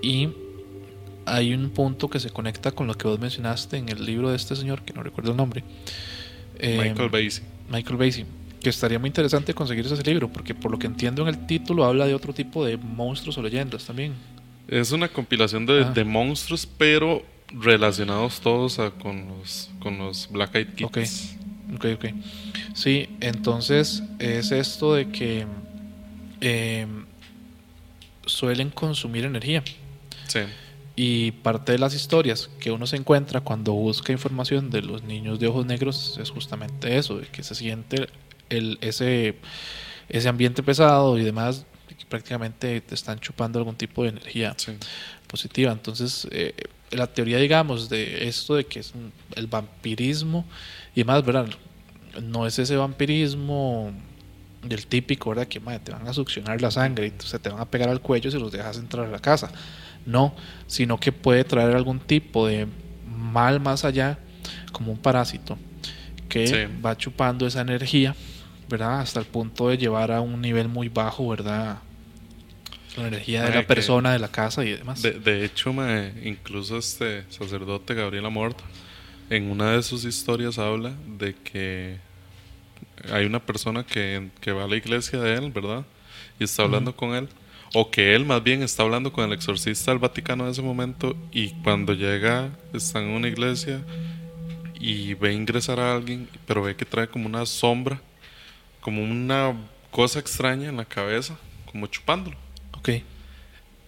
Y 0.00 0.28
hay 1.26 1.54
un 1.54 1.70
punto 1.70 2.08
que 2.08 2.20
se 2.20 2.30
conecta 2.30 2.72
con 2.72 2.86
lo 2.86 2.94
que 2.94 3.06
vos 3.08 3.18
mencionaste 3.18 3.76
en 3.76 3.88
el 3.88 4.04
libro 4.04 4.30
de 4.30 4.36
este 4.36 4.54
señor, 4.56 4.82
que 4.82 4.92
no 4.92 5.02
recuerdo 5.02 5.30
el 5.32 5.36
nombre. 5.36 5.64
Eh, 6.58 6.78
Michael 6.82 7.08
Basie. 7.08 7.42
Michael 7.70 7.96
Basie. 7.96 8.26
Que 8.62 8.70
estaría 8.70 8.98
muy 8.98 9.08
interesante 9.08 9.52
conseguir 9.54 9.84
ese 9.86 10.02
libro, 10.02 10.28
porque 10.32 10.54
por 10.54 10.70
lo 10.70 10.78
que 10.78 10.86
entiendo 10.86 11.22
en 11.22 11.28
el 11.28 11.46
título 11.46 11.84
habla 11.84 12.06
de 12.06 12.14
otro 12.14 12.32
tipo 12.32 12.64
de 12.64 12.76
monstruos 12.76 13.36
o 13.38 13.42
leyendas 13.42 13.84
también. 13.84 14.14
Es 14.68 14.92
una 14.92 15.08
compilación 15.08 15.66
de, 15.66 15.82
Ah. 15.84 15.90
de 15.90 16.04
monstruos, 16.04 16.66
pero 16.78 17.22
relacionados 17.52 18.40
todos 18.40 18.78
a- 18.78 18.90
con, 18.90 19.28
los, 19.28 19.70
con 19.80 19.98
los 19.98 20.28
Black 20.30 20.54
Eyed 20.54 20.68
Kids. 20.74 20.86
Ok. 20.86 20.98
Ok, 21.76 21.84
ok. 21.96 22.04
Sí, 22.74 23.08
entonces 23.20 24.02
es 24.18 24.50
esto 24.52 24.94
de 24.94 25.08
que 25.10 25.46
eh, 26.40 26.86
suelen 28.26 28.70
consumir 28.70 29.24
energía. 29.24 29.62
Sí. 30.28 30.40
Y 30.96 31.32
parte 31.32 31.72
de 31.72 31.78
las 31.78 31.92
historias 31.94 32.48
que 32.60 32.70
uno 32.70 32.86
se 32.86 32.96
encuentra 32.96 33.40
cuando 33.40 33.72
busca 33.72 34.12
información 34.12 34.70
de 34.70 34.82
los 34.82 35.02
niños 35.02 35.40
de 35.40 35.48
ojos 35.48 35.66
negros 35.66 36.18
es 36.22 36.30
justamente 36.30 36.96
eso, 36.96 37.18
de 37.18 37.26
que 37.26 37.42
se 37.42 37.56
siente 37.56 38.08
el, 38.48 38.78
ese, 38.80 39.34
ese 40.08 40.28
ambiente 40.28 40.62
pesado 40.62 41.18
y 41.18 41.24
demás, 41.24 41.66
que 41.88 42.04
prácticamente 42.06 42.80
te 42.80 42.94
están 42.94 43.18
chupando 43.18 43.58
algún 43.58 43.74
tipo 43.74 44.04
de 44.04 44.10
energía 44.10 44.54
sí. 44.56 44.72
positiva. 45.26 45.72
Entonces, 45.72 46.28
eh, 46.30 46.54
la 46.92 47.08
teoría, 47.08 47.38
digamos, 47.38 47.88
de 47.88 48.28
esto 48.28 48.54
de 48.54 48.64
que 48.64 48.78
es 48.78 48.94
un- 48.94 49.12
el 49.34 49.48
vampirismo 49.48 50.44
y 50.94 51.02
más, 51.02 51.24
¿verdad? 51.24 51.48
No 52.22 52.46
es 52.46 52.56
ese 52.60 52.76
vampirismo 52.76 53.92
del 54.62 54.86
típico, 54.86 55.30
¿verdad? 55.30 55.48
Que 55.48 55.58
madre, 55.60 55.80
te 55.80 55.92
van 55.92 56.06
a 56.06 56.12
succionar 56.14 56.62
la 56.62 56.70
sangre 56.70 57.08
y 57.08 57.12
se 57.22 57.38
te 57.40 57.48
van 57.48 57.60
a 57.60 57.64
pegar 57.68 57.88
al 57.88 58.00
cuello 58.00 58.30
si 58.30 58.38
los 58.38 58.52
dejas 58.52 58.78
entrar 58.78 59.06
a 59.06 59.10
la 59.10 59.18
casa. 59.18 59.50
No, 60.06 60.34
sino 60.66 60.98
que 60.98 61.12
puede 61.12 61.44
traer 61.44 61.74
algún 61.74 61.98
tipo 62.00 62.46
de 62.46 62.66
mal 63.06 63.60
más 63.60 63.84
allá, 63.84 64.18
como 64.72 64.92
un 64.92 64.98
parásito, 64.98 65.58
que 66.28 66.46
Sí. 66.46 66.56
va 66.84 66.96
chupando 66.96 67.46
esa 67.46 67.60
energía, 67.62 68.14
¿verdad? 68.68 69.00
Hasta 69.00 69.20
el 69.20 69.26
punto 69.26 69.68
de 69.68 69.78
llevar 69.78 70.12
a 70.12 70.20
un 70.20 70.40
nivel 70.40 70.68
muy 70.68 70.88
bajo, 70.88 71.28
¿verdad? 71.28 71.78
La 72.96 73.08
energía 73.08 73.42
de 73.42 73.48
Mae, 73.48 73.56
la 73.62 73.66
persona, 73.66 74.12
de 74.12 74.18
la 74.18 74.28
casa 74.28 74.64
y 74.64 74.70
demás. 74.72 75.02
De, 75.02 75.12
de 75.12 75.44
hecho, 75.44 75.72
mae, 75.72 76.12
incluso 76.24 76.78
este 76.78 77.24
sacerdote 77.28 77.94
Gabriel 77.94 78.26
Amort, 78.26 78.58
en 79.30 79.50
una 79.50 79.72
de 79.72 79.82
sus 79.82 80.04
historias 80.04 80.58
habla 80.58 80.92
de 81.18 81.34
que 81.34 81.96
hay 83.12 83.24
una 83.26 83.40
persona 83.40 83.84
que, 83.84 84.28
que 84.40 84.52
va 84.52 84.64
a 84.64 84.68
la 84.68 84.76
iglesia 84.76 85.18
de 85.18 85.34
él, 85.34 85.50
¿verdad? 85.50 85.84
Y 86.38 86.44
está 86.44 86.62
hablando 86.62 86.94
con 86.94 87.14
él. 87.14 87.28
O 87.76 87.90
que 87.90 88.14
él 88.14 88.24
más 88.24 88.42
bien 88.42 88.62
está 88.62 88.84
hablando 88.84 89.12
con 89.12 89.24
el 89.24 89.32
exorcista 89.32 89.90
del 89.90 89.98
Vaticano 89.98 90.44
en 90.44 90.52
ese 90.52 90.62
momento 90.62 91.16
y 91.32 91.50
cuando 91.62 91.92
llega 91.92 92.50
está 92.72 93.00
en 93.00 93.08
una 93.08 93.26
iglesia 93.26 93.82
y 94.78 95.14
ve 95.14 95.32
ingresar 95.32 95.80
a 95.80 95.94
alguien, 95.94 96.28
pero 96.46 96.62
ve 96.62 96.76
que 96.76 96.84
trae 96.84 97.08
como 97.08 97.26
una 97.26 97.44
sombra, 97.46 98.00
como 98.80 99.02
una 99.02 99.56
cosa 99.90 100.20
extraña 100.20 100.68
en 100.68 100.76
la 100.76 100.84
cabeza, 100.84 101.36
como 101.66 101.88
chupándolo. 101.88 102.36
Ok. 102.76 102.90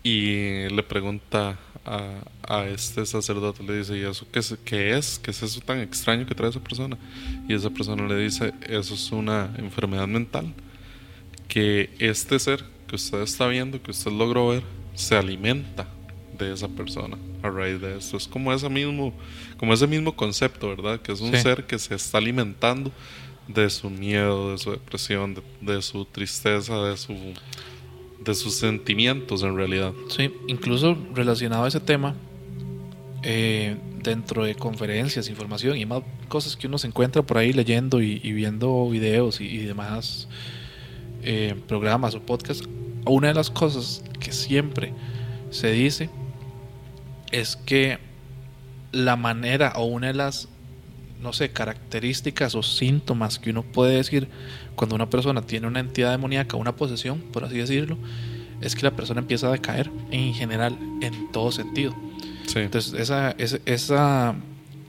Y 0.02 0.68
le 0.68 0.82
pregunta 0.82 1.56
a, 1.84 2.14
a 2.42 2.66
este 2.66 3.06
sacerdote, 3.06 3.62
le 3.62 3.78
dice, 3.78 3.96
¿y 3.96 4.02
eso 4.02 4.26
qué 4.32 4.40
es, 4.40 4.56
qué 4.64 4.96
es? 4.96 5.20
¿Qué 5.20 5.30
es 5.30 5.42
eso 5.42 5.60
tan 5.60 5.78
extraño 5.80 6.26
que 6.26 6.34
trae 6.34 6.50
esa 6.50 6.60
persona? 6.60 6.98
Y 7.48 7.54
esa 7.54 7.70
persona 7.70 8.04
le 8.08 8.16
dice, 8.16 8.52
eso 8.68 8.94
es 8.94 9.12
una 9.12 9.54
enfermedad 9.58 10.08
mental, 10.08 10.52
que 11.46 11.90
este 12.00 12.38
ser 12.40 12.75
que 12.88 12.96
usted 12.96 13.20
está 13.22 13.46
viendo, 13.48 13.82
que 13.82 13.90
usted 13.90 14.10
logró 14.12 14.48
ver, 14.48 14.62
se 14.94 15.16
alimenta 15.16 15.86
de 16.38 16.52
esa 16.52 16.68
persona 16.68 17.16
a 17.42 17.50
raíz 17.50 17.80
de 17.80 17.98
esto. 17.98 18.16
Es 18.16 18.28
como 18.28 18.52
ese 18.52 18.68
mismo, 18.68 19.12
como 19.56 19.72
ese 19.72 19.86
mismo 19.86 20.14
concepto, 20.14 20.68
¿verdad? 20.68 21.00
Que 21.00 21.12
es 21.12 21.20
un 21.20 21.32
Sí. 21.32 21.40
ser 21.40 21.64
que 21.64 21.78
se 21.78 21.94
está 21.94 22.18
alimentando 22.18 22.92
de 23.48 23.70
su 23.70 23.88
miedo, 23.90 24.52
de 24.52 24.58
su 24.58 24.70
depresión, 24.72 25.34
de, 25.34 25.42
de 25.60 25.80
su 25.82 26.04
tristeza, 26.04 26.82
de 26.82 26.96
su 26.96 27.14
de 28.24 28.34
sus 28.34 28.54
sentimientos 28.54 29.42
en 29.44 29.54
realidad. 29.54 29.92
Sí, 30.08 30.32
incluso 30.48 30.96
relacionado 31.14 31.64
a 31.64 31.68
ese 31.68 31.78
tema, 31.78 32.14
eh, 33.22 33.76
dentro 34.02 34.44
de 34.44 34.54
conferencias, 34.54 35.28
información 35.28 35.76
y 35.76 35.86
más 35.86 36.02
cosas 36.28 36.56
que 36.56 36.66
uno 36.66 36.78
se 36.78 36.86
encuentra 36.88 37.22
por 37.22 37.38
ahí 37.38 37.52
leyendo 37.52 38.02
y, 38.02 38.20
y 38.24 38.32
viendo 38.32 38.88
videos 38.90 39.40
y, 39.40 39.44
y 39.46 39.58
demás 39.58 40.28
eh, 41.26 41.54
programas 41.68 42.14
o 42.14 42.20
podcasts, 42.20 42.66
una 43.04 43.28
de 43.28 43.34
las 43.34 43.50
cosas 43.50 44.02
que 44.20 44.32
siempre 44.32 44.92
se 45.50 45.70
dice 45.72 46.08
es 47.32 47.56
que 47.56 47.98
la 48.92 49.16
manera 49.16 49.72
o 49.76 49.84
una 49.84 50.06
de 50.08 50.14
las, 50.14 50.48
no 51.20 51.32
sé, 51.32 51.50
características 51.50 52.54
o 52.54 52.62
síntomas 52.62 53.38
que 53.38 53.50
uno 53.50 53.62
puede 53.62 53.96
decir 53.96 54.28
cuando 54.74 54.94
una 54.94 55.10
persona 55.10 55.42
tiene 55.42 55.66
una 55.66 55.80
entidad 55.80 56.10
demoníaca, 56.12 56.56
una 56.56 56.74
posesión, 56.76 57.20
por 57.32 57.44
así 57.44 57.56
decirlo, 57.58 57.98
es 58.60 58.74
que 58.74 58.82
la 58.82 58.92
persona 58.92 59.20
empieza 59.20 59.48
a 59.48 59.52
decaer 59.52 59.90
en 60.10 60.32
general, 60.34 60.78
en 61.02 61.30
todo 61.32 61.52
sentido. 61.52 61.94
Sí. 62.46 62.60
Entonces, 62.60 62.94
esa, 62.94 63.32
esa, 63.32 63.58
esa 63.66 64.34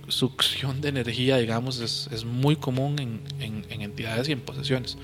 succión 0.07 0.79
de 0.79 0.89
energía, 0.89 1.37
digamos, 1.37 1.79
es, 1.79 2.07
es 2.13 2.23
muy 2.23 2.55
común 2.55 2.97
en, 2.99 3.21
en- 3.41 3.65
en 3.69 3.81
entidades 3.81 4.29
y 4.29 4.31
en 4.31 4.39
posesiones. 4.39 4.97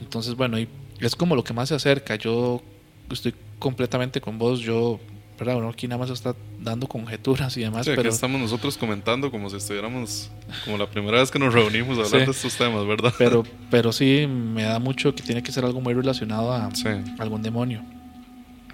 Entonces, 0.00 0.34
bueno, 0.34 0.58
y 0.58 0.68
es 1.00 1.14
como 1.16 1.34
lo 1.36 1.44
que 1.44 1.52
más 1.52 1.68
se 1.68 1.74
acerca. 1.74 2.16
Yo 2.16 2.62
estoy 3.10 3.34
completamente 3.58 4.20
con 4.20 4.38
vos. 4.38 4.60
Yo, 4.60 4.98
¿verdad? 5.38 5.56
Uno 5.56 5.68
aquí 5.68 5.86
nada 5.88 5.98
más 6.00 6.10
está 6.10 6.34
dando 6.60 6.86
conjeturas 6.86 7.56
y 7.56 7.60
demás, 7.60 7.84
Sí, 7.86 7.92
pero 7.94 8.08
estamos 8.08 8.40
nosotros 8.40 8.76
comentando 8.78 9.30
como 9.30 9.50
si 9.50 9.56
estuviéramos 9.56 10.30
como 10.64 10.78
la 10.78 10.88
primera 10.88 11.18
vez 11.20 11.30
que 11.30 11.38
nos 11.38 11.52
reunimos 11.52 11.98
a 11.98 12.02
hablar 12.04 12.20
Sí. 12.20 12.26
de 12.26 12.32
estos 12.32 12.56
temas, 12.56 12.86
¿verdad? 12.86 13.12
pero, 13.18 13.42
pero 13.70 13.92
sí 13.92 14.26
me 14.26 14.62
da 14.64 14.78
mucho 14.78 15.14
que 15.14 15.22
tiene 15.22 15.42
que 15.42 15.52
ser 15.52 15.64
algo 15.64 15.80
muy 15.80 15.92
relacionado 15.94 16.52
a 16.52 16.74
Sí. 16.74 16.88
algún 17.18 17.42
demonio. 17.42 17.82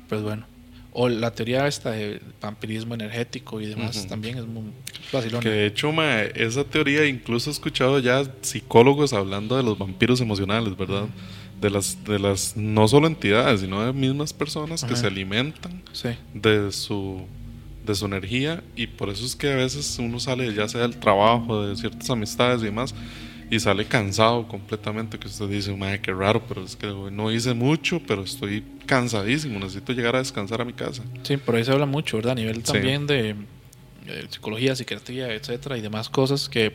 Pues 0.08 0.22
bueno. 0.22 0.46
O 0.92 1.08
la 1.08 1.30
teoría 1.32 1.66
esta 1.66 1.90
de 1.92 2.20
vampirismo 2.40 2.94
energético 2.94 3.60
y 3.60 3.66
demás 3.66 4.06
también 4.06 4.36
es 4.38 4.46
muy 4.46 4.64
vacilona. 5.12 5.42
Que 5.42 5.48
de 5.48 5.66
hecho, 5.66 5.90
ma, 5.90 6.20
esa 6.20 6.64
teoría 6.64 7.06
incluso 7.06 7.48
he 7.48 7.52
escuchado 7.52 7.98
ya 7.98 8.22
psicólogos 8.42 9.12
hablando 9.12 9.56
de 9.56 9.62
los 9.62 9.78
vampiros 9.78 10.20
emocionales, 10.20 10.76
¿verdad? 10.76 11.06
De 11.60 11.70
las, 11.70 12.04
de 12.04 12.18
las 12.18 12.56
no 12.56 12.86
solo 12.88 13.06
entidades, 13.06 13.60
sino 13.60 13.84
de 13.84 13.92
mismas 13.92 14.32
personas 14.32 14.82
que 14.84 14.92
Ajá. 14.92 14.96
se 15.02 15.06
alimentan 15.06 15.82
Sí, 15.92 16.10
de 16.34 16.72
su 16.72 17.24
de 17.86 17.96
su 17.96 18.06
energía 18.06 18.62
y 18.76 18.86
por 18.86 19.08
eso 19.08 19.24
es 19.24 19.34
que 19.34 19.50
a 19.52 19.56
veces 19.56 19.98
uno 19.98 20.20
sale 20.20 20.54
ya 20.54 20.68
sea 20.68 20.82
del 20.82 20.96
trabajo, 20.98 21.66
de 21.66 21.74
ciertas 21.74 22.08
amistades 22.10 22.62
y 22.62 22.66
demás 22.66 22.94
y 23.52 23.60
sale 23.60 23.84
cansado 23.84 24.48
completamente 24.48 25.18
que 25.18 25.26
usted 25.26 25.46
dice, 25.46 25.76
madre, 25.76 26.00
qué 26.00 26.10
raro, 26.10 26.42
pero 26.48 26.64
es 26.64 26.74
que 26.74 26.86
no 26.86 27.30
hice 27.30 27.52
mucho, 27.52 28.00
pero 28.06 28.22
estoy 28.24 28.64
cansadísimo, 28.86 29.58
necesito 29.58 29.92
llegar 29.92 30.16
a 30.16 30.20
descansar 30.20 30.62
a 30.62 30.64
mi 30.64 30.72
casa. 30.72 31.02
sí, 31.22 31.36
por 31.36 31.56
ahí 31.56 31.62
se 31.62 31.70
habla 31.70 31.84
mucho, 31.84 32.16
¿verdad? 32.16 32.32
A 32.32 32.36
nivel 32.36 32.56
Sí. 32.64 32.72
también 32.72 33.06
de 33.06 33.36
eh, 34.06 34.26
psicología, 34.30 34.74
psiquiatría, 34.74 35.34
etcétera, 35.34 35.76
y 35.76 35.82
demás 35.82 36.08
cosas 36.08 36.48
que 36.48 36.72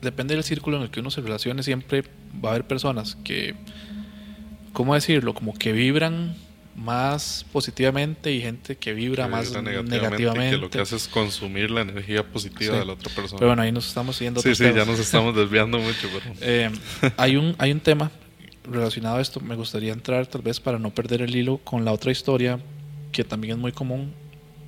depende 0.00 0.34
del 0.34 0.44
círculo 0.44 0.78
en 0.78 0.84
el 0.84 0.90
que 0.90 1.00
uno 1.00 1.10
se 1.10 1.20
relacione, 1.20 1.62
siempre 1.62 2.04
va 2.42 2.48
a 2.48 2.52
haber 2.52 2.66
personas 2.66 3.16
que, 3.16 3.54
¿cómo 4.72 4.94
decirlo? 4.94 5.34
Como 5.34 5.52
que 5.52 5.72
vibran 5.72 6.34
más 6.74 7.44
positivamente 7.52 8.32
y 8.32 8.40
gente 8.40 8.76
que 8.76 8.94
vibra 8.94 9.24
Que 9.26 9.30
más 9.30 9.48
vibra 9.48 9.62
negativamente. 9.62 10.46
y 10.48 10.50
que 10.50 10.56
lo 10.58 10.70
que 10.70 10.80
hace 10.80 10.96
es 10.96 11.06
consumir 11.08 11.70
la 11.70 11.82
energía 11.82 12.22
positiva 12.26 12.74
Sí. 12.74 12.78
de 12.80 12.84
la 12.86 12.92
otra 12.94 13.14
persona. 13.14 13.38
Pero 13.38 13.48
bueno, 13.50 13.62
ahí 13.62 13.72
nos 13.72 13.86
estamos 13.88 14.16
siguiendo. 14.16 14.40
sí, 14.40 14.54
sí, 14.54 14.64
temas. 14.64 14.76
ya 14.86 14.90
nos 14.90 14.98
estamos 15.00 15.36
desviando 15.36 15.78
mucho, 15.78 16.08
pero 16.12 16.34
Eh, 16.40 16.70
hay, 17.16 17.36
un, 17.36 17.54
hay 17.58 17.72
un 17.72 17.80
tema 17.80 18.10
relacionado 18.64 19.16
a 19.16 19.20
esto, 19.20 19.40
me 19.40 19.54
gustaría 19.56 19.92
entrar 19.92 20.26
tal 20.26 20.42
vez 20.42 20.60
para 20.60 20.78
no 20.78 20.90
perder 20.90 21.20
el 21.22 21.34
hilo 21.34 21.58
con 21.58 21.84
la 21.84 21.92
otra 21.92 22.10
historia 22.12 22.58
que 23.10 23.24
también 23.24 23.54
es 23.54 23.58
muy 23.58 23.72
común, 23.72 24.12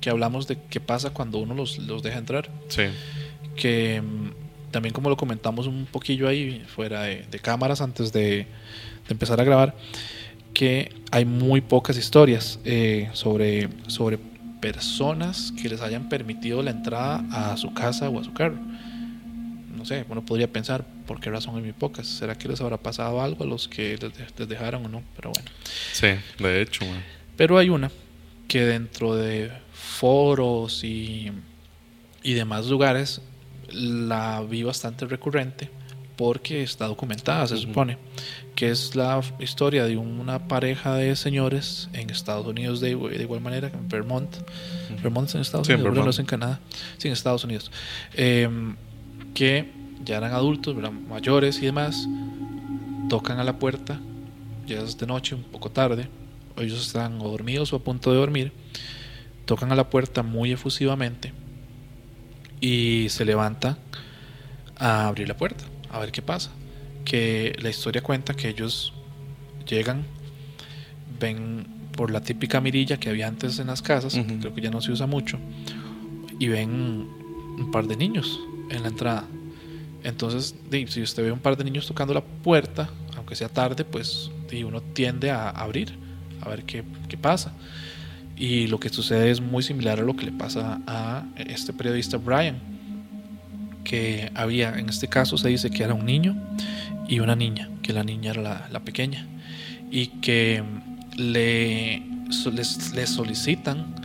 que 0.01 0.09
hablamos 0.09 0.47
de 0.47 0.57
qué 0.69 0.79
pasa 0.79 1.09
cuando 1.11 1.39
uno 1.39 1.53
los, 1.55 1.79
los 1.79 2.03
deja 2.03 2.19
entrar, 2.19 2.49
sí, 2.67 2.83
que 3.55 4.01
mm, 4.01 4.71
también 4.71 4.93
como 4.93 5.09
lo 5.09 5.17
comentamos 5.17 5.65
un 5.65 5.85
poquillo 5.87 6.27
ahí 6.27 6.63
fuera 6.67 7.03
de, 7.03 7.23
de 7.31 7.39
cámaras 7.39 7.81
antes 7.81 8.11
de, 8.13 8.19
de 8.29 8.45
empezar 9.09 9.39
a 9.39 9.43
grabar, 9.45 9.73
que 10.55 10.91
hay 11.11 11.25
muy 11.25 11.61
pocas 11.61 11.97
historias 11.97 12.59
eh, 12.65 13.09
sobre, 13.13 13.69
sobre 13.87 14.17
personas 14.59 15.53
que 15.61 15.69
les 15.69 15.81
hayan 15.81 16.09
permitido 16.09 16.63
la 16.63 16.71
entrada 16.71 17.23
a 17.31 17.55
su 17.57 17.73
casa 17.73 18.09
o 18.09 18.19
a 18.19 18.23
su 18.23 18.33
carro. 18.33 18.57
No 19.75 19.85
sé, 19.85 20.05
uno 20.09 20.25
podría 20.25 20.51
pensar, 20.51 20.85
¿por 21.05 21.19
qué 21.19 21.29
razón 21.29 21.55
hay 21.57 21.61
muy 21.61 21.73
pocas? 21.73 22.07
¿Será 22.07 22.35
que 22.35 22.47
les 22.47 22.61
habrá 22.61 22.77
pasado 22.77 23.21
algo 23.21 23.43
a 23.43 23.47
los 23.47 23.67
que 23.67 23.97
les, 24.01 24.17
de- 24.17 24.25
les 24.37 24.47
dejaron 24.49 24.85
o 24.85 24.89
no? 24.89 25.03
Pero 25.15 25.31
bueno. 25.35 25.51
sí, 25.91 26.07
de 26.39 26.61
hecho, 26.61 26.85
man. 26.85 27.03
Pero 27.37 27.57
hay 27.57 27.69
una 27.69 27.91
que 28.47 28.61
dentro 28.65 29.15
de 29.15 29.51
foros 29.73 30.83
y, 30.83 31.31
y 32.23 32.33
demás 32.33 32.67
lugares 32.67 33.21
la 33.69 34.41
vi 34.49 34.63
bastante 34.63 35.05
recurrente 35.05 35.69
porque 36.15 36.63
está 36.63 36.85
documentada, 36.87 37.47
se 37.47 37.55
Ujú. 37.55 37.63
supone, 37.63 37.97
que 38.55 38.69
es 38.71 38.95
la 38.95 39.21
historia 39.39 39.85
de 39.85 39.97
una 39.97 40.47
pareja 40.47 40.95
de 40.95 41.15
señores 41.15 41.89
en 41.93 42.09
Estados 42.09 42.47
Unidos 42.47 42.79
de, 42.79 42.95
de 42.95 43.21
igual 43.23 43.41
manera, 43.41 43.67
en 43.73 43.89
Vermont. 43.89 44.33
Vermont 45.03 45.27
es 45.27 45.35
en 45.35 45.41
Estados 45.41 45.67
Sí, 45.67 45.73
en 45.73 45.79
Unidos, 45.79 45.93
¿verdad? 45.95 46.05
no 46.05 46.11
Vermont. 46.11 46.13
es 46.15 46.19
en 46.19 46.25
Canadá, 46.25 46.59
sí, 46.97 47.07
en 47.09 47.13
Estados 47.13 47.43
Unidos, 47.43 47.71
Em, 48.13 48.75
que 49.33 49.71
ya 50.05 50.17
eran 50.17 50.31
adultos, 50.33 50.75
¿verdad? 50.75 50.91
mayores 50.91 51.57
y 51.61 51.65
demás, 51.65 52.07
tocan 53.09 53.39
a 53.39 53.43
la 53.43 53.59
puerta, 53.59 53.99
ya 54.65 54.79
es 54.81 54.97
de 54.97 55.05
noche, 55.07 55.35
un 55.35 55.43
poco 55.43 55.69
tarde, 55.71 56.07
ellos 56.57 56.85
están 56.87 57.19
o 57.21 57.29
dormidos 57.29 57.73
o 57.73 57.75
a 57.75 57.79
punto 57.79 58.11
de 58.11 58.17
dormir, 58.17 58.53
tocan 59.45 59.71
a 59.71 59.75
la 59.75 59.89
puerta 59.89 60.23
muy 60.23 60.51
efusivamente 60.53 61.33
y 62.61 63.07
se 63.09 63.25
levanta 63.25 63.77
a 64.77 65.07
abrir 65.07 65.27
la 65.27 65.37
puerta, 65.37 65.63
a 65.95 65.99
ver 65.99 66.11
qué 66.11 66.21
pasa. 66.21 66.51
Que 67.05 67.55
la 67.61 67.69
historia 67.69 68.01
cuenta 68.01 68.33
que 68.33 68.49
ellos 68.49 68.93
llegan, 69.67 70.03
ven 71.19 71.67
por 71.95 72.11
la 72.11 72.21
típica 72.21 72.59
mirilla 72.59 72.97
que 72.97 73.09
había 73.09 73.27
antes 73.27 73.59
en 73.59 73.67
las 73.67 73.81
casas, 73.81 74.13
que 74.13 74.21
Ujú. 74.21 74.39
creo 74.39 74.53
que 74.55 74.61
ya 74.61 74.71
no 74.71 74.81
se 74.81 74.91
usa 74.91 75.07
mucho, 75.07 75.37
y 76.39 76.47
ven 76.47 77.07
un 77.57 77.69
par 77.71 77.87
de 77.87 77.95
niños 77.95 78.39
en 78.69 78.83
la 78.83 78.89
entrada. 78.89 79.25
Entonces, 80.03 80.55
si 80.89 81.01
usted 81.01 81.23
ve 81.23 81.31
un 81.31 81.39
par 81.39 81.55
de 81.57 81.63
niños 81.63 81.87
tocando 81.87 82.13
la 82.13 82.23
puerta, 82.23 82.89
aunque 83.15 83.35
sea 83.35 83.49
tarde, 83.49 83.85
pues 83.85 84.29
uno 84.65 84.81
tiende 84.81 85.31
a 85.31 85.49
abrir, 85.49 85.97
a 86.41 86.47
ver 86.49 86.63
qué, 86.63 86.83
qué 87.09 87.17
pasa. 87.17 87.53
Y 88.37 88.67
lo 88.67 88.79
que 88.79 88.89
sucede 88.89 89.31
es 89.31 89.41
muy 89.41 89.63
similar 89.63 89.99
a 89.99 90.03
lo 90.03 90.15
que 90.15 90.25
le 90.25 90.31
pasa 90.31 90.81
a 90.87 91.25
este 91.35 91.73
periodista 91.73 92.17
Brian, 92.17 92.57
que 93.85 94.29
había, 94.35 94.77
en 94.77 94.89
este 94.89 95.07
caso 95.07 95.37
se 95.37 95.47
dice 95.47 95.69
que 95.69 95.83
era 95.83 95.93
un 95.93 96.05
niño 96.05 96.35
y 97.07 97.21
una 97.21 97.37
niña, 97.37 97.69
que 97.81 97.93
la 97.93 98.03
niña 98.03 98.31
era 98.31 98.41
la, 98.41 98.67
la 98.69 98.81
pequeña, 98.81 99.25
y 99.89 100.07
que 100.07 100.61
le, 101.15 102.03
les, 102.51 102.93
les 102.93 103.09
solicitan 103.09 103.95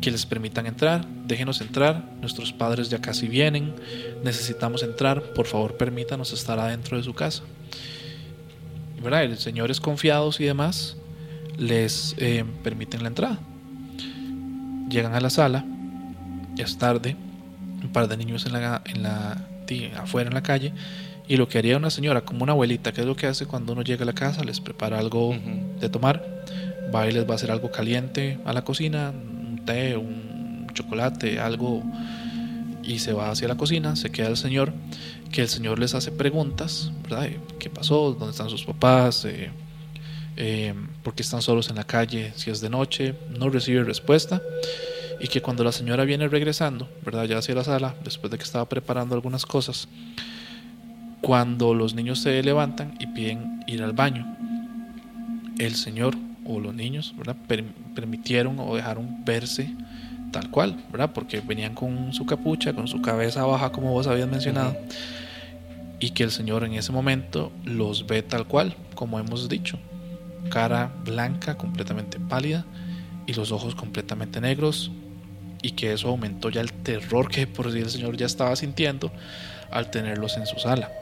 que 0.00 0.10
les 0.10 0.26
permitan 0.26 0.66
entrar, 0.66 1.06
déjenos 1.26 1.62
entrar, 1.62 2.04
nuestros 2.20 2.52
padres 2.52 2.90
ya 2.90 3.00
casi 3.00 3.26
vienen, 3.26 3.74
necesitamos 4.22 4.82
entrar, 4.82 5.22
por 5.32 5.46
favor 5.46 5.78
permítanos 5.78 6.30
estar 6.34 6.58
adentro 6.58 6.98
de 6.98 7.02
su 7.02 7.14
casa. 7.14 7.42
¿Verdad? 9.02 9.24
El 9.24 9.38
señores 9.38 9.80
confiados 9.80 10.40
y 10.40 10.44
demás 10.44 10.98
les 11.56 12.14
eh, 12.18 12.44
permiten 12.62 13.02
la 13.02 13.08
entrada. 13.08 13.38
Llegan 14.90 15.14
a 15.14 15.20
la 15.20 15.30
sala, 15.30 15.64
es 16.58 16.76
tarde, 16.76 17.16
un 17.84 17.92
par 17.92 18.08
de 18.08 18.16
niños 18.16 18.46
en 18.46 18.54
la, 18.54 18.82
en 18.86 19.02
la, 19.02 19.46
afuera 19.98 20.28
en 20.28 20.34
la 20.34 20.42
calle, 20.42 20.72
y 21.28 21.36
lo 21.36 21.48
que 21.48 21.58
haría 21.58 21.76
una 21.76 21.90
señora, 21.90 22.22
como 22.22 22.42
una 22.42 22.52
abuelita, 22.52 22.92
que 22.92 23.02
es 23.02 23.06
lo 23.06 23.14
que 23.14 23.26
hace 23.26 23.46
cuando 23.46 23.72
uno 23.72 23.82
llega 23.82 24.02
a 24.02 24.06
la 24.06 24.14
casa, 24.14 24.42
les 24.42 24.60
prepara 24.60 24.98
algo 24.98 25.36
de 25.80 25.88
tomar, 25.88 26.44
va 26.94 27.08
y 27.08 27.12
les 27.12 27.26
va 27.28 27.32
a 27.32 27.34
hacer 27.36 27.50
algo 27.50 27.70
caliente 27.70 28.38
a 28.44 28.52
la 28.52 28.64
cocina, 28.64 29.10
un 29.10 29.62
té, 29.64 29.96
un 29.96 30.66
chocolate, 30.74 31.38
algo, 31.40 31.82
y 32.82 32.98
se 32.98 33.12
va 33.12 33.30
hacia 33.30 33.48
la 33.48 33.56
cocina, 33.56 33.96
se 33.96 34.10
queda 34.10 34.28
el 34.28 34.36
señor, 34.36 34.72
que 35.30 35.42
el 35.42 35.48
señor 35.48 35.78
les 35.78 35.94
hace 35.94 36.10
preguntas, 36.10 36.90
¿verdad? 37.02 37.28
¿Qué 37.58 37.70
pasó? 37.70 38.12
¿Dónde 38.12 38.32
están 38.32 38.50
sus 38.50 38.64
papás? 38.64 39.24
Eh, 39.24 39.50
eh, 40.36 40.74
porque 41.02 41.22
están 41.22 41.42
solos 41.42 41.68
en 41.70 41.76
la 41.76 41.84
calle 41.84 42.32
si 42.34 42.50
es 42.50 42.60
de 42.60 42.68
noche, 42.68 43.14
no 43.30 43.50
recibe 43.50 43.84
respuesta 43.84 44.42
y 45.24 45.28
que 45.28 45.40
cuando 45.40 45.64
la 45.64 45.72
señora 45.72 46.04
viene 46.04 46.28
regresando, 46.28 46.86
¿verdad? 47.02 47.24
Ya 47.24 47.38
hacia 47.38 47.54
la 47.54 47.64
sala, 47.64 47.94
después 48.04 48.30
de 48.30 48.36
que 48.36 48.44
estaba 48.44 48.68
preparando 48.68 49.14
algunas 49.14 49.46
cosas, 49.46 49.88
cuando 51.22 51.72
los 51.72 51.94
niños 51.94 52.18
se 52.18 52.42
levantan 52.42 52.94
y 53.00 53.06
piden 53.06 53.64
ir 53.66 53.82
al 53.82 53.94
baño, 53.94 54.36
el 55.58 55.76
señor 55.76 56.14
o 56.44 56.60
los 56.60 56.74
niños, 56.74 57.14
¿verdad? 57.16 57.36
permitieron 57.94 58.60
o 58.60 58.76
dejaron 58.76 59.24
verse 59.24 59.74
tal 60.30 60.50
cual, 60.50 60.84
¿verdad? 60.92 61.12
Porque 61.14 61.40
venían 61.40 61.74
con 61.74 62.12
su 62.12 62.26
capucha, 62.26 62.74
con 62.74 62.86
su 62.86 63.00
cabeza 63.00 63.46
baja, 63.46 63.72
como 63.72 63.92
vos 63.92 64.06
habías 64.06 64.28
mencionado, 64.28 64.76
y 66.00 66.10
que 66.10 66.24
el 66.24 66.32
Señor 66.32 66.64
en 66.64 66.74
ese 66.74 66.92
momento 66.92 67.50
los 67.64 68.06
ve 68.06 68.22
tal 68.22 68.46
cual, 68.46 68.76
como 68.94 69.18
hemos 69.18 69.48
dicho, 69.48 69.78
cara 70.50 70.92
blanca, 71.02 71.56
completamente 71.56 72.20
pálida, 72.20 72.66
y 73.26 73.32
los 73.32 73.52
ojos 73.52 73.74
completamente 73.74 74.38
negros, 74.42 74.90
y 75.64 75.70
que 75.70 75.94
eso 75.94 76.08
aumentó 76.08 76.50
ya 76.50 76.60
el 76.60 76.74
terror 76.74 77.30
que 77.30 77.46
por 77.46 77.72
sí 77.72 77.78
el 77.78 77.88
Señor 77.88 78.18
ya 78.18 78.26
estaba 78.26 78.54
sintiendo 78.54 79.10
al 79.70 79.90
tenerlos 79.90 80.36
en 80.36 80.46
su 80.46 80.58
sala. 80.58 80.92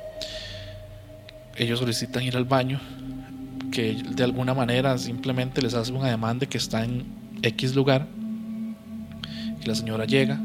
Ellos 1.57 1.81
solicitan 1.81 2.23
ir 2.23 2.37
al 2.37 2.45
baño, 2.45 2.81
que 3.73 3.95
de 3.95 4.23
alguna 4.23 4.55
manera 4.55 4.97
simplemente 4.99 5.61
les 5.61 5.75
hace 5.75 5.91
una 5.91 6.09
demanda 6.09 6.47
que 6.47 6.59
está 6.59 6.85
en 6.85 7.05
X 7.43 7.75
lugar, 7.75 8.07
y 9.61 9.67
la 9.67 9.75
señora 9.75 10.05
llega, 10.05 10.41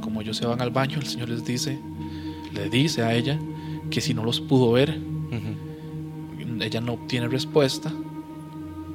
como 0.00 0.20
ellos 0.20 0.36
se 0.36 0.46
van 0.46 0.60
al 0.60 0.70
baño, 0.70 0.98
el 0.98 1.06
Señor 1.06 1.28
les 1.28 1.44
dice, 1.44 1.78
le 2.52 2.68
dice 2.70 3.04
a 3.04 3.14
ella 3.14 3.38
que 3.88 4.00
si 4.00 4.14
no 4.14 4.24
los 4.24 4.40
pudo 4.40 4.72
ver, 4.72 4.98
ella 6.60 6.80
no 6.80 6.94
obtiene 6.94 7.28
respuesta 7.28 7.92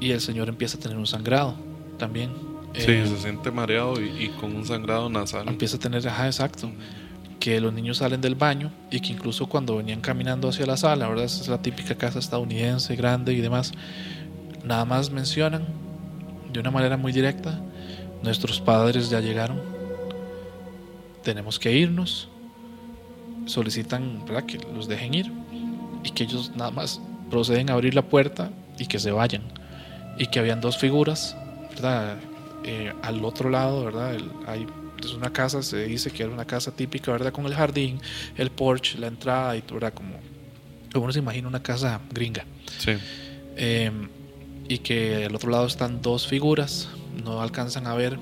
y 0.02 0.12
el 0.12 0.20
Señor 0.20 0.50
empieza 0.50 0.78
a 0.78 0.82
tener 0.82 0.98
un 0.98 1.08
sangrado 1.08 1.56
también. 1.98 2.55
Sí, 2.78 2.92
eh, 2.92 3.08
se 3.08 3.18
siente 3.18 3.52
mareado 3.52 4.02
y, 4.02 4.30
con 4.40 4.56
un 4.56 4.66
sangrado 4.66 5.10
nasal. 5.10 5.48
Empieza 5.48 5.78
a 5.78 5.80
tener, 5.80 6.08
ajá, 6.08 6.26
exacto. 6.28 6.72
Que 7.40 7.60
los 7.62 7.74
niños 7.74 7.98
salen 7.98 8.22
del 8.22 8.36
baño 8.36 8.72
y 8.90 9.00
que 9.00 9.14
incluso 9.14 9.48
cuando 9.48 9.78
venían 9.78 10.02
caminando 10.02 10.50
hacia 10.50 10.66
la 10.66 10.78
sala, 10.78 11.08
¿verdad? 11.08 11.26
es 11.26 11.48
la 11.48 11.62
típica 11.62 11.96
casa 11.96 12.20
estadounidense, 12.20 12.96
grande 12.96 13.34
y 13.34 13.42
demás, 13.42 13.72
nada 14.64 14.86
más 14.86 15.12
mencionan 15.12 15.66
de 16.52 16.60
una 16.60 16.72
manera 16.72 16.98
muy 16.98 17.12
directa 17.12 17.60
Nuestros 18.26 18.60
padres 18.60 19.12
ya 19.12 19.20
llegaron. 19.20 19.62
Tenemos 21.22 21.60
que 21.60 21.72
irnos. 21.72 22.28
Solicitan 23.46 24.26
que 24.48 24.58
los 24.76 24.88
dejen 24.88 25.14
ir 25.14 25.32
y 26.04 26.10
que 26.10 26.24
ellos 26.24 26.52
nada 26.56 26.72
más 26.72 27.00
proceden 27.30 27.70
a 27.70 27.74
abrir 27.74 27.94
la 27.94 28.02
puerta 28.02 28.50
y 28.80 28.88
que 28.88 28.98
se 28.98 29.12
vayan. 29.12 29.44
Y 30.18 30.26
que 30.26 30.40
habían 30.40 30.60
dos 30.60 30.76
figuras, 30.76 31.38
¿verdad? 31.70 32.18
Eh, 32.67 32.91
al 33.04 33.23
otro 33.23 33.51
lado, 33.51 33.86
¿verdad? 33.86 34.17
hay, 34.47 34.65
es 34.99 35.13
una 35.13 35.32
casa, 35.32 35.62
se 35.62 35.86
dice 35.86 36.10
que 36.10 36.23
era 36.23 36.32
una 36.32 36.45
casa 36.45 36.71
típica, 36.71 37.12
¿verdad? 37.12 37.32
Con 37.32 37.45
el 37.45 37.54
jardín, 37.54 38.01
el 38.38 38.49
porche, 38.49 38.97
la 38.97 39.06
entrada 39.06 39.56
y 39.56 39.62
¿verdad? 39.71 39.93
Como, 39.93 40.19
uno 40.95 41.13
se 41.13 41.19
imagina 41.19 41.47
una 41.47 41.62
casa 41.62 42.01
gringa. 42.12 42.43
Sí. 42.80 42.93
Em, 43.56 44.10
y 44.67 44.80
que 44.80 45.25
al 45.25 45.36
otro 45.36 45.51
lado 45.51 45.67
están 45.67 46.01
dos 46.01 46.25
figuras, 46.25 46.89
no 47.23 47.39
alcanzan 47.39 47.86
a 47.86 47.93
ver, 47.93 48.17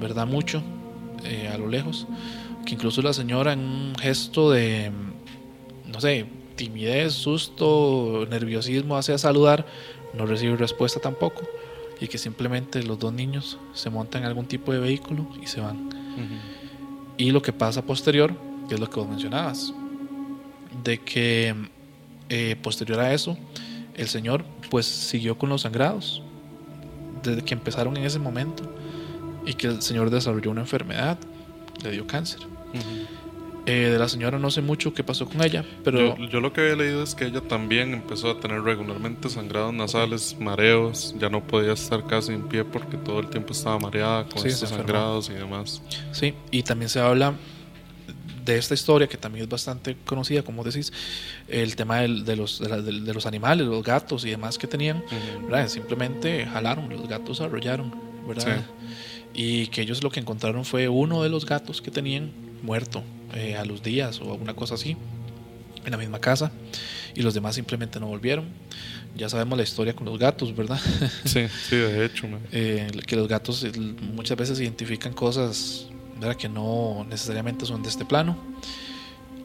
¿verdad? 0.00 0.28
Mucho 0.28 0.62
eh, 1.24 1.50
a 1.52 1.58
lo 1.58 1.66
lejos. 1.66 2.06
Que 2.64 2.74
incluso 2.74 3.02
la 3.02 3.12
señora 3.12 3.52
en 3.52 3.58
un 3.58 3.94
gesto 3.96 4.52
de, 4.52 4.92
no 5.86 6.00
sé, 6.00 6.26
timidez, 6.54 7.14
susto, 7.14 8.28
nerviosismo 8.30 8.96
hacia 8.96 9.18
saludar, 9.18 9.66
no 10.14 10.24
recibe 10.24 10.56
respuesta 10.56 11.00
tampoco. 11.00 11.42
Y 12.00 12.08
que 12.08 12.18
simplemente 12.18 12.82
los 12.82 12.98
dos 12.98 13.12
niños 13.12 13.58
se 13.72 13.88
montan 13.90 14.22
en 14.22 14.28
algún 14.28 14.46
tipo 14.46 14.72
de 14.72 14.78
vehículo 14.78 15.26
y 15.42 15.46
se 15.46 15.60
van. 15.60 15.88
Y 17.16 17.30
lo 17.30 17.40
que 17.40 17.52
pasa 17.52 17.82
posterior, 17.82 18.34
que 18.68 18.74
es 18.74 18.80
lo 18.80 18.90
que 18.90 19.00
vos 19.00 19.08
mencionabas, 19.08 19.72
de 20.84 20.98
que 20.98 21.54
eh, 22.28 22.56
posterior 22.62 23.00
a 23.00 23.12
eso, 23.14 23.36
el 23.94 24.08
Señor 24.08 24.44
pues 24.68 24.84
siguió 24.86 25.38
con 25.38 25.48
los 25.48 25.62
sangrados 25.62 26.22
desde 27.22 27.42
que 27.42 27.54
empezaron 27.54 27.96
en 27.96 28.04
ese 28.04 28.18
momento 28.18 28.64
y 29.44 29.54
que 29.54 29.68
el 29.68 29.82
señor 29.82 30.10
desarrolló 30.10 30.50
una 30.50 30.62
enfermedad, 30.62 31.18
le 31.82 31.90
dio 31.92 32.06
cáncer. 32.06 32.40
Eh, 33.66 33.90
de 33.90 33.98
la 33.98 34.08
señora 34.08 34.38
no 34.38 34.48
sé 34.52 34.62
mucho 34.62 34.94
qué 34.94 35.02
pasó 35.02 35.26
con 35.26 35.42
ella, 35.42 35.64
pero... 35.82 36.16
Yo, 36.28 36.40
lo 36.40 36.52
que 36.52 36.60
había 36.60 36.76
leído 36.76 37.02
es 37.02 37.16
que 37.16 37.24
ella 37.24 37.40
también 37.40 37.94
empezó 37.94 38.30
a 38.30 38.38
tener 38.38 38.62
regularmente 38.62 39.28
sangrados 39.28 39.74
nasales, 39.74 40.36
mareos, 40.38 41.16
ya 41.18 41.28
no 41.28 41.44
podía 41.44 41.72
estar 41.72 42.06
casi 42.06 42.32
en 42.32 42.46
pie 42.46 42.64
porque 42.64 42.96
todo 42.96 43.18
el 43.18 43.28
tiempo 43.28 43.52
estaba 43.52 43.76
mareada 43.80 44.24
con 44.28 44.46
estos 44.46 44.68
sangrados 44.68 45.30
y 45.30 45.32
demás. 45.32 45.82
Sí, 46.12 46.32
y 46.52 46.62
también 46.62 46.88
se 46.88 47.00
habla 47.00 47.34
de 48.44 48.56
esta 48.56 48.74
historia, 48.74 49.08
que 49.08 49.16
también 49.16 49.42
es 49.42 49.48
bastante 49.48 49.96
conocida, 50.04 50.42
como 50.42 50.62
decís, 50.62 50.92
el 51.48 51.74
tema 51.74 52.02
de, 52.02 52.36
los, 52.36 52.60
de, 52.60 53.12
los 53.12 53.26
animales, 53.26 53.66
los 53.66 53.82
gatos 53.82 54.24
y 54.24 54.30
demás 54.30 54.58
que 54.58 54.68
tenían, 54.68 55.02
simplemente 55.66 56.46
jalaron, 56.46 56.88
los 56.88 57.08
gatos 57.08 57.40
arrollaron, 57.40 57.92
¿verdad? 58.28 58.64
Y 59.34 59.66
que 59.66 59.82
ellos 59.82 60.04
lo 60.04 60.10
que 60.10 60.20
encontraron 60.20 60.64
fue 60.64 60.88
uno 60.88 61.24
de 61.24 61.28
los 61.28 61.44
gatos 61.44 61.82
que 61.82 61.90
tenían 61.90 62.45
muerto 62.62 63.02
eh, 63.34 63.56
a 63.56 63.64
los 63.64 63.82
días 63.82 64.20
o 64.20 64.32
alguna 64.32 64.54
cosa 64.54 64.74
así, 64.74 64.96
en 65.84 65.90
la 65.90 65.96
misma 65.96 66.18
casa, 66.18 66.52
y 67.14 67.22
los 67.22 67.34
demás 67.34 67.54
simplemente 67.54 68.00
no 68.00 68.06
volvieron. 68.06 68.46
Ya 69.16 69.28
sabemos 69.28 69.56
la 69.56 69.64
historia 69.64 69.94
con 69.94 70.04
los 70.04 70.18
gatos, 70.18 70.54
¿verdad? 70.54 70.80
Sí, 71.24 71.46
sí, 71.48 71.76
de 71.76 72.04
hecho. 72.04 72.26
Eh, 72.52 72.88
que 73.06 73.16
los 73.16 73.28
gatos 73.28 73.66
muchas 74.12 74.36
veces 74.36 74.60
identifican 74.60 75.14
cosas 75.14 75.88
que 76.38 76.48
no 76.48 77.06
necesariamente 77.08 77.66
son 77.66 77.82
de 77.82 77.88
este 77.88 78.04
plano. 78.04 78.36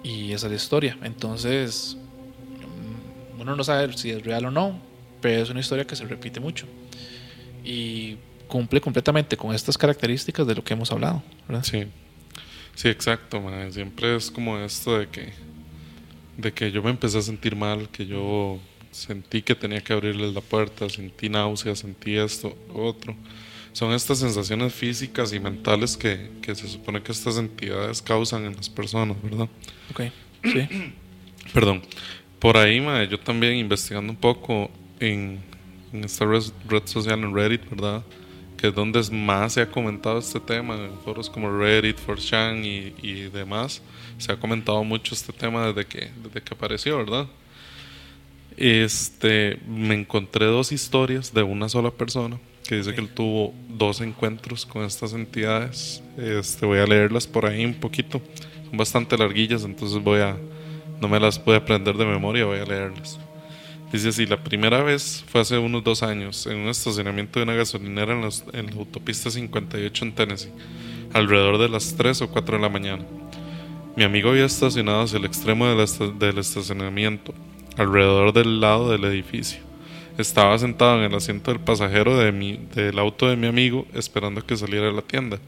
Y 0.04 0.32
esa 0.32 0.48
es 0.48 0.52
la 0.52 0.56
historia. 0.56 0.98
Entonces, 1.04 1.98
mm, 3.38 3.42
uno 3.42 3.56
no 3.56 3.64
sabe 3.64 3.96
si 3.98 4.12
es 4.12 4.24
real 4.24 4.46
o 4.46 4.52
no, 4.52 4.80
pero 5.22 5.42
es 5.44 5.50
una 5.50 5.60
historia 5.60 5.86
que 5.86 5.96
se 5.96 6.06
repite 6.06 6.40
mucho. 6.40 6.66
Y 7.64 8.18
cumple 8.48 8.82
completamente 8.82 9.38
con 9.38 9.54
estas 9.54 9.78
características 9.78 10.48
de 10.48 10.56
lo 10.56 10.64
que 10.64 10.74
hemos 10.74 10.92
hablado. 10.92 11.22
Sí, 11.62 11.86
sí, 12.76 12.90
exacto. 12.90 13.42
Siempre 13.72 14.16
es 14.16 14.30
como 14.32 14.58
esto 14.58 14.98
de 14.98 15.08
que, 15.08 15.34
de 16.38 16.54
que 16.54 16.72
yo 16.72 16.82
me 16.84 16.90
empecé 16.90 17.18
a 17.18 17.22
sentir 17.22 17.56
mal, 17.56 17.90
que 17.90 18.06
yo 18.06 18.60
sentí 18.92 19.42
que 19.42 19.56
tenía 19.56 19.82
que 19.82 19.94
abrirles 19.94 20.34
la 20.34 20.42
puerta, 20.42 20.90
sentí 20.90 21.30
náuseas, 21.30 21.80
sentí 21.80 22.16
esto, 22.16 22.58
otro 22.74 23.16
son 23.74 23.94
estas 23.94 24.20
sensaciones 24.20 24.74
físicas 24.74 25.34
y 25.34 25.40
mentales 25.40 25.96
que, 25.96 26.30
se 26.42 26.68
supone 26.68 27.02
que 27.02 27.12
estas 27.12 27.38
entidades 27.38 28.02
causan 28.02 28.46
en 28.46 28.56
las 28.56 28.70
personas, 28.70 29.22
¿verdad? 29.22 29.48
Ok, 29.92 30.02
sí. 30.44 30.94
Perdón. 31.54 31.82
Por 32.40 32.58
ahí, 32.58 32.84
yo 33.10 33.20
también 33.20 33.56
investigando 33.56 34.12
un 34.12 34.18
poco 34.18 34.70
en, 35.00 35.40
esta 35.94 36.26
red, 36.26 36.42
social 36.86 37.24
en 37.24 37.34
Reddit, 37.34 37.70
¿verdad? 37.70 38.04
Que 38.62 38.68
es 38.68 38.76
donde 38.76 39.02
más 39.12 39.54
se 39.54 39.62
ha 39.62 39.72
comentado 39.72 40.20
este 40.20 40.40
tema, 40.40 40.76
en 40.76 40.92
foros 41.04 41.30
como 41.30 41.50
Reddit, 41.50 41.98
4chan 42.06 42.64
y, 42.64 42.94
y 43.02 43.30
demás. 43.30 43.82
Se 44.20 44.32
ha 44.32 44.40
comentado 44.40 44.84
mucho 44.84 45.16
este 45.16 45.34
tema 45.34 45.68
desde 45.68 45.86
que, 45.88 46.12
desde 46.24 46.42
que 46.42 46.54
apareció, 46.54 46.98
¿verdad? 47.00 47.26
Este, 48.58 49.60
me 49.68 49.96
encontré 49.96 50.46
dos 50.46 50.72
historias 50.72 51.34
de 51.34 51.42
una 51.42 51.68
sola 51.70 51.90
persona 51.90 52.38
que 52.68 52.76
dice 52.76 52.94
que 52.94 53.02
él 53.02 53.10
tuvo 53.10 53.54
dos 53.68 54.02
encuentros 54.02 54.66
con 54.66 54.84
estas 54.84 55.14
entidades. 55.14 56.04
Este, 56.18 56.66
voy 56.66 56.80
a 56.80 56.86
leerlas 56.86 57.26
por 57.28 57.46
ahí 57.46 57.66
un 57.66 57.74
poquito. 57.74 58.22
Son 58.70 58.78
bastante 58.78 59.18
larguillas, 59.18 59.64
entonces 59.64 60.02
voy 60.04 60.20
a. 60.20 60.38
No 61.02 61.08
me 61.08 61.20
las 61.20 61.40
puedo 61.40 61.58
aprender 61.58 61.98
de 61.98 62.06
memoria, 62.06 62.46
voy 62.46 62.60
a 62.60 62.66
leerlas. 62.66 63.20
Dice 63.92 64.10
así: 64.10 64.26
La 64.26 64.44
primera 64.44 64.84
vez 64.84 65.24
fue 65.28 65.42
hace 65.42 65.58
unos 65.58 65.84
dos 65.84 66.04
años, 66.04 66.48
en 66.48 66.58
un 66.58 66.70
estacionamiento 66.70 67.40
de 67.40 67.44
una 67.44 67.56
gasolinera 67.56 68.14
en, 68.14 68.30
en 68.54 68.66
la 68.68 68.80
autopista 68.80 69.30
58 69.30 70.06
en 70.06 70.16
Tennessee, 70.16 70.52
alrededor 71.14 71.58
de 71.58 71.70
las 71.70 71.96
3 71.96 72.22
o 72.22 72.30
4 72.30 72.58
de 72.58 72.62
la 72.62 72.70
mañana. 72.70 73.06
Mi 73.96 74.04
amigo 74.04 74.30
había 74.30 74.46
estacionado 74.46 75.02
hacia 75.02 75.18
el 75.20 75.26
extremo 75.26 75.68
del 75.68 76.38
estacionamiento, 76.38 77.34
alrededor 77.78 78.32
del 78.32 78.62
lado 78.62 78.90
del 78.90 79.04
edificio. 79.04 79.60
Estaba 80.18 80.58
sentado 80.58 81.00
en 81.00 81.12
el 81.12 81.16
asiento 81.16 81.52
del 81.52 81.60
pasajero 81.60 82.18
del 82.18 83.00
auto 83.00 83.28
de 83.28 83.36
mi 83.36 83.48
amigo 83.48 83.86
esperando 83.94 84.46
que 84.46 84.56
saliera 84.56 84.88
de 84.88 84.94
la 84.94 85.02
tienda 85.02 85.40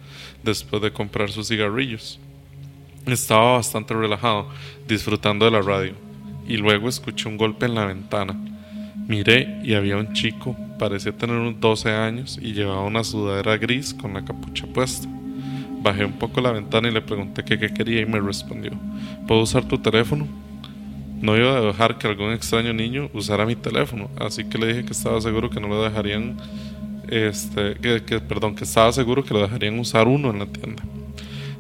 después 0.44 0.82
de 0.82 0.92
comprar 0.92 1.32
sus 1.32 1.48
cigarrillos. 1.48 2.20
Estaba 3.06 3.54
bastante 3.54 3.94
relajado, 3.94 4.50
disfrutando 4.88 5.46
de 5.46 5.52
la 5.52 5.62
radio, 5.62 5.94
y 6.48 6.58
luego 6.58 6.90
escuché 6.90 7.30
un 7.30 7.38
golpe 7.38 7.66
en 7.66 7.76
la 7.76 7.86
ventana. 7.86 8.36
Miré 9.08 9.60
y 9.64 9.74
había 9.74 9.98
un 9.98 10.14
chico, 10.14 10.56
parecía 10.80 11.12
tener 11.12 11.36
unos 11.36 11.60
12 11.60 11.92
años 11.92 12.40
y 12.42 12.54
llevaba 12.54 12.84
una 12.84 13.04
sudadera 13.04 13.58
gris 13.58 13.94
con 13.94 14.14
la 14.14 14.24
capucha 14.24 14.66
puesta. 14.68 15.08
Bajé 15.82 16.06
un 16.06 16.14
poco 16.14 16.40
la 16.40 16.52
ventana 16.52 16.88
y 16.88 16.92
le 16.92 17.02
pregunté 17.02 17.44
qué 17.44 17.58
quería 17.58 18.02
y 18.02 18.06
me 18.06 18.20
respondió, 18.20 18.72
¿puedo 19.28 19.42
usar 19.42 19.68
tu 19.68 19.78
teléfono? 19.78 20.28
No 21.22 21.38
iba 21.38 21.58
a 21.58 21.62
dejar 21.62 21.98
que 21.98 22.08
algún 22.08 22.32
extraño 22.32 22.74
niño 22.74 23.10
usara 23.14 23.46
mi 23.46 23.56
teléfono, 23.56 24.10
así 24.20 24.46
que 24.46 24.58
le 24.58 24.68
dije 24.68 24.86
que 24.86 24.94
estaba 24.94 25.20
seguro 25.22 25.50
que 25.50 25.60
no 25.60 25.68
lo 25.68 25.84
dejarían, 25.84 26.38
este, 27.10 27.76
que, 27.76 28.20
perdón, 28.20 28.56
que 28.56 28.64
estaba 28.64 28.92
seguro 28.92 29.24
que 29.24 29.34
lo 29.34 29.42
dejarían 29.42 29.78
usar 29.80 30.08
uno 30.08 30.32
en 30.32 30.40
la 30.40 30.46
tienda. 30.46 30.84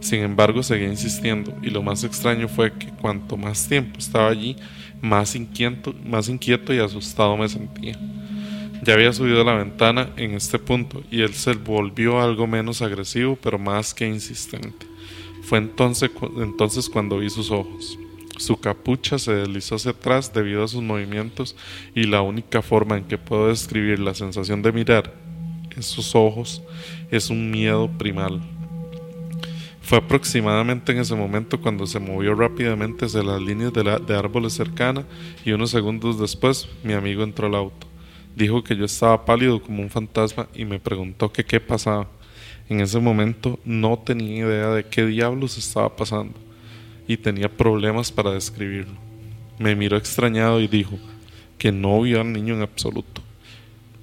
Sin 0.03 0.19
embargo, 0.19 0.61
seguía 0.63 0.89
insistiendo 0.89 1.55
y 1.61 1.69
lo 1.69 1.81
más 1.81 2.03
extraño 2.03 2.49
fue 2.49 2.73
que 2.73 2.87
cuanto 2.87 3.37
más 3.37 3.69
tiempo 3.69 3.99
estaba 3.99 4.27
allí, 4.27 4.57
más 5.01 5.33
inquieto, 5.33 5.95
más 6.05 6.27
inquieto 6.27 6.73
y 6.73 6.79
asustado 6.79 7.37
me 7.37 7.47
sentía. 7.47 7.97
Ya 8.83 8.95
había 8.95 9.13
subido 9.13 9.41
a 9.41 9.45
la 9.45 9.55
ventana 9.55 10.09
en 10.17 10.33
este 10.33 10.59
punto 10.59 11.01
y 11.09 11.21
él 11.21 11.33
se 11.33 11.53
volvió 11.53 12.19
algo 12.19 12.47
menos 12.47 12.81
agresivo, 12.81 13.37
pero 13.41 13.57
más 13.57 13.93
que 13.93 14.05
insistente. 14.05 14.85
Fue 15.41 15.57
entonces, 15.57 16.11
entonces 16.35 16.89
cuando 16.89 17.19
vi 17.19 17.29
sus 17.29 17.49
ojos. 17.49 17.97
Su 18.37 18.57
capucha 18.57 19.17
se 19.17 19.33
deslizó 19.33 19.75
hacia 19.75 19.91
atrás 19.91 20.33
debido 20.33 20.65
a 20.65 20.67
sus 20.67 20.81
movimientos 20.81 21.55
y 21.95 22.03
la 22.03 22.21
única 22.21 22.61
forma 22.61 22.97
en 22.97 23.05
que 23.05 23.17
puedo 23.17 23.47
describir 23.47 23.99
la 23.99 24.13
sensación 24.13 24.61
de 24.61 24.73
mirar 24.73 25.13
esos 25.77 26.13
ojos 26.13 26.61
es 27.09 27.29
un 27.29 27.51
miedo 27.51 27.89
primal. 27.97 28.41
Fue 29.83 29.97
aproximadamente 29.97 30.93
en 30.93 30.99
ese 30.99 31.13
momento 31.13 31.59
cuando 31.59 31.85
se 31.85 31.99
movió 31.99 32.33
rápidamente 32.35 33.05
hacia 33.05 33.21
las 33.21 33.41
líneas 33.41 33.73
de, 33.73 34.15
árboles 34.15 34.53
cercanas 34.53 35.03
y 35.43 35.51
unos 35.51 35.71
segundos 35.71 36.17
después 36.17 36.69
mi 36.83 36.93
amigo 36.93 37.21
entró 37.21 37.47
al 37.47 37.55
auto. 37.55 37.85
Dijo 38.33 38.63
que 38.63 38.77
yo 38.77 38.85
estaba 38.85 39.25
pálido 39.25 39.61
como 39.61 39.83
un 39.83 39.89
fantasma 39.89 40.47
y 40.55 40.63
me 40.63 40.79
preguntó 40.79 41.31
qué 41.33 41.59
pasaba. 41.59 42.07
En 42.69 42.79
ese 42.79 42.97
momento 42.99 43.59
no 43.65 43.99
tenía 43.99 44.45
idea 44.45 44.69
de 44.69 44.85
qué 44.85 45.05
diablos 45.05 45.57
estaba 45.57 45.93
pasando 45.93 46.33
y 47.05 47.17
tenía 47.17 47.49
problemas 47.49 48.09
para 48.09 48.31
describirlo. 48.31 48.95
Me 49.59 49.75
miró 49.75 49.97
extrañado 49.97 50.61
y 50.61 50.67
dijo 50.67 50.97
que 51.57 51.73
no 51.73 52.01
vio 52.01 52.21
al 52.21 52.31
niño 52.31 52.55
en 52.55 52.61
absoluto. 52.61 53.21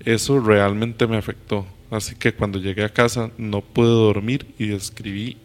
Eso 0.04 0.40
realmente 0.40 1.06
me 1.06 1.16
afectó, 1.16 1.66
así 1.90 2.14
que 2.16 2.34
cuando 2.34 2.58
llegué 2.58 2.84
a 2.84 2.92
casa 2.92 3.30
no 3.38 3.62
pude 3.62 3.88
dormir 3.88 4.54
y 4.58 4.66
describí, 4.66 5.38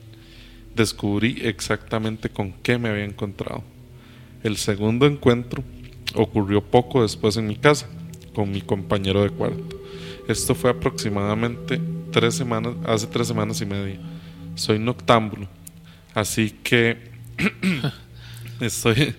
descubrí 0.75 1.39
exactamente 1.41 2.29
con 2.29 2.51
qué 2.51 2.77
me 2.77 2.89
había 2.89 3.05
encontrado. 3.05 3.63
El 4.43 4.57
segundo 4.57 5.05
encuentro 5.05 5.63
ocurrió 6.13 6.61
poco 6.61 7.01
después 7.01 7.37
en 7.37 7.47
mi 7.47 7.55
casa 7.55 7.87
con 8.33 8.51
mi 8.51 8.61
compañero 8.61 9.23
de 9.23 9.29
cuarto. 9.29 9.81
Esto 10.27 10.53
fue 10.55 10.69
aproximadamente 10.69 11.79
tres 12.11 12.35
semanas, 12.35 12.73
hace 12.85 13.07
tres 13.07 13.27
semanas 13.27 13.61
y 13.61 13.65
media. 13.65 13.99
Soy 14.55 14.79
noctámbulo, 14.79 15.47
así 16.13 16.51
que 16.63 16.97
estoy 18.59 19.15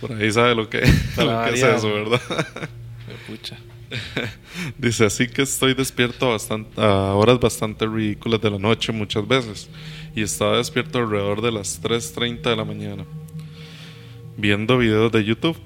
por 0.00 0.12
ahí 0.12 0.32
sabe 0.32 0.54
lo 0.54 0.68
que, 0.68 0.80
lo 1.18 1.44
que 1.44 1.50
es 1.54 1.62
eso, 1.62 1.92
¿verdad? 1.92 2.20
Dice 4.78 5.04
así 5.04 5.26
que 5.26 5.42
estoy 5.42 5.74
despierto 5.74 6.30
bastante, 6.30 6.80
a 6.80 7.14
horas 7.14 7.38
bastante 7.40 7.86
ridículas 7.86 8.40
de 8.40 8.50
la 8.50 8.58
noche 8.58 8.92
muchas 8.92 9.26
veces 9.26 9.68
y 10.14 10.22
estaba 10.22 10.56
despierto 10.58 10.98
alrededor 10.98 11.42
de 11.42 11.52
las 11.52 11.82
3.30 11.82 12.42
de 12.42 12.56
la 12.56 12.64
mañana 12.64 13.04
viendo 14.36 14.78
videos 14.78 15.12
de 15.12 15.24
YouTube 15.24 15.56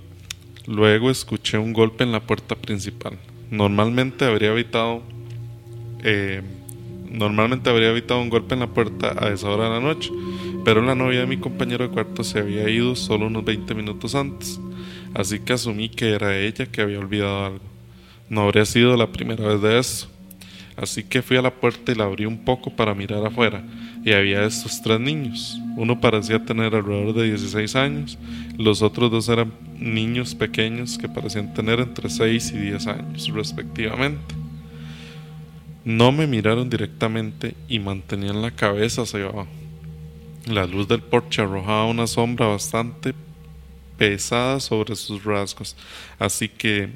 Luego 0.66 1.11
escuché 1.11 1.59
un 1.59 1.74
golpe 1.74 2.05
en 2.05 2.12
la 2.12 2.20
puerta 2.20 2.55
principal. 2.55 3.18
Normalmente 3.51 4.24
habría 4.24 4.53
evitado 4.53 5.03
eh, 6.03 6.42
normalmente 7.11 7.68
habría 7.68 7.90
evitado 7.90 8.20
un 8.20 8.30
golpe 8.30 8.55
en 8.55 8.61
la 8.61 8.66
puerta 8.66 9.14
a 9.18 9.28
esa 9.28 9.49
hora 9.51 9.64
de 9.64 9.70
la 9.70 9.80
noche, 9.80 10.11
pero 10.64 10.82
la 10.82 10.95
novia 10.95 11.20
de 11.20 11.26
mi 11.26 11.36
compañero 11.36 11.86
de 11.86 11.92
cuarto 11.92 12.24
se 12.24 12.38
había 12.38 12.68
ido 12.68 12.97
solo 12.97 13.26
unos 13.26 13.45
20 13.45 13.74
minutos 13.74 14.14
antes, 14.14 14.59
así 15.14 15.38
que 15.38 15.53
asumí 15.53 15.88
que 15.88 16.11
era 16.11 16.36
ella 16.38 16.66
que 16.66 16.80
había 16.80 16.99
olvidado 16.99 17.45
algo. 17.45 17.64
No 18.28 18.42
habría 18.42 18.64
sido 18.64 18.97
la 18.97 19.12
primera 19.12 19.47
vez 19.47 19.61
de 19.61 19.78
eso. 19.78 20.13
Así 20.77 21.05
que 21.05 21.22
fui 21.22 21.37
a 21.37 21.43
la 21.43 21.55
puerta 21.55 21.93
y 21.93 21.95
la 21.95 22.05
abrí 22.05 22.27
un 22.27 22.39
poco 22.39 22.70
para 22.70 22.95
mirar 22.95 23.25
afuera, 23.25 23.62
y 24.05 24.12
había 24.12 24.45
estos 24.45 24.83
tres 24.83 24.99
niños. 24.99 25.59
Uno 25.77 26.01
parecía 26.01 26.45
tener 26.45 26.75
alrededor 26.75 27.14
de 27.14 27.29
16 27.29 27.77
años, 27.77 28.18
los 28.59 28.83
otros 28.83 29.11
dos 29.11 29.29
eran 29.29 29.53
niños 29.79 30.35
pequeños 30.35 30.99
que 30.99 31.09
parecían 31.09 31.55
tener 31.55 31.79
entre 31.79 32.11
6 32.11 32.53
y 32.53 32.59
10 32.59 32.87
años, 32.89 33.29
respectivamente. 33.29 34.35
No 35.85 36.11
me 36.12 36.27
miraron 36.27 36.68
directamente 36.68 37.55
y 37.68 37.79
mantenían 37.79 38.43
la 38.43 38.51
cabeza 38.51 39.03
hacia. 39.03 39.31
La 40.47 40.66
luz 40.66 40.89
del 40.89 41.01
porche 41.03 41.41
arrojaba 41.41 41.87
una 41.87 42.07
sombra 42.07 42.47
bastante 42.47 43.14
pesada 43.97 44.61
sobre 44.61 44.97
sus 44.97 45.25
rasgos, 45.25 45.77
así 46.18 46.49
que, 46.49 46.91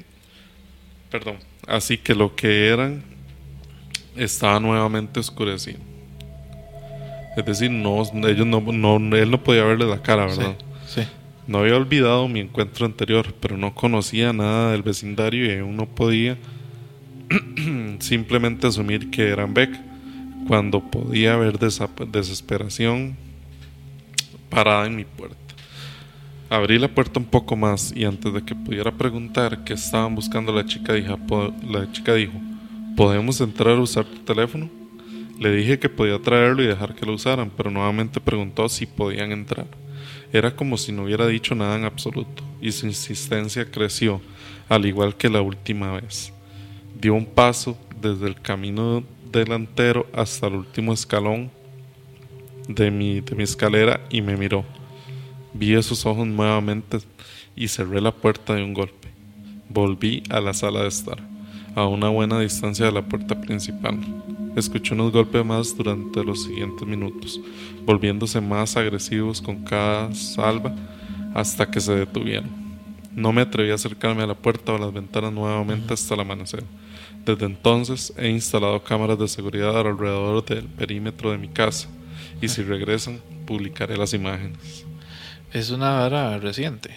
perdón, 1.09 1.37
así 1.65 1.97
que 1.97 2.13
lo 2.13 2.35
que 2.35 2.67
eran 2.67 3.03
estaba 4.23 4.59
nuevamente 4.59 5.19
oscurecido. 5.19 5.79
Es 7.37 7.45
decir, 7.45 7.71
no, 7.71 8.03
ellos 8.27 8.45
no, 8.45 8.59
no, 8.59 9.15
él 9.15 9.31
no 9.31 9.43
podía 9.43 9.63
verle 9.63 9.85
la 9.85 10.01
cara, 10.01 10.25
¿verdad? 10.25 10.55
Sí, 10.87 11.01
No 11.47 11.59
había 11.59 11.75
olvidado 11.75 12.27
mi 12.27 12.41
encuentro 12.41 12.85
anterior, 12.85 13.33
pero 13.39 13.57
no 13.57 13.73
conocía 13.73 14.33
nada 14.33 14.71
del 14.71 14.83
vecindario 14.83 15.45
y 15.45 15.61
uno 15.61 15.85
podía 15.85 16.37
simplemente 17.99 18.67
asumir 18.67 19.09
que 19.09 19.29
eran 19.29 19.53
Beck, 19.53 19.71
cuando 20.47 20.81
podía 20.81 21.35
haber 21.35 21.59
desesperación 21.59 23.15
parada 24.49 24.87
en 24.87 24.95
mi 24.95 25.05
puerta. 25.05 25.37
Abrí 26.49 26.79
la 26.79 26.87
puerta 26.87 27.19
un 27.19 27.27
poco 27.27 27.55
más 27.55 27.93
y 27.95 28.05
antes 28.05 28.33
de 28.33 28.41
que 28.41 28.55
pudiera 28.55 28.91
preguntar 28.91 29.63
qué 29.63 29.73
estaban 29.73 30.15
buscando 30.15 30.51
la 30.51 30.65
chica, 30.65 30.93
la 30.93 31.91
chica 31.91 32.15
dijo, 32.15 32.33
¿podemos 32.95 33.39
entrar 33.41 33.77
a 33.77 33.81
usar 33.81 34.05
tu 34.05 34.19
teléfono? 34.19 34.69
Le 35.39 35.51
dije 35.55 35.79
que 35.79 35.89
podía 35.89 36.19
traerlo 36.19 36.61
y 36.63 36.67
dejar 36.67 36.95
que 36.95 37.05
lo 37.05 37.13
usaran, 37.13 37.51
pero 37.55 37.71
nuevamente 37.71 38.19
preguntó 38.19 38.67
si 38.67 38.85
podían 38.85 39.31
entrar. 39.31 39.67
Era 40.33 40.55
como 40.55 40.77
si 40.77 40.91
no 40.91 41.03
hubiera 41.03 41.27
dicho 41.27 41.55
nada 41.55 41.75
en 41.75 41.85
absoluto, 41.85 42.43
y 42.61 42.71
su 42.71 42.85
insistencia 42.85 43.69
creció, 43.71 44.21
al 44.67 44.85
igual 44.85 45.15
que 45.15 45.29
la 45.29 45.41
última 45.41 45.93
vez. 45.93 46.33
Dio 46.99 47.13
un 47.13 47.25
paso 47.25 47.77
desde 48.01 48.27
el 48.27 48.39
camino 48.39 49.03
delantero 49.31 50.07
hasta 50.13 50.47
el 50.47 50.55
último 50.55 50.93
escalón 50.93 51.51
de 52.67 52.91
mi, 52.91 53.21
de 53.21 53.35
mi 53.35 53.43
escalera 53.43 54.01
y 54.09 54.21
me 54.21 54.37
miró. 54.37 54.65
Vi 55.53 55.73
esos 55.73 56.05
ojos 56.05 56.27
nuevamente 56.27 56.99
y 57.55 57.67
cerré 57.67 58.01
la 58.01 58.11
puerta 58.11 58.53
de 58.53 58.63
un 58.63 58.73
golpe. 58.73 59.09
Volví 59.67 60.23
a 60.29 60.39
la 60.39 60.53
sala 60.53 60.81
de 60.81 60.87
estar, 60.87 61.19
a 61.75 61.85
una 61.87 62.09
buena 62.09 62.39
distancia 62.39 62.85
de 62.85 62.91
la 62.91 63.01
puerta 63.01 63.39
principal. 63.39 63.99
Escuché 64.55 64.93
unos 64.93 65.11
golpes 65.11 65.45
más 65.45 65.75
durante 65.75 66.23
los 66.23 66.43
siguientes 66.43 66.87
minutos, 66.87 67.39
volviéndose 67.85 68.41
más 68.41 68.75
agresivos 68.75 69.41
con 69.41 69.63
cada 69.63 70.13
salva 70.13 70.75
hasta 71.33 71.69
que 71.69 71.79
se 71.79 71.95
detuvieron. 71.95 72.49
No 73.15 73.31
me 73.31 73.41
atreví 73.41 73.71
a 73.71 73.75
acercarme 73.75 74.23
a 74.23 74.27
la 74.27 74.35
puerta 74.35 74.73
o 74.73 74.75
a 74.75 74.79
las 74.79 74.93
ventanas 74.93 75.31
nuevamente 75.31 75.93
hasta 75.93 76.13
el 76.13 76.21
amanecer. 76.21 76.63
Desde 77.25 77.45
entonces 77.45 78.13
he 78.17 78.29
instalado 78.29 78.83
cámaras 78.83 79.19
de 79.19 79.27
seguridad 79.27 79.77
alrededor 79.77 80.43
del 80.45 80.65
perímetro 80.65 81.31
de 81.31 81.37
mi 81.37 81.49
casa 81.49 81.89
y 82.41 82.47
si 82.47 82.63
regresan 82.63 83.19
publicaré 83.45 83.97
las 83.97 84.13
imágenes. 84.13 84.85
Es 85.51 85.71
una 85.71 86.03
hora 86.03 86.37
reciente. 86.37 86.91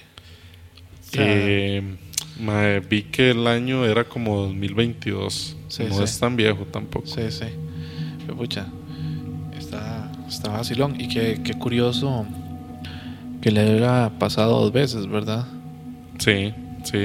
Eh, 1.15 1.97
vi 2.89 3.03
que 3.05 3.31
el 3.31 3.47
año 3.47 3.85
era 3.85 4.05
como 4.05 4.43
2022. 4.43 5.57
no 5.91 6.05
es 6.05 6.19
tan 6.19 6.37
viejo 6.37 6.65
tampoco. 6.65 7.07
Sí, 7.07 7.31
sí. 7.31 7.47
pucha, 8.37 8.67
está, 9.59 10.11
está 10.29 10.51
vacilón. 10.51 11.01
Y 11.01 11.09
qué, 11.09 11.41
qué 11.45 11.55
curioso 11.55 12.27
que 13.41 13.51
le 13.51 13.61
haya 13.61 14.11
pasado 14.19 14.61
dos 14.61 14.73
veces, 14.73 15.07
¿verdad? 15.09 15.47
Sí, 16.19 16.55
sí, 16.85 16.99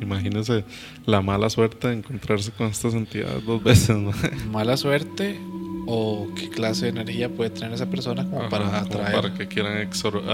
imagínese 0.00 0.64
la 1.06 1.22
mala 1.22 1.50
suerte 1.50 1.88
de 1.88 1.94
encontrarse 1.94 2.50
con 2.50 2.66
estas 2.68 2.94
entidades 2.94 3.44
dos 3.44 3.62
veces. 3.62 3.96
Mala 4.50 4.76
suerte 4.76 5.38
o 5.86 6.28
qué 6.34 6.48
clase 6.48 6.86
de 6.86 6.90
energía 6.92 7.28
puede 7.28 7.50
tener 7.50 7.72
esa 7.72 7.86
persona 7.86 8.24
como 8.28 8.48
para 8.48 8.80
atraer. 8.80 9.14
para 9.14 9.34
que 9.34 9.46
quieran 9.46 9.88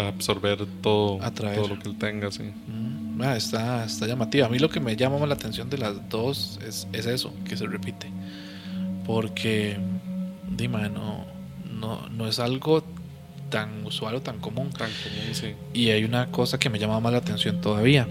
absorber 0.08 0.66
todo, 0.80 1.18
todo 1.18 1.68
lo 1.68 1.78
que 1.78 1.88
él 1.88 1.98
tenga, 1.98 2.30
sí. 2.30 2.44
Mm, 2.44 3.09
ah, 3.22 3.36
está, 3.36 3.84
está 3.84 4.06
llamativa. 4.06 4.46
A 4.46 4.48
mí 4.48 4.58
lo 4.58 4.68
que 4.68 4.80
me 4.80 4.96
llama 4.96 5.24
la 5.26 5.34
atención 5.34 5.70
de 5.70 5.78
las 5.78 6.08
dos 6.08 6.58
es, 6.66 6.86
es 6.92 7.06
eso, 7.06 7.32
que 7.44 7.56
se 7.56 7.66
repite. 7.66 8.10
Porque, 9.06 9.78
dime, 10.56 10.88
no, 10.88 11.26
no, 11.70 12.08
no 12.08 12.28
es 12.28 12.38
algo 12.38 12.84
tan 13.50 13.84
usual 13.86 14.16
o 14.16 14.22
tan 14.22 14.38
común. 14.38 14.70
Tan 14.70 14.90
común, 14.90 15.34
sí. 15.34 15.54
Y 15.72 15.90
hay 15.90 16.04
una 16.04 16.30
cosa 16.30 16.58
que 16.58 16.70
me 16.70 16.78
llama 16.78 17.00
más 17.00 17.12
la 17.12 17.18
atención 17.18 17.60
todavía. 17.60 18.06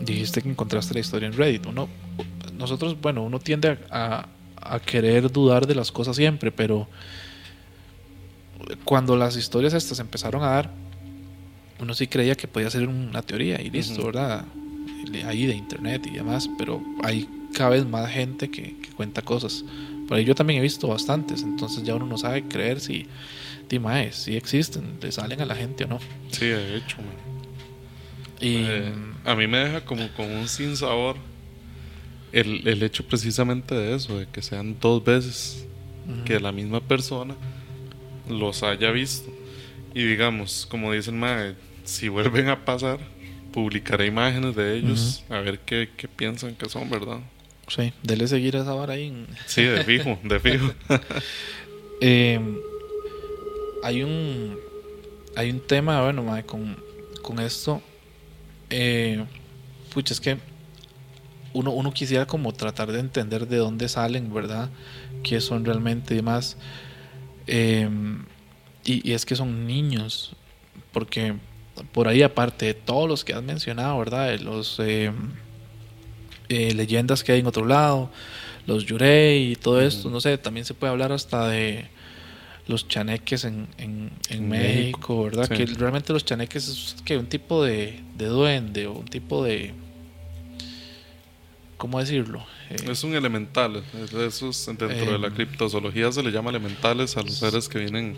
Dijiste 0.00 0.42
que 0.42 0.48
encontraste 0.48 0.94
la 0.94 1.00
historia 1.00 1.28
en 1.28 1.34
Reddit. 1.34 1.66
Uno, 1.66 1.88
nosotros, 2.56 3.00
bueno, 3.00 3.22
uno 3.22 3.38
tiende 3.38 3.78
a 3.90 4.26
a 4.62 4.78
querer 4.78 5.30
dudar 5.30 5.66
de 5.66 5.74
las 5.74 5.90
cosas 5.90 6.16
siempre, 6.16 6.52
pero 6.52 6.86
cuando 8.84 9.16
las 9.16 9.36
historias 9.36 9.74
estas 9.74 9.98
empezaron 9.98 10.42
a 10.42 10.50
dar, 10.50 10.70
uno 11.82 11.94
sí 11.94 12.06
creía 12.06 12.36
que 12.36 12.46
podía 12.46 12.70
ser 12.70 12.86
una 12.88 13.22
teoría 13.22 13.60
y 13.60 13.68
listo, 13.68 14.06
¿verdad? 14.06 14.44
Ahí 15.26 15.46
de 15.46 15.54
internet 15.54 16.06
y 16.06 16.10
demás, 16.10 16.48
pero 16.56 16.82
hay 17.02 17.28
cada 17.52 17.70
vez 17.70 17.84
más 17.84 18.08
gente 18.10 18.50
que, 18.50 18.76
cuenta 18.96 19.20
cosas. 19.20 19.64
Por 20.06 20.16
ahí 20.16 20.24
yo 20.24 20.34
también 20.34 20.60
he 20.60 20.62
visto 20.62 20.88
bastantes, 20.88 21.42
entonces 21.42 21.82
ya 21.82 21.94
uno 21.94 22.06
no 22.06 22.16
sabe 22.18 22.44
creer 22.44 22.80
si, 22.80 23.06
Timaes, 23.68 24.14
si 24.14 24.36
existen, 24.36 24.98
le 25.02 25.10
salen 25.10 25.40
a 25.40 25.44
la 25.44 25.56
gente 25.56 25.84
o 25.84 25.88
no. 25.88 25.98
Sí, 26.30 26.46
de 26.46 26.76
hecho, 26.76 26.98
Y, 28.40 28.56
eh, 28.58 28.92
a 29.24 29.34
mí 29.34 29.46
me 29.46 29.58
deja 29.58 29.84
como 29.84 30.08
con 30.14 30.30
un 30.30 30.48
sin 30.48 30.76
sabor 30.76 31.16
el, 32.32 32.66
el 32.66 32.82
hecho 32.82 33.04
precisamente 33.04 33.74
de 33.74 33.94
eso, 33.96 34.18
de 34.18 34.26
que 34.26 34.40
sean 34.40 34.76
dos 34.80 35.04
veces 35.04 35.66
que 36.24 36.40
la 36.40 36.52
misma 36.52 36.80
persona 36.80 37.34
los 38.28 38.62
haya 38.62 38.90
visto. 38.90 39.30
Y 39.94 40.04
digamos, 40.04 40.66
como 40.70 40.92
dicen, 40.92 41.18
mae, 41.18 41.54
si 41.84 42.08
vuelven 42.08 42.48
a 42.48 42.64
pasar, 42.64 42.98
publicaré 43.52 44.06
imágenes 44.06 44.56
de 44.56 44.76
ellos 44.76 45.24
a 45.28 45.40
ver 45.40 45.60
qué, 45.60 45.90
qué, 45.96 46.08
piensan 46.08 46.54
que 46.54 46.68
son, 46.68 46.88
¿verdad? 46.90 47.18
Sí, 47.68 47.92
dele 48.02 48.26
seguir 48.26 48.56
a 48.56 48.62
esa 48.62 48.74
vara 48.74 48.94
ahí. 48.94 49.26
Sí, 49.46 49.62
de 49.62 49.84
fijo, 49.84 50.18
de 50.22 50.40
fijo. 50.40 50.72
Eh, 52.04 52.40
hay 53.84 54.02
un 54.02 54.58
hay 55.36 55.50
un 55.50 55.60
tema, 55.60 56.02
bueno, 56.02 56.22
mae, 56.24 56.44
con, 56.44 56.76
con 57.22 57.38
esto. 57.38 57.80
Eh, 58.70 59.24
pucha, 59.94 60.12
es 60.12 60.20
que 60.20 60.38
uno, 61.52 61.70
uno 61.70 61.92
quisiera 61.92 62.26
como 62.26 62.52
tratar 62.52 62.92
de 62.92 63.00
entender 63.00 63.46
de 63.46 63.58
dónde 63.58 63.88
salen, 63.88 64.32
¿verdad? 64.32 64.70
¿Qué 65.22 65.40
son 65.40 65.64
realmente 65.64 66.14
y 66.14 66.16
demás. 66.18 66.56
Eh, 67.46 67.88
y, 68.84 69.12
es 69.12 69.24
que 69.24 69.36
son 69.36 69.66
niños, 69.66 70.34
porque 70.92 71.34
por 71.92 72.08
ahí 72.08 72.22
aparte 72.22 72.66
de 72.66 72.74
todos 72.74 73.08
los 73.08 73.24
que 73.24 73.34
has 73.34 73.42
mencionado, 73.42 73.98
¿verdad? 73.98 74.38
Los 74.40 74.78
eh, 74.78 75.10
eh, 76.48 76.74
leyendas 76.74 77.24
que 77.24 77.32
hay 77.32 77.40
en 77.40 77.46
otro 77.46 77.64
lado, 77.64 78.10
los 78.66 78.84
yurei 78.86 79.52
y 79.52 79.56
todo 79.56 79.80
esto, 79.80 80.10
no 80.10 80.20
sé, 80.20 80.38
también 80.38 80.66
se 80.66 80.74
puede 80.74 80.92
hablar 80.92 81.12
hasta 81.12 81.48
de 81.48 81.88
los 82.66 82.86
chaneques 82.86 83.44
en, 83.44 83.66
en, 83.78 84.48
México, 84.48 85.24
¿verdad? 85.24 85.48
Que 85.48 85.66
realmente 85.66 86.12
los 86.12 86.24
chaneques 86.24 86.68
es 86.68 86.96
que 87.04 87.16
un 87.16 87.26
tipo 87.26 87.64
de, 87.64 88.00
de 88.16 88.26
duende 88.26 88.86
o 88.86 88.92
un 88.92 89.06
tipo 89.06 89.42
de 89.42 89.74
¿cómo 91.82 91.98
decirlo? 91.98 92.46
Eh, 92.70 92.76
es 92.92 93.02
un 93.02 93.14
elemental, 93.16 93.82
eso 94.16 94.50
es, 94.50 94.66
dentro 94.66 94.88
de 94.88 95.18
la 95.18 95.30
criptozoología 95.30 96.12
se 96.12 96.22
le 96.22 96.30
llama 96.30 96.50
elementales 96.50 97.16
a 97.16 97.22
los 97.22 97.34
seres 97.34 97.68
que 97.68 97.80
vienen 97.80 98.16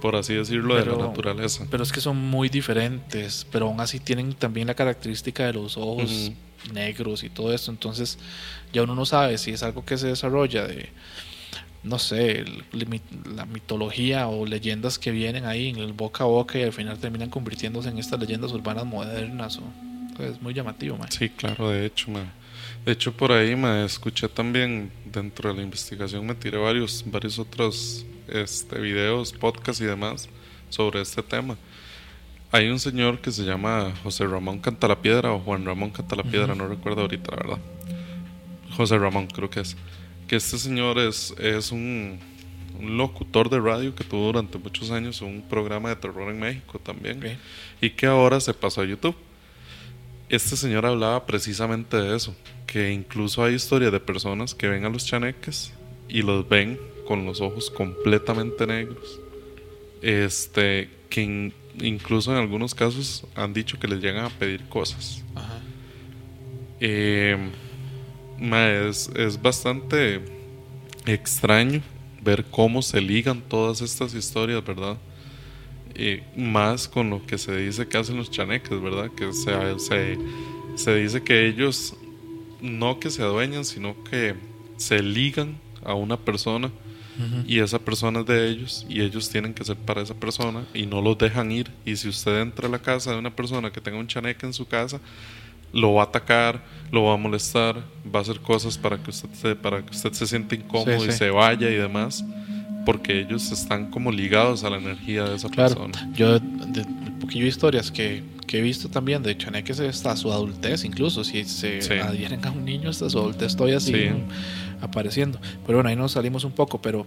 por 0.00 0.16
así 0.16 0.34
decirlo, 0.34 0.76
de 0.76 0.86
la 0.86 0.96
naturaleza. 0.96 1.66
Pero 1.70 1.82
es 1.82 1.92
que 1.92 2.00
son 2.00 2.16
muy 2.16 2.48
diferentes, 2.48 3.46
pero 3.50 3.66
aún 3.66 3.80
así 3.80 4.00
tienen 4.00 4.32
también 4.32 4.66
la 4.66 4.74
característica 4.74 5.46
de 5.46 5.52
los 5.54 5.76
ojos 5.76 6.32
negros 6.72 7.22
y 7.24 7.30
todo 7.30 7.52
esto. 7.52 7.70
Entonces, 7.70 8.18
ya 8.72 8.82
uno 8.82 8.94
no 8.94 9.06
sabe 9.06 9.38
si 9.38 9.50
es 9.50 9.62
algo 9.62 9.84
que 9.84 9.98
se 9.98 10.08
desarrolla 10.08 10.66
de, 10.66 10.88
no 11.82 11.98
sé, 11.98 12.44
la 13.34 13.46
mitología 13.46 14.28
o 14.28 14.46
leyendas 14.46 14.98
que 14.98 15.10
vienen 15.10 15.44
ahí 15.44 15.68
en 15.68 15.76
el 15.76 15.92
boca 15.92 16.24
a 16.24 16.26
boca 16.26 16.58
y 16.58 16.62
al 16.62 16.72
final 16.72 16.98
terminan 16.98 17.30
convirtiéndose 17.30 17.88
en 17.88 17.98
estas 17.98 18.20
leyendas 18.20 18.52
urbanas 18.52 18.86
modernas. 18.86 19.58
O, 19.58 20.22
es 20.22 20.40
muy 20.42 20.52
llamativo, 20.52 20.98
man. 20.98 21.10
Sí, 21.10 21.30
claro, 21.30 21.70
de 21.70 21.86
hecho, 21.86 22.10
man. 22.10 22.30
De 22.84 22.92
hecho, 22.92 23.12
por 23.12 23.32
ahí 23.32 23.56
me 23.56 23.84
escuché 23.84 24.28
también 24.28 24.90
dentro 25.04 25.50
de 25.50 25.56
la 25.56 25.62
investigación, 25.62 26.26
me 26.26 26.34
tiré 26.34 26.56
varios, 26.58 27.04
varios 27.06 27.38
otros 27.38 28.06
este, 28.30 28.80
videos, 28.80 29.32
podcasts 29.32 29.80
y 29.80 29.86
demás 29.86 30.28
sobre 30.68 31.00
este 31.00 31.22
tema. 31.22 31.56
Hay 32.52 32.68
un 32.68 32.80
señor 32.80 33.20
que 33.20 33.30
se 33.30 33.44
llama 33.44 33.92
José 34.02 34.26
Ramón 34.26 34.58
Cantalapiedra 34.58 35.32
o 35.32 35.38
Juan 35.40 35.64
Ramón 35.64 35.90
Cantalapiedra, 35.90 36.54
no 36.54 36.66
recuerdo 36.66 37.02
ahorita, 37.02 37.30
la 37.30 37.36
verdad. 37.36 37.58
José 38.76 38.98
Ramón, 38.98 39.26
creo 39.28 39.50
que 39.50 39.60
es. 39.60 39.76
Que 40.26 40.36
este 40.36 40.58
señor 40.58 40.98
es, 40.98 41.34
es 41.38 41.70
un, 41.70 42.18
locutor 42.80 43.50
de 43.50 43.60
radio 43.60 43.94
que 43.94 44.04
tuvo 44.04 44.26
durante 44.26 44.58
muchos 44.58 44.90
años 44.90 45.20
un 45.20 45.42
programa 45.42 45.90
de 45.90 45.96
terror 45.96 46.30
en 46.30 46.40
México 46.40 46.78
también. 46.78 47.38
Y 47.80 47.90
que 47.90 48.06
ahora 48.06 48.40
se 48.40 48.54
pasó 48.54 48.80
a 48.80 48.84
YouTube. 48.84 49.16
Este 50.28 50.56
señor 50.56 50.86
hablaba 50.86 51.26
precisamente 51.26 51.96
de 51.96 52.16
eso, 52.16 52.34
que 52.66 52.92
incluso 52.92 53.42
hay 53.44 53.54
historias 53.54 53.92
de 53.92 54.00
personas 54.00 54.54
que 54.54 54.68
ven 54.68 54.84
a 54.84 54.88
los 54.88 55.04
chaneques 55.04 55.72
y 56.08 56.22
los 56.22 56.48
ven 56.48 56.78
con 57.10 57.26
los 57.26 57.40
ojos 57.40 57.72
completamente 57.72 58.64
negros. 58.68 59.18
Este, 60.00 60.88
que 61.08 61.52
incluso 61.80 62.30
en 62.30 62.38
algunos 62.38 62.72
casos 62.72 63.26
han 63.34 63.52
dicho 63.52 63.80
que 63.80 63.88
les 63.88 64.00
llegan 64.00 64.26
a 64.26 64.28
pedir 64.28 64.62
cosas. 64.68 65.24
Eh, 66.78 67.36
es, 68.88 69.10
es 69.16 69.42
bastante 69.42 70.20
extraño 71.04 71.82
ver 72.22 72.44
cómo 72.44 72.80
se 72.80 73.00
ligan 73.00 73.42
todas 73.42 73.80
estas 73.80 74.14
historias, 74.14 74.64
¿verdad? 74.64 74.96
Y 75.98 76.20
más 76.40 76.86
con 76.86 77.10
lo 77.10 77.26
que 77.26 77.38
se 77.38 77.56
dice 77.56 77.88
que 77.88 77.98
hacen 77.98 78.18
los 78.18 78.30
chaneques, 78.30 78.80
¿verdad? 78.80 79.10
Que 79.10 79.32
se, 79.32 79.80
se, 79.80 80.16
se 80.76 80.94
dice 80.94 81.24
que 81.24 81.48
ellos 81.48 81.96
no 82.60 83.00
que 83.00 83.10
se 83.10 83.22
adueñan, 83.22 83.64
sino 83.64 83.96
que 84.04 84.36
se 84.76 85.02
ligan 85.02 85.58
a 85.82 85.94
una 85.94 86.16
persona 86.16 86.70
y 87.46 87.60
esa 87.60 87.78
persona 87.78 88.20
es 88.20 88.26
de 88.26 88.48
ellos 88.48 88.86
y 88.88 89.00
ellos 89.00 89.28
tienen 89.28 89.54
que 89.54 89.64
ser 89.64 89.76
para 89.76 90.02
esa 90.02 90.14
persona 90.14 90.64
y 90.74 90.86
no 90.86 91.00
los 91.00 91.18
dejan 91.18 91.52
ir. 91.52 91.70
Y 91.84 91.96
si 91.96 92.08
usted 92.08 92.40
entra 92.40 92.68
a 92.68 92.70
la 92.70 92.78
casa 92.78 93.12
de 93.12 93.18
una 93.18 93.34
persona 93.34 93.70
que 93.70 93.80
tenga 93.80 93.98
un 93.98 94.06
chaneque 94.06 94.46
en 94.46 94.52
su 94.52 94.66
casa, 94.66 95.00
lo 95.72 95.94
va 95.94 96.02
a 96.02 96.06
atacar, 96.06 96.62
lo 96.90 97.04
va 97.04 97.14
a 97.14 97.16
molestar, 97.16 97.76
va 98.12 98.18
a 98.18 98.22
hacer 98.22 98.40
cosas 98.40 98.76
para 98.76 98.98
que 99.02 99.10
usted 99.10 99.28
se, 99.32 99.56
para 99.56 99.82
que 99.84 99.90
usted 99.90 100.12
se 100.12 100.26
sienta 100.26 100.54
incómodo 100.54 101.04
y 101.04 101.12
se 101.12 101.30
vaya 101.30 101.70
y 101.70 101.74
demás, 101.74 102.24
porque 102.84 103.20
ellos 103.20 103.50
están 103.52 103.90
como 103.90 104.10
ligados 104.10 104.64
a 104.64 104.70
la 104.70 104.78
energía 104.78 105.24
de 105.24 105.36
esa 105.36 105.48
persona. 105.48 106.10
Yo, 106.14 106.38
de, 106.38 106.84
poquillo 107.20 107.46
historias 107.46 107.90
que, 107.90 108.22
que, 108.50 108.58
he 108.58 108.62
visto 108.62 108.88
también 108.88 109.22
de 109.22 109.36
chaneques 109.36 109.78
hasta 109.80 110.16
su 110.16 110.32
adultez, 110.32 110.84
incluso 110.84 111.22
si 111.22 111.44
se 111.44 112.00
adhieren 112.00 112.44
a 112.44 112.50
un 112.50 112.64
niño 112.64 112.90
hasta 112.90 113.08
su 113.08 113.18
adultez, 113.18 113.48
estoy 113.48 113.72
así 113.72 114.10
apareciendo. 114.80 115.40
Pero 115.66 115.78
bueno, 115.78 115.88
ahí 115.88 115.96
nos 115.96 116.12
salimos 116.12 116.44
un 116.44 116.52
poco, 116.52 116.82
pero, 116.82 117.06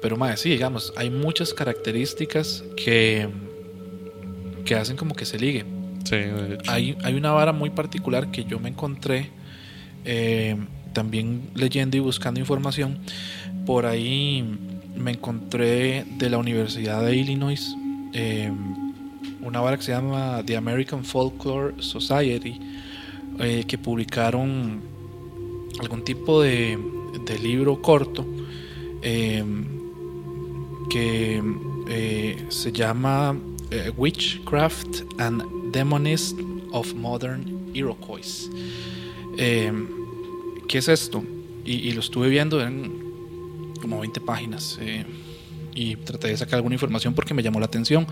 pero 0.00 0.16
más, 0.16 0.40
sí, 0.40 0.50
digamos, 0.50 0.92
hay 0.96 1.10
muchas 1.10 1.52
características 1.52 2.64
que, 2.76 3.28
que 4.64 4.74
hacen 4.76 4.96
como 4.96 5.14
que 5.14 5.24
se 5.24 5.38
ligue. 5.38 5.64
Sí, 6.04 6.16
Hay, 6.68 6.96
hay 7.02 7.14
una 7.14 7.32
vara 7.32 7.52
muy 7.52 7.70
particular 7.70 8.30
que 8.30 8.44
yo 8.44 8.58
me 8.58 8.68
encontré 8.68 9.30
eh, 10.04 10.56
también 10.92 11.50
leyendo 11.54 11.96
y 11.96 12.00
buscando 12.00 12.40
información. 12.40 12.98
Por 13.66 13.86
ahí 13.86 14.44
me 14.96 15.12
encontré 15.12 16.04
de 16.18 16.30
la 16.30 16.38
Universidad 16.38 17.04
de 17.04 17.16
Illinois 17.16 17.76
eh, 18.12 18.50
una 19.42 19.60
vara 19.60 19.76
que 19.76 19.82
se 19.82 19.92
llama 19.92 20.42
The 20.44 20.56
American 20.56 21.04
Folklore 21.04 21.74
Society, 21.82 22.58
eh, 23.38 23.64
que 23.66 23.78
publicaron 23.78 24.80
algún 25.80 26.04
tipo 26.04 26.42
de, 26.42 26.78
libro 27.42 27.80
corto 27.80 28.26
em, 29.02 29.64
que 30.90 31.42
eh, 31.88 32.44
se 32.48 32.72
llama 32.72 33.36
eh, 33.70 33.90
Witchcraft 33.96 35.02
and 35.18 35.72
Demonist 35.72 36.38
of 36.72 36.92
Modern 36.94 37.70
Iroquois. 37.74 38.50
Em, 39.38 39.88
¿Qué 40.68 40.78
es 40.78 40.88
esto? 40.88 41.24
Y, 41.64 41.92
lo 41.92 42.00
estuve 42.00 42.28
viendo 42.28 42.60
en 42.60 43.72
como 43.80 44.00
20 44.00 44.20
páginas 44.20 44.78
y 45.74 45.96
traté 45.96 46.28
de 46.28 46.36
sacar 46.36 46.56
alguna 46.56 46.74
información 46.74 47.14
porque 47.14 47.34
me 47.34 47.42
llamó 47.42 47.60
la 47.60 47.66
atención 47.66 48.06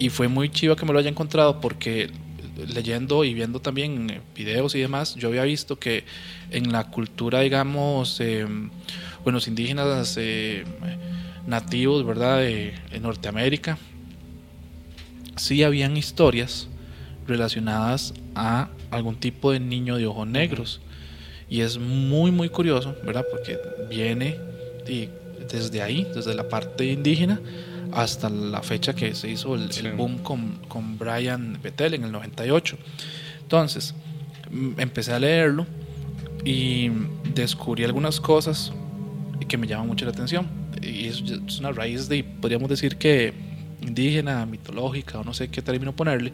y 0.00 0.08
fue 0.08 0.26
muy 0.28 0.48
chido 0.48 0.74
que 0.74 0.84
me 0.86 0.92
lo 0.92 0.98
haya 0.98 1.10
encontrado 1.10 1.60
porque 1.60 2.10
leyendo 2.66 3.22
y 3.22 3.34
viendo 3.34 3.60
también 3.60 4.10
eh, 4.10 4.20
videos 4.34 4.74
y 4.74 4.80
demás, 4.80 5.14
yo 5.14 5.28
había 5.28 5.44
visto 5.44 5.78
que 5.78 6.04
en 6.50 6.72
la 6.72 6.84
cultura, 6.84 7.40
digamos, 7.40 8.18
eh, 8.20 8.44
bueno, 9.22 9.36
los 9.36 9.46
indígenas 9.46 10.16
eh, 10.18 10.64
nativos, 11.46 12.04
¿verdad?, 12.04 12.38
de, 12.38 12.74
Norteamérica, 13.00 13.78
sí 15.36 15.62
habían 15.62 15.96
historias 15.96 16.68
relacionadas 17.26 18.14
a 18.34 18.68
algún 18.90 19.16
tipo 19.16 19.52
de 19.52 19.60
niño 19.60 19.96
de 19.96 20.06
ojos 20.06 20.26
negros. 20.26 20.80
Y 21.48 21.60
es 21.60 21.78
muy, 21.78 22.30
muy 22.30 22.48
curioso, 22.48 22.96
¿verdad? 23.04 23.26
Porque 23.30 23.58
viene 23.88 24.36
desde 25.50 25.82
ahí, 25.82 26.06
desde 26.14 26.34
la 26.34 26.48
parte 26.48 26.84
indígena, 26.84 27.40
hasta 27.92 28.30
la 28.30 28.62
fecha 28.62 28.94
que 28.94 29.14
se 29.14 29.30
hizo 29.30 29.54
el, 29.54 29.92
boom 29.94 30.18
con, 30.18 30.58
con, 30.68 30.98
Brian 30.98 31.58
Bettel 31.62 31.94
en 31.94 32.04
el 32.04 32.12
98. 32.12 32.78
Entonces, 33.42 33.94
mm, 34.50 34.80
empecé 34.80 35.12
a 35.12 35.18
leerlo 35.18 35.66
y 36.44 36.90
descubrí 37.34 37.84
algunas 37.84 38.20
cosas 38.20 38.72
que 39.48 39.58
me 39.58 39.66
llaman 39.66 39.86
mucho 39.86 40.04
la 40.04 40.12
atención. 40.12 40.46
Y 40.82 41.06
es, 41.06 41.22
una 41.58 41.72
raíz 41.72 42.08
de, 42.08 42.24
podríamos 42.24 42.68
decir 42.68 42.96
que 42.96 43.32
indígena, 43.82 44.46
mitológica 44.46 45.18
o 45.18 45.24
no 45.24 45.34
sé 45.34 45.48
qué 45.48 45.62
término 45.62 45.94
ponerle. 45.94 46.32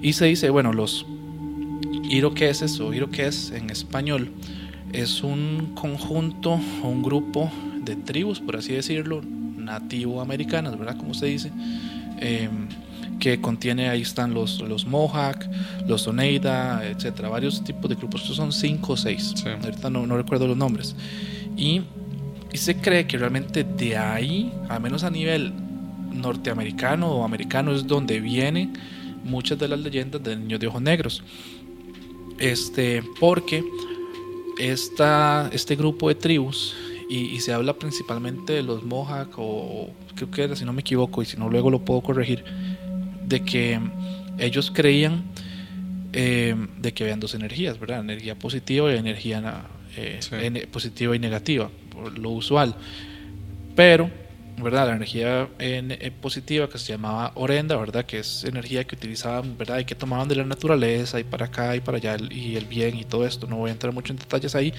Y 0.00 0.12
se 0.12 0.26
dice, 0.26 0.50
bueno, 0.50 0.72
los 0.72 1.06
iroqueses 2.08 2.78
o 2.80 2.92
iroqués 2.92 3.50
en 3.50 3.70
español 3.70 4.30
es 4.92 5.22
un 5.22 5.72
conjunto 5.74 6.60
o 6.82 6.88
un 6.88 7.02
grupo 7.02 7.50
de 7.84 7.96
tribus, 7.96 8.40
por 8.40 8.56
así 8.56 8.72
decirlo, 8.72 9.22
nativo 9.64 10.20
americanas, 10.20 10.78
¿verdad? 10.78 10.96
Como 10.96 11.14
se 11.14 11.26
dice. 11.26 11.50
Em, 12.18 12.68
que 13.18 13.40
contiene, 13.40 13.88
ahí 13.88 14.02
están 14.02 14.34
los, 14.34 14.60
los 14.60 14.84
Mohawk, 14.84 15.46
los 15.86 16.08
Oneida, 16.08 16.84
etcétera, 16.84 17.28
varios 17.28 17.62
tipos 17.62 17.88
de 17.88 17.94
grupos, 17.94 18.22
estos 18.22 18.36
son 18.36 18.52
cinco 18.52 18.94
o 18.94 18.96
seis, 18.96 19.32
ahorita 19.46 19.90
no, 19.90 20.08
no, 20.08 20.16
recuerdo 20.16 20.48
los 20.48 20.56
nombres. 20.56 20.96
Y, 21.56 21.82
y, 22.52 22.56
se 22.56 22.74
cree 22.78 23.06
que 23.06 23.18
realmente 23.18 23.62
de 23.62 23.96
ahí, 23.96 24.52
al 24.68 24.80
menos 24.80 25.04
a 25.04 25.10
nivel 25.10 25.52
norteamericano 26.12 27.12
o 27.12 27.24
americano, 27.24 27.72
es 27.72 27.86
donde 27.86 28.18
vienen 28.18 28.72
muchas 29.22 29.56
de 29.56 29.68
las 29.68 29.78
leyendas 29.78 30.20
del 30.20 30.40
niño 30.40 30.58
de 30.58 30.66
ojos 30.66 30.82
negros. 30.82 31.22
Este, 32.38 33.04
porque 33.20 33.62
esta, 34.58 35.48
este 35.52 35.76
grupo 35.76 36.08
de 36.08 36.16
tribus, 36.16 36.74
y, 37.12 37.40
se 37.40 37.52
habla 37.52 37.74
principalmente 37.74 38.54
de 38.54 38.62
los 38.62 38.84
Mohawk, 38.84 39.34
o 39.36 39.90
creo 40.14 40.30
que 40.30 40.42
era, 40.44 40.56
si 40.56 40.64
no 40.64 40.72
me 40.72 40.80
equivoco, 40.80 41.22
y 41.22 41.26
si 41.26 41.36
no 41.36 41.50
luego 41.50 41.70
lo 41.70 41.84
puedo 41.84 42.00
corregir, 42.00 42.44
de 43.26 43.44
que 43.44 43.78
ellos 44.38 44.70
creían 44.74 45.24
eh, 46.14 46.54
de 46.78 46.92
que 46.92 47.04
habían 47.04 47.20
dos 47.20 47.34
energías, 47.34 47.78
¿verdad? 47.78 48.00
Energía 48.00 48.34
positiva 48.34 48.92
y 48.92 48.96
energía 48.96 49.64
eh, 49.96 50.68
positiva 50.70 51.14
y 51.14 51.18
negativa, 51.18 51.70
lo 52.16 52.30
usual. 52.30 52.74
Pero 53.74 54.10
¿verdad? 54.58 54.86
La 54.88 54.96
energía 54.96 55.48
eh, 55.58 56.12
positiva 56.20 56.68
que 56.68 56.78
se 56.78 56.92
llamaba 56.92 57.32
orenda, 57.34 57.76
¿verdad? 57.76 58.04
Que 58.04 58.18
es 58.18 58.44
energía 58.44 58.84
que 58.84 58.94
utilizaban, 58.94 59.56
¿verdad? 59.56 59.78
Y 59.78 59.84
que 59.84 59.94
tomaban 59.94 60.28
de 60.28 60.36
la 60.36 60.44
naturaleza 60.44 61.18
y 61.20 61.24
para 61.24 61.46
acá 61.46 61.74
y 61.76 61.80
para 61.80 61.98
allá 61.98 62.16
y 62.30 62.56
el 62.56 62.66
bien 62.66 62.96
y 62.96 63.04
todo 63.04 63.26
esto. 63.26 63.46
No 63.46 63.56
voy 63.56 63.70
a 63.70 63.72
entrar 63.72 63.92
mucho 63.92 64.12
en 64.12 64.18
detalles 64.18 64.54
ahí, 64.54 64.72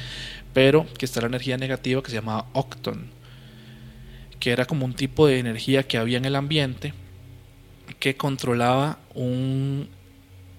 pero 0.53 0.86
que 0.97 1.05
está 1.05 1.21
la 1.21 1.28
energía 1.28 1.57
negativa 1.57 2.01
que 2.01 2.09
se 2.09 2.15
llamaba 2.15 2.47
octon, 2.53 3.07
que 4.39 4.51
era 4.51 4.65
como 4.65 4.86
un 4.86 4.93
tipo 4.93 5.28
de 5.28 5.39
energía 5.39 5.84
que 5.84 5.97
había 5.97 6.17
en 6.17 6.26
el 6.26 6.36
ambiente 6.36 6.93
que 7.99 8.15
controlaba 8.15 8.99
un 9.13 9.89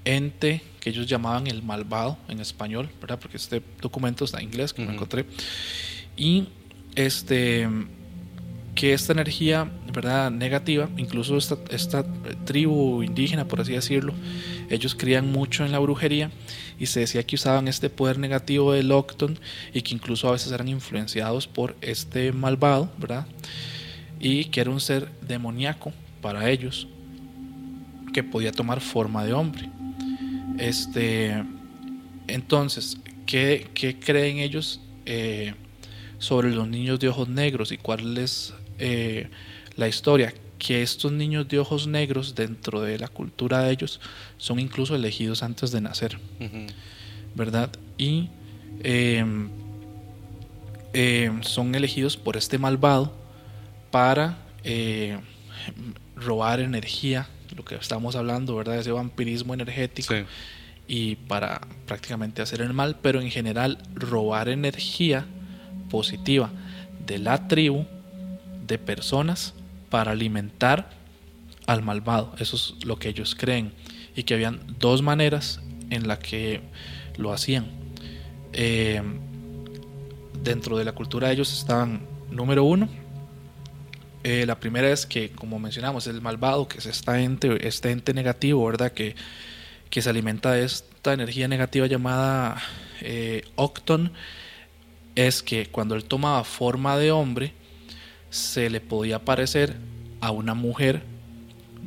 ente 0.04 0.62
que 0.80 0.90
ellos 0.90 1.06
llamaban 1.06 1.46
el 1.46 1.62
malvado 1.62 2.18
en 2.28 2.40
español, 2.40 2.90
¿verdad? 3.00 3.18
Porque 3.18 3.38
este 3.38 3.62
documento 3.80 4.24
está 4.24 4.38
en 4.38 4.44
inglés 4.44 4.72
que 4.72 4.84
me 4.84 4.92
encontré. 4.92 5.24
Y 6.16 6.48
este 6.94 7.68
que 8.74 8.92
esta 8.92 9.12
energía 9.12 9.70
verdad 9.92 10.30
negativa 10.30 10.88
incluso 10.96 11.36
esta, 11.36 11.56
esta, 11.70 12.04
tribu 12.44 13.02
indígena 13.02 13.46
por 13.46 13.60
así 13.60 13.72
decirlo 13.72 14.12
ellos 14.68 14.94
creían 14.94 15.30
mucho 15.30 15.64
en 15.64 15.72
la 15.72 15.78
brujería 15.78 16.30
y 16.78 16.86
se 16.86 17.00
decía 17.00 17.22
que 17.22 17.36
usaban 17.36 17.68
este 17.68 17.90
poder 17.90 18.18
negativo 18.18 18.72
del 18.72 18.90
Octon 18.90 19.38
y 19.72 19.82
que 19.82 19.94
incluso 19.94 20.28
a 20.28 20.32
veces 20.32 20.52
eran 20.52 20.68
influenciados 20.68 21.46
por 21.46 21.76
este 21.80 22.32
malvado 22.32 22.90
verdad 22.98 23.26
y 24.20 24.46
que 24.46 24.60
era 24.60 24.70
un 24.70 24.80
ser 24.80 25.10
demoníaco 25.20 25.92
para 26.20 26.50
ellos 26.50 26.88
que 28.12 28.22
podía 28.22 28.52
tomar 28.52 28.80
forma 28.80 29.24
de 29.24 29.34
hombre. 29.34 29.68
Este 30.58 31.44
entonces 32.26 32.96
qué, 33.26 33.68
qué 33.74 33.98
creen 33.98 34.38
ellos 34.38 34.80
eh, 35.04 35.54
sobre 36.18 36.50
los 36.52 36.66
niños 36.68 36.98
de 37.00 37.08
ojos 37.08 37.28
negros 37.28 37.70
y 37.72 37.76
cuál 37.76 38.16
es 38.16 38.54
eh, 38.78 39.28
la 39.76 39.88
historia 39.88 40.34
que 40.58 40.82
estos 40.82 41.12
niños 41.12 41.46
de 41.48 41.58
ojos 41.58 41.86
negros 41.86 42.34
dentro 42.34 42.80
de 42.80 42.98
la 42.98 43.08
cultura 43.08 43.60
de 43.60 43.72
ellos 43.72 44.00
son 44.38 44.58
incluso 44.58 44.94
elegidos 44.94 45.42
antes 45.42 45.70
de 45.72 45.80
nacer, 45.80 46.18
¿verdad? 47.34 47.70
Y 47.98 48.30
em, 48.82 49.50
em, 50.92 51.42
son 51.42 51.74
elegidos 51.74 52.16
por 52.16 52.36
este 52.36 52.56
malvado 52.56 53.12
para 53.90 54.38
eh, 54.64 55.18
robar 56.16 56.60
energía, 56.60 57.28
lo 57.54 57.64
que 57.64 57.74
estamos 57.74 58.16
hablando, 58.16 58.56
¿verdad? 58.56 58.78
Ese 58.78 58.90
vampirismo 58.90 59.54
energético. 59.54 60.14
Y 60.86 61.16
para 61.16 61.60
prácticamente 61.86 62.42
hacer 62.42 62.60
el 62.60 62.72
mal, 62.72 62.96
pero 63.00 63.20
en 63.20 63.30
general 63.30 63.78
robar 63.94 64.48
energía 64.48 65.26
positiva 65.90 66.50
de 67.06 67.18
la 67.18 67.48
tribu 67.48 67.86
de 68.66 68.78
personas 68.78 69.54
para 69.90 70.12
alimentar 70.12 70.90
al 71.66 71.82
malvado. 71.82 72.34
Eso 72.38 72.56
es 72.56 72.84
lo 72.84 72.98
que 72.98 73.08
ellos 73.08 73.34
creen. 73.34 73.72
Y 74.16 74.22
que 74.24 74.34
habían 74.34 74.60
dos 74.78 75.02
maneras 75.02 75.60
en 75.90 76.08
la 76.08 76.18
que 76.18 76.60
lo 77.16 77.32
hacían. 77.32 77.66
Eh, 78.52 79.02
dentro 80.42 80.76
de 80.76 80.84
la 80.84 80.92
cultura 80.92 81.28
de 81.28 81.34
ellos 81.34 81.52
estaban, 81.52 82.06
número 82.30 82.64
uno, 82.64 82.88
eh, 84.22 84.46
la 84.46 84.58
primera 84.58 84.90
es 84.90 85.04
que, 85.04 85.30
como 85.30 85.58
mencionamos, 85.58 86.06
el 86.06 86.20
malvado, 86.20 86.66
que 86.66 86.78
es 86.78 86.86
esta 86.86 87.20
ente, 87.20 87.66
este 87.66 87.90
ente 87.90 88.14
negativo, 88.14 88.64
¿verdad? 88.64 88.92
Que, 88.92 89.14
que 89.90 90.00
se 90.00 90.10
alimenta 90.10 90.52
de 90.52 90.64
esta 90.64 91.12
energía 91.12 91.46
negativa 91.46 91.86
llamada 91.86 92.62
eh, 93.02 93.44
Octon, 93.56 94.12
es 95.14 95.42
que 95.42 95.66
cuando 95.66 95.94
él 95.94 96.04
tomaba 96.04 96.42
forma 96.44 96.96
de 96.96 97.12
hombre, 97.12 97.52
se 98.34 98.68
le 98.68 98.80
podía 98.80 99.24
parecer 99.24 99.76
a 100.20 100.32
una 100.32 100.54
mujer 100.54 101.02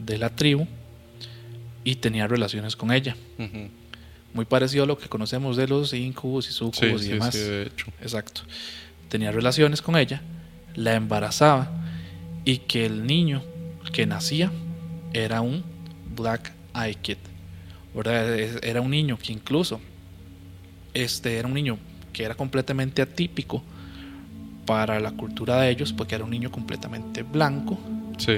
de 0.05 0.17
la 0.17 0.33
tribu 0.33 0.65
y 1.83 1.95
tenía 1.95 2.25
relaciones 2.25 2.77
con 2.77 2.93
ella. 2.93 3.17
Muy 4.33 4.45
parecido 4.45 4.85
a 4.85 4.87
lo 4.87 4.97
que 4.97 5.09
conocemos 5.09 5.57
de 5.57 5.67
los 5.67 5.91
incubos 5.91 6.47
y 6.47 6.53
sucubos 6.53 7.05
y 7.05 7.09
demás. 7.09 7.35
Exacto. 8.01 8.43
Tenía 9.09 9.33
relaciones 9.33 9.81
con 9.81 9.97
ella, 9.97 10.21
la 10.73 10.95
embarazaba 10.95 11.69
y 12.45 12.59
que 12.59 12.85
el 12.85 13.05
niño 13.05 13.43
que 13.91 14.05
nacía 14.05 14.49
era 15.11 15.41
un 15.41 15.65
Black 16.15 16.53
Eye 16.73 16.95
Kid. 16.95 17.17
Era 18.61 18.79
un 18.79 18.91
niño 18.91 19.19
que 19.19 19.33
incluso 19.33 19.81
este 20.93 21.39
era 21.39 21.45
un 21.45 21.55
niño 21.55 21.77
que 22.13 22.23
era 22.23 22.35
completamente 22.35 23.01
atípico 23.01 23.61
para 24.67 24.99
la 24.99 25.11
cultura 25.11 25.61
de 25.61 25.71
ellos, 25.71 25.93
porque 25.93 26.13
era 26.13 26.23
un 26.23 26.29
niño 26.29 26.51
completamente 26.51 27.23
blanco, 27.23 27.79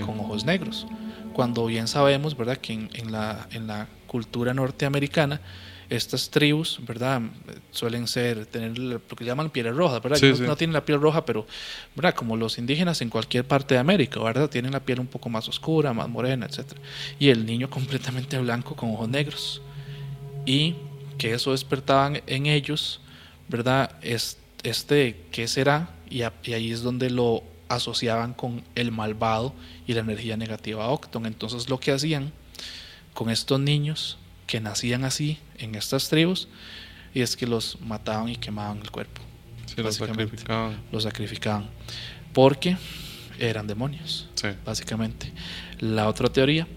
con 0.05 0.19
ojos 0.19 0.45
negros. 0.45 0.87
Cuando 1.33 1.65
bien 1.65 1.87
sabemos, 1.87 2.37
¿verdad?, 2.37 2.57
que 2.57 2.73
en, 2.73 3.11
la, 3.11 3.47
en 3.51 3.67
la 3.67 3.87
cultura 4.07 4.53
norteamericana, 4.53 5.41
estas 5.89 6.29
tribus, 6.29 6.79
¿verdad? 6.85 7.21
Suelen 7.71 8.07
ser, 8.07 8.45
tener 8.45 8.77
lo 8.77 9.01
que 9.01 9.25
llaman 9.25 9.49
piel 9.49 9.75
roja, 9.75 9.99
¿verdad? 9.99 10.21
no, 10.39 10.55
tienen 10.55 10.73
la 10.73 10.85
piel 10.85 11.01
roja, 11.01 11.25
pero, 11.25 11.47
¿verdad? 11.95 12.13
Como 12.13 12.37
los 12.37 12.59
indígenas 12.59 13.01
en 13.01 13.09
cualquier 13.09 13.45
parte 13.45 13.73
de 13.73 13.79
América, 13.79 14.21
¿verdad? 14.21 14.49
Tienen 14.49 14.71
la 14.71 14.81
piel 14.81 14.99
un 14.99 15.07
poco 15.07 15.29
más 15.29 15.47
oscura, 15.47 15.91
más 15.93 16.07
morena, 16.07 16.45
etc. 16.45 16.73
Y 17.17 17.29
el 17.29 17.45
niño 17.45 17.69
completamente 17.71 18.37
blanco 18.37 18.75
con 18.75 18.91
ojos 18.91 19.09
negros. 19.09 19.61
Y 20.45 20.75
que 21.17 21.33
eso 21.33 21.51
despertaba 21.51 22.13
en 22.27 22.45
ellos, 22.45 23.01
¿verdad? 23.47 23.91
Este, 24.01 25.25
¿qué 25.31 25.47
será? 25.47 25.89
Y, 26.09 26.23
ahí 26.23 26.71
es 26.71 26.81
donde 26.81 27.09
lo 27.09 27.43
asociaban 27.67 28.33
con 28.33 28.63
el 28.75 28.91
malvado 28.91 29.53
y 29.85 29.93
la 29.93 30.01
energía 30.01 30.37
negativa 30.37 30.87
Octon. 30.87 31.25
Entonces 31.25 31.69
lo 31.69 31.79
que 31.79 31.91
hacían 31.91 32.31
con 33.13 33.29
estos 33.29 33.59
niños 33.59 34.17
que 34.47 34.59
nacían 34.59 35.03
así 35.03 35.37
en 35.57 35.75
estas 35.75 36.09
tribus 36.09 36.47
y 37.13 37.21
es 37.21 37.35
que 37.35 37.45
los 37.45 37.79
mataban 37.81 38.29
y 38.29 38.35
quemaban 38.35 38.79
el 38.79 38.89
cuerpo. 38.91 39.21
los 39.77 39.95
sacrificaban. 39.95 40.81
Los 40.91 41.03
sacrificaban 41.03 41.69
porque 42.33 42.77
eran 43.39 43.67
demonios, 43.67 44.27
básicamente. 44.65 45.31
La 45.79 46.07
otra 46.07 46.29
teoría 46.29 46.67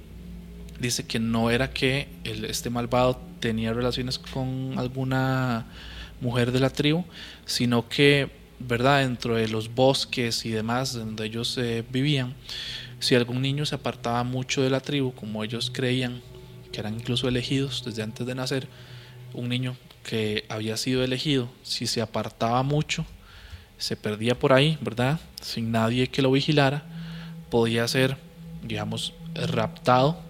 dice 0.78 1.06
que 1.06 1.18
no 1.18 1.50
era 1.50 1.70
que 1.70 2.08
este 2.24 2.70
malvado 2.70 3.20
tenía 3.40 3.72
relaciones 3.72 4.18
con 4.18 4.74
alguna 4.78 5.66
mujer 6.20 6.52
de 6.52 6.60
la 6.60 6.70
tribu, 6.70 7.04
sino 7.44 7.88
que 7.88 8.41
¿verdad? 8.66 9.00
Dentro 9.00 9.36
de 9.36 9.48
los 9.48 9.74
bosques 9.74 10.44
y 10.46 10.50
demás 10.50 10.94
donde 10.94 11.26
ellos 11.26 11.56
eh, 11.58 11.84
vivían, 11.90 12.34
si 13.00 13.14
algún 13.14 13.42
niño 13.42 13.66
se 13.66 13.74
apartaba 13.74 14.22
mucho 14.24 14.62
de 14.62 14.70
la 14.70 14.80
tribu, 14.80 15.12
como 15.12 15.42
ellos 15.44 15.70
creían 15.72 16.22
que 16.72 16.80
eran 16.80 16.94
incluso 16.94 17.28
elegidos 17.28 17.82
desde 17.84 18.02
antes 18.02 18.26
de 18.26 18.34
nacer, 18.34 18.68
un 19.34 19.48
niño 19.48 19.76
que 20.04 20.44
había 20.48 20.76
sido 20.76 21.04
elegido, 21.04 21.48
si 21.62 21.86
se 21.86 22.00
apartaba 22.00 22.62
mucho, 22.62 23.04
se 23.78 23.96
perdía 23.96 24.38
por 24.38 24.52
ahí, 24.52 24.78
¿verdad? 24.80 25.20
Sin 25.40 25.70
nadie 25.70 26.06
que 26.06 26.22
lo 26.22 26.32
vigilara, 26.32 26.84
podía 27.50 27.86
ser, 27.88 28.16
digamos, 28.62 29.12
raptado 29.34 30.20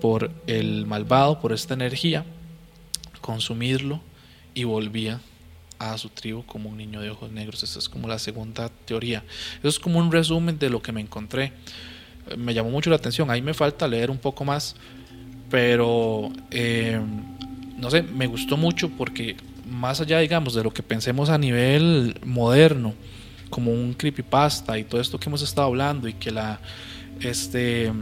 por 0.00 0.30
el 0.46 0.86
malvado, 0.86 1.40
por 1.40 1.52
esta 1.52 1.74
energía, 1.74 2.24
consumirlo 3.20 4.00
y 4.54 4.64
volvía 4.64 5.20
a 5.78 5.96
su 5.98 6.08
tribu 6.08 6.44
como 6.44 6.70
un 6.70 6.76
niño 6.76 7.00
de 7.00 7.10
ojos 7.10 7.30
negros. 7.30 7.62
Esa 7.62 7.78
es 7.78 7.88
como 7.88 8.08
la 8.08 8.18
segunda 8.18 8.68
teoría. 8.84 9.22
Eso 9.58 9.68
es 9.68 9.78
como 9.78 9.98
un 9.98 10.10
resumen 10.12 10.58
de 10.58 10.70
lo 10.70 10.82
que 10.82 10.92
me 10.92 11.00
encontré. 11.00 11.52
me 12.36 12.54
llamó 12.54 12.70
mucho 12.70 12.90
la 12.90 12.96
atención. 12.96 13.30
Ahí 13.30 13.42
me 13.42 13.54
falta 13.54 13.86
leer 13.86 14.10
un 14.10 14.18
poco 14.18 14.44
más, 14.44 14.76
pero 15.50 16.32
eh, 16.50 17.00
no 17.76 17.90
sé, 17.90 18.02
me 18.02 18.26
gustó 18.26 18.56
mucho 18.56 18.88
porque 18.90 19.36
más 19.68 20.00
allá, 20.00 20.18
digamos, 20.20 20.54
de 20.54 20.62
lo 20.62 20.72
que 20.72 20.82
pensemos 20.82 21.28
a 21.28 21.38
nivel 21.38 22.18
moderno, 22.24 22.94
como 23.50 23.72
un 23.72 23.94
creepypasta 23.94 24.78
y 24.78 24.84
todo 24.84 25.00
esto 25.00 25.18
que 25.18 25.28
hemos 25.28 25.42
estado 25.42 25.68
hablando 25.68 26.08
y 26.08 26.14
que 26.14 26.30
la 26.30 26.60
este 27.20 27.92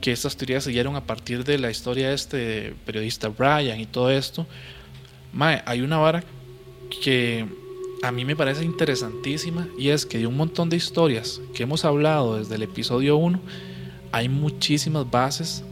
que 0.00 0.10
estas 0.10 0.36
teorías 0.36 0.64
se 0.64 0.70
dieron 0.70 0.96
a 0.96 1.04
partir 1.04 1.44
de 1.44 1.58
la 1.58 1.70
historia 1.70 2.08
de 2.08 2.14
este 2.14 2.74
periodista 2.84 3.28
Brian 3.28 3.78
y 3.78 3.86
todo 3.86 4.10
esto, 4.10 4.46
hay 5.64 5.80
una 5.80 5.98
vara 5.98 6.24
que 7.00 7.46
a 8.02 8.10
mí 8.10 8.24
me 8.24 8.36
parece 8.36 8.64
interesantísima 8.64 9.68
y 9.78 9.88
es 9.90 10.06
que 10.06 10.18
de 10.18 10.26
un 10.26 10.36
montón 10.36 10.68
de 10.68 10.76
historias 10.76 11.40
que 11.54 11.62
hemos 11.62 11.84
hablado 11.84 12.38
desde 12.38 12.56
el 12.56 12.62
episodio 12.62 13.16
1, 13.16 13.40
hay 14.10 14.28
muchísimas 14.28 15.10
bases 15.10 15.64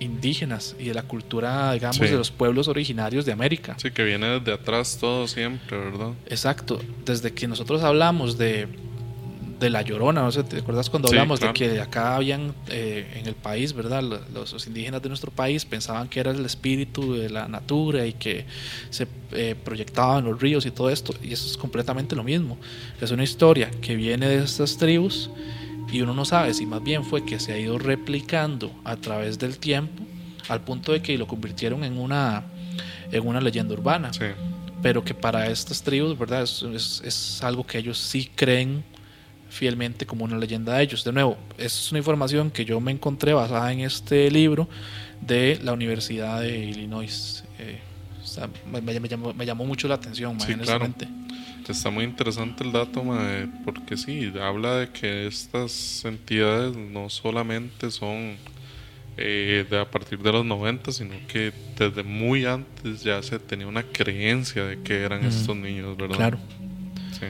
indígenas 0.00 0.74
y 0.78 0.86
de 0.86 0.94
la 0.94 1.02
cultura, 1.02 1.72
digamos, 1.72 2.00
de 2.00 2.12
los 2.12 2.30
pueblos 2.30 2.68
originarios 2.68 3.24
de 3.24 3.32
América. 3.32 3.76
Sí, 3.78 3.90
que 3.90 4.04
viene 4.04 4.26
desde 4.38 4.52
atrás 4.52 4.98
todo 5.00 5.28
siempre, 5.28 5.78
¿verdad? 5.78 6.12
Exacto. 6.26 6.80
Desde 7.04 7.32
que 7.32 7.46
nosotros 7.46 7.82
hablamos 7.82 8.36
de 8.38 8.68
de 9.58 9.70
La 9.70 9.82
Llorona, 9.82 10.22
no 10.22 10.32
sé, 10.32 10.44
¿te 10.44 10.58
acuerdas 10.58 10.90
cuando 10.90 11.08
hablamos 11.08 11.40
de 11.40 11.52
que 11.52 11.80
acá 11.80 12.16
habían 12.16 12.54
eh, 12.68 13.18
en 13.20 13.26
el 13.26 13.34
país, 13.34 13.72
¿verdad? 13.72 14.02
Los, 14.02 14.66
indígenas 14.66 15.02
de 15.02 15.08
nuestro 15.08 15.30
país 15.30 15.64
pensaban 15.64 16.08
que 16.08 16.20
era 16.20 16.30
el 16.30 16.44
espíritu 16.44 17.14
de 17.14 17.30
la 17.30 17.48
natura 17.48 18.06
y 18.06 18.12
que 18.14 18.46
se 18.90 19.06
eh, 19.32 19.54
proyectaban 19.62 20.24
los 20.24 20.40
ríos 20.40 20.66
y 20.66 20.70
todo 20.70 20.90
esto, 20.90 21.14
y 21.22 21.32
eso 21.32 21.46
es 21.48 21.56
completamente 21.56 22.16
lo 22.16 22.24
mismo. 22.24 22.58
Es 23.00 23.10
una 23.10 23.24
historia 23.24 23.70
que 23.80 23.94
viene 23.96 24.28
de 24.28 24.44
estas 24.44 24.76
tribus 24.76 25.30
y 25.92 26.00
uno 26.02 26.14
no 26.14 26.24
sabe 26.24 26.54
si 26.54 26.66
más 26.66 26.82
bien 26.82 27.04
fue 27.04 27.24
que 27.24 27.38
se 27.38 27.52
ha 27.52 27.58
ido 27.58 27.78
replicando 27.78 28.72
a 28.84 28.96
través 28.96 29.38
del 29.38 29.58
tiempo 29.58 30.02
al 30.48 30.60
punto 30.60 30.92
de 30.92 31.00
que 31.00 31.16
lo 31.16 31.26
convirtieron 31.26 31.84
en 31.84 31.98
una, 31.98 32.44
en 33.10 33.26
una 33.26 33.40
leyenda 33.40 33.74
urbana. 33.74 34.10
Pero 34.82 35.02
que 35.02 35.14
para 35.14 35.46
estas 35.46 35.82
tribus, 35.82 36.18
¿verdad? 36.18 36.42
Es, 36.42 37.00
es 37.02 37.42
algo 37.42 37.66
que 37.66 37.78
ellos 37.78 37.96
sí 37.96 38.30
creen 38.34 38.84
fielmente 39.54 40.04
como 40.04 40.24
una 40.24 40.36
leyenda 40.36 40.74
de 40.74 40.82
ellos. 40.82 41.04
De 41.04 41.12
nuevo, 41.12 41.38
es 41.56 41.90
una 41.92 41.98
información 41.98 42.50
que 42.50 42.64
yo 42.64 42.80
me 42.80 42.90
encontré 42.90 43.32
basada 43.32 43.72
en 43.72 43.80
este 43.80 44.30
libro 44.30 44.68
de 45.20 45.60
la 45.62 45.72
Universidad 45.72 46.40
de 46.40 46.58
Illinois. 46.58 47.44
Eh, 47.58 47.78
me, 48.66 49.46
llamó, 49.46 49.64
mucho 49.64 49.86
la 49.86 49.94
atención, 49.94 50.40
sí, 50.40 50.54
claro. 50.54 50.92
Está 51.68 51.88
muy 51.88 52.04
interesante 52.04 52.64
el 52.64 52.72
dato, 52.72 53.02
porque 53.64 53.96
sí, 53.96 54.32
habla 54.40 54.74
de 54.76 54.90
que 54.90 55.26
estas 55.26 56.04
entidades 56.04 56.76
no 56.76 57.08
solamente 57.08 57.90
son 57.90 58.36
eh, 59.16 59.64
de 59.70 59.80
a 59.80 59.88
partir 59.90 60.18
de 60.18 60.32
los 60.32 60.44
90, 60.44 60.92
sino 60.92 61.14
que 61.28 61.52
desde 61.78 62.02
muy 62.02 62.44
antes 62.44 63.02
ya 63.04 63.22
se 63.22 63.38
tenía 63.38 63.66
una 63.66 63.84
creencia 63.84 64.64
de 64.64 64.82
que 64.82 65.02
eran 65.02 65.24
estos 65.24 65.56
niños, 65.56 65.96
¿verdad? 65.96 66.16
Claro. 66.16 66.38
Sí 67.12 67.26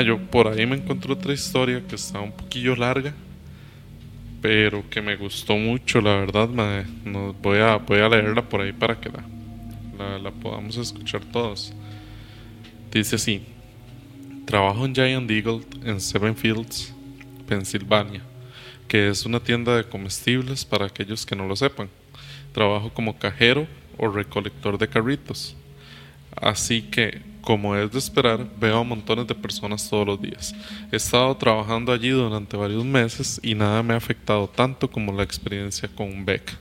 yo 0.00 0.18
por 0.18 0.48
ahí 0.48 0.64
me 0.66 0.76
encontré 0.76 1.12
otra 1.12 1.34
historia 1.34 1.82
que 1.86 1.96
está 1.96 2.18
un 2.20 2.32
poquillo 2.32 2.74
larga, 2.74 3.12
pero 4.40 4.88
que 4.88 5.02
me 5.02 5.16
gustó 5.16 5.56
mucho, 5.56 6.00
la 6.00 6.16
verdad. 6.16 6.48
Voy, 7.42 7.58
a, 7.58 7.76
voy 7.76 7.98
a 7.98 8.08
leerla 8.08 8.42
por 8.42 8.62
ahí 8.62 8.72
para 8.72 8.98
que 8.98 9.10
la, 9.10 10.18
la, 10.18 10.30
podamos 10.30 10.78
escuchar 10.78 11.20
todos. 11.26 11.74
Dice 12.90 13.16
así: 13.16 13.42
Trabajo 14.46 14.86
en 14.86 14.94
Giant 14.94 15.30
Eagle 15.30 15.60
en 15.84 16.00
Seven 16.00 16.34
Fields, 16.34 16.94
Pensilvania, 17.46 18.22
que 18.88 19.08
es 19.08 19.26
una 19.26 19.40
tienda 19.40 19.76
de 19.76 19.84
comestibles 19.84 20.64
para 20.64 20.86
aquellos 20.86 21.26
que 21.26 21.36
no 21.36 21.46
lo 21.46 21.54
sepan. 21.54 21.90
Trabajo 22.52 22.90
como 22.94 23.18
cajero 23.18 23.66
o 23.98 24.08
recolector 24.08 24.78
de 24.78 24.88
carritos. 24.88 25.54
Así 26.34 26.82
que 26.82 27.31
como 27.42 27.76
es 27.76 27.90
de 27.90 27.98
esperar, 27.98 28.46
veo 28.58 28.78
a 28.78 28.84
montones 28.84 29.26
de 29.26 29.34
personas 29.34 29.88
todos 29.90 30.06
los 30.06 30.22
días. 30.22 30.54
He 30.90 30.96
estado 30.96 31.36
trabajando 31.36 31.92
allí 31.92 32.08
durante 32.08 32.56
varios 32.56 32.84
meses 32.84 33.40
y 33.42 33.54
nada 33.54 33.82
me 33.82 33.94
ha 33.94 33.96
afectado 33.96 34.48
tanto 34.48 34.90
como 34.90 35.12
la 35.12 35.24
experiencia 35.24 35.88
con 35.88 36.24
Beck. 36.24 36.56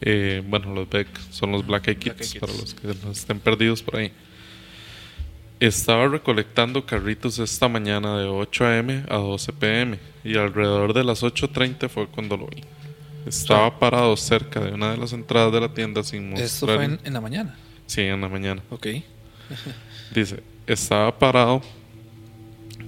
Eh, 0.00 0.42
bueno, 0.46 0.72
los 0.72 0.88
Beck 0.88 1.08
son 1.30 1.52
los 1.52 1.66
Black 1.66 1.88
Eyed 1.88 1.98
Kids, 1.98 2.34
para 2.36 2.52
los 2.52 2.74
que 2.74 2.94
no 3.04 3.10
estén 3.10 3.40
perdidos 3.40 3.82
por 3.82 3.96
ahí. 3.96 4.12
Estaba 5.60 6.08
recolectando 6.08 6.84
carritos 6.84 7.38
esta 7.38 7.68
mañana 7.68 8.18
de 8.18 8.26
8 8.26 8.66
a.m. 8.66 9.04
a 9.08 9.16
12 9.16 9.52
p.m. 9.54 9.98
y 10.22 10.36
alrededor 10.36 10.92
de 10.92 11.04
las 11.04 11.22
8.30 11.22 11.88
fue 11.88 12.06
cuando 12.06 12.36
lo 12.36 12.46
vi. 12.46 12.62
Estaba 13.26 13.78
parado 13.78 14.16
cerca 14.16 14.60
de 14.60 14.72
una 14.72 14.92
de 14.92 14.98
las 14.98 15.12
entradas 15.12 15.52
de 15.52 15.60
la 15.60 15.72
tienda 15.72 16.02
sin 16.02 16.30
mostrar. 16.30 16.46
¿Esto 16.46 16.66
fue 16.66 16.84
en, 16.84 17.00
en 17.02 17.12
la 17.12 17.20
mañana? 17.20 17.56
Sí, 17.86 18.02
en 18.02 18.20
la 18.20 18.28
mañana. 18.28 18.62
Ok. 18.70 18.86
Dice, 20.14 20.42
estaba 20.66 21.18
parado 21.18 21.62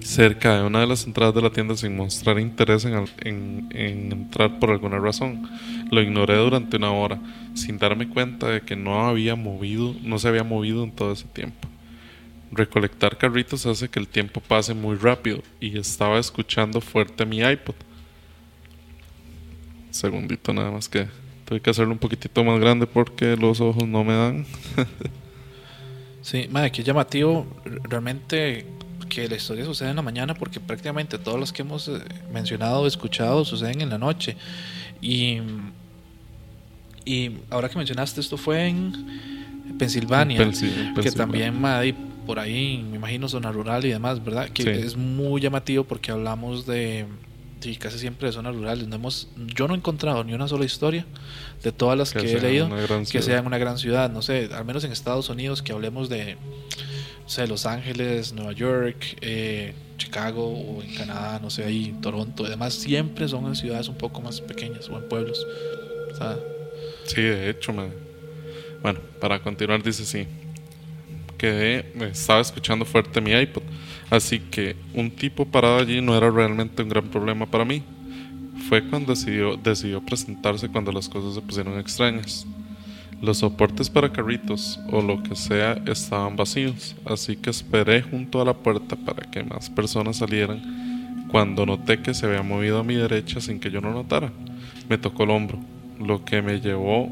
cerca 0.07 0.61
de 0.61 0.67
una 0.67 0.81
de 0.81 0.87
las 0.87 1.05
entradas 1.05 1.35
de 1.35 1.43
la 1.43 1.51
tienda 1.51 1.77
sin 1.77 1.97
mostrar 1.97 2.39
interés 2.39 2.85
en, 2.85 3.69
entrar 3.73 4.59
por 4.59 4.71
alguna 4.71 4.99
razón. 4.99 5.49
Lo 5.91 6.01
ignoré 6.01 6.37
durante 6.37 6.77
una 6.77 6.93
hora, 6.93 7.19
sin 7.55 7.79
darme 7.79 8.09
cuenta 8.09 8.49
de 8.49 8.61
que 8.61 8.77
no 8.77 9.07
había 9.07 9.35
movido, 9.35 9.95
no 10.03 10.19
se 10.19 10.29
había 10.29 10.45
movido 10.45 10.85
en 10.85 10.93
todo 10.93 11.13
ese 11.13 11.27
tiempo. 11.27 11.69
Recolectar 12.53 13.19
carritos 13.19 13.67
hace 13.67 13.89
que 13.89 13.99
el 13.99 14.07
tiempo 14.07 14.41
pase 14.41 14.75
muy 14.75 14.97
rápido 14.97 15.43
y 15.61 15.77
estaba 15.77 16.19
escuchando 16.19 16.81
fuerte 16.81 17.27
mi 17.27 17.41
iPod. 17.41 17.75
Segundito 19.91 20.53
nada 20.53 20.71
más 20.71 20.89
que 20.89 21.09
tuve 21.45 21.61
que 21.61 21.71
hacerlo 21.71 21.93
un 21.93 21.99
poquitito 21.99 22.45
más 22.45 22.61
grande 22.61 22.87
porque 22.87 23.37
los 23.37 23.61
ojos 23.61 23.87
no 23.87 24.05
me 24.05 24.15
dan. 24.15 24.47
Sí, 26.27 26.49
madre, 26.51 26.73
qué 26.73 26.83
llamativo 26.83 27.47
realmente 27.85 28.67
que 29.09 29.29
la 29.29 29.37
historia 29.37 29.65
sucede 29.65 29.91
en 29.91 29.95
la 29.95 30.03
mañana 30.03 30.35
porque 30.35 30.59
prácticamente 30.59 31.19
todos 31.21 31.39
los 31.39 31.53
que 31.53 31.63
hemos 31.63 31.87
eh, 31.87 32.01
mencionado 32.33 32.81
o 32.81 32.87
escuchado 32.89 33.45
suceden 33.45 33.81
en 33.81 33.91
la 33.91 33.97
noche. 33.97 34.37
Y, 35.01 35.39
y 37.05 37.37
ahora 37.49 37.69
que 37.69 37.79
mencionaste, 37.79 38.21
esto 38.21 38.37
fue 38.37 38.67
en 38.67 39.77
Pensilvania, 39.79 40.51
que 41.01 41.13
también, 41.13 41.61
madre, 41.61 41.95
por 42.27 42.41
ahí, 42.41 42.85
me 42.91 42.97
imagino, 42.97 43.29
zona 43.29 43.53
rural 43.53 43.85
y 43.85 43.91
demás, 43.91 44.25
¿verdad? 44.25 44.49
Que 44.49 44.81
es 44.81 44.97
muy 44.97 45.41
llamativo 45.41 45.85
porque 45.85 46.11
hablamos 46.11 46.67
de 46.67 47.07
Sí, 47.67 47.75
casi 47.75 47.99
siempre 47.99 48.29
de 48.29 48.33
zonas 48.33 48.55
rurales. 48.55 48.87
No 48.87 48.95
hemos, 48.95 49.27
yo 49.37 49.67
no 49.67 49.75
he 49.75 49.77
encontrado 49.77 50.23
ni 50.23 50.33
una 50.35 50.47
sola 50.47 50.65
historia 50.65 51.05
de 51.65 51.73
todas 51.73 51.99
las 51.99 52.13
que, 52.13 52.21
he 52.21 52.41
leído 52.41 52.71
que 53.11 53.23
sea 53.23 53.39
en 53.39 53.47
una 53.47 53.59
gran 53.59 53.77
ciudad. 53.77 54.09
No 54.09 54.23
sé, 54.23 54.49
al 54.55 54.65
menos 54.65 54.85
en 54.85 54.93
Estados 54.93 55.29
Unidos, 55.31 55.63
que 55.63 55.73
hablemos 55.73 56.09
de 56.09 56.37
Los 57.49 57.67
Ángeles, 57.67 58.33
Nueva 58.35 58.53
York, 58.53 59.19
eh, 59.21 59.75
Chicago 59.99 60.49
o 60.49 60.81
en 60.81 60.95
Canadá, 60.95 61.41
no 61.43 61.51
sé, 61.51 61.65
ahí 61.65 61.93
Toronto. 62.01 62.45
Además, 62.47 62.73
siempre 62.73 63.27
son 63.27 63.45
en 63.47 63.57
ciudades 63.57 63.89
un 63.89 63.97
poco 63.97 64.21
más 64.21 64.41
pequeñas 64.41 64.89
o 64.89 64.97
en 64.97 65.09
pueblos. 65.09 65.45
Sí, 67.05 67.21
de 67.21 67.51
hecho, 67.51 67.75
bueno, 68.81 69.01
para 69.21 69.43
continuar, 69.43 69.83
dice 69.83 70.05
sí. 70.05 70.29
Quedé, 71.39 71.93
estaba 72.11 72.41
escuchando 72.41 72.85
fuerte 72.85 73.21
mi 73.21 73.33
iPod 73.33 73.63
Así 74.11 74.39
que 74.39 74.77
un 74.95 75.11
tipo 75.11 75.45
parado 75.47 75.79
allí 75.79 76.01
no 76.01 76.17
era 76.17 76.31
realmente 76.31 76.83
un 76.83 76.89
gran 76.89 77.09
problema 77.09 77.47
para 77.47 77.65
mí. 77.65 77.83
Fue 78.69 78.83
cuando 78.89 79.13
decidió, 79.13 79.57
decidió 79.57 80.01
presentarse 80.01 80.69
cuando 80.69 80.93
las 80.93 81.09
cosas 81.09 81.35
se 81.35 81.41
pusieron 81.41 81.79
extrañas. 81.79 82.47
Los 83.21 83.39
soportes 83.39 83.91
para 83.91 84.13
carritos 84.13 84.79
o 84.91 85.03
lo 85.03 85.23
que 85.23 85.35
sea 85.35 85.81
estaban 85.87 86.37
vacíos, 86.37 86.95
así 87.05 87.37
que 87.37 87.51
esperé 87.51 88.03
junto 88.03 88.41
a 88.41 88.45
la 88.45 88.55
puerta 88.55 88.95
para 88.95 89.29
que 89.31 89.43
más 89.43 89.71
personas 89.71 90.19
salieran 90.19 91.27
cuando 91.31 91.67
noté 91.67 92.01
que 92.03 92.15
se 92.15 92.27
había 92.27 92.43
movido 92.43 92.79
a 92.79 92.85
mi 92.85 92.95
derecha 92.95 93.41
sin 93.41 93.59
que 93.59 93.71
yo 93.71 93.81
lo 93.81 93.93
notara. 93.93 94.31
Me 94.89 94.99
tocó 94.99 95.25
el 95.25 95.31
hombro, 95.31 95.59
lo 95.99 96.25
que 96.25 96.43
me 96.43 96.61
llevó 96.61 97.11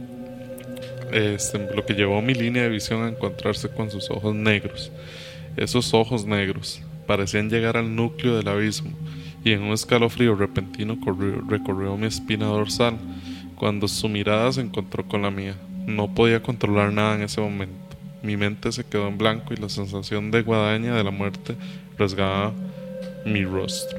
este, 1.14 1.58
lo 1.74 1.86
que 1.86 1.94
llevó 1.94 2.20
mi 2.20 2.34
línea 2.34 2.64
de 2.64 2.68
visión 2.68 3.02
a 3.02 3.08
encontrarse 3.08 3.68
con 3.70 3.90
sus 3.90 4.10
ojos 4.10 4.34
negros 4.34 4.90
esos 5.56 5.94
ojos 5.94 6.26
negros 6.26 6.82
parecían 7.06 7.48
llegar 7.48 7.76
al 7.76 7.94
núcleo 7.94 8.36
del 8.36 8.48
abismo 8.48 8.90
y 9.44 9.52
en 9.52 9.62
un 9.62 9.72
escalofrío 9.72 10.34
repentino 10.34 10.98
recorrió 11.48 11.96
mi 11.96 12.06
espina 12.06 12.46
dorsal 12.46 12.96
cuando 13.54 13.86
su 13.86 14.08
mirada 14.08 14.52
se 14.52 14.62
encontró 14.62 15.06
con 15.06 15.22
la 15.22 15.30
mía. 15.30 15.54
No 15.86 16.12
podía 16.12 16.42
controlar 16.42 16.92
nada 16.92 17.14
en 17.14 17.22
ese 17.22 17.40
momento. 17.40 17.74
Mi 18.22 18.36
mente 18.36 18.72
se 18.72 18.84
quedó 18.84 19.06
en 19.06 19.18
blanco 19.18 19.52
y 19.52 19.60
la 19.60 19.68
sensación 19.68 20.30
de 20.30 20.42
guadaña 20.42 20.96
de 20.96 21.04
la 21.04 21.10
muerte 21.10 21.54
rasgaba 21.98 22.52
mi 23.26 23.44
rostro. 23.44 23.98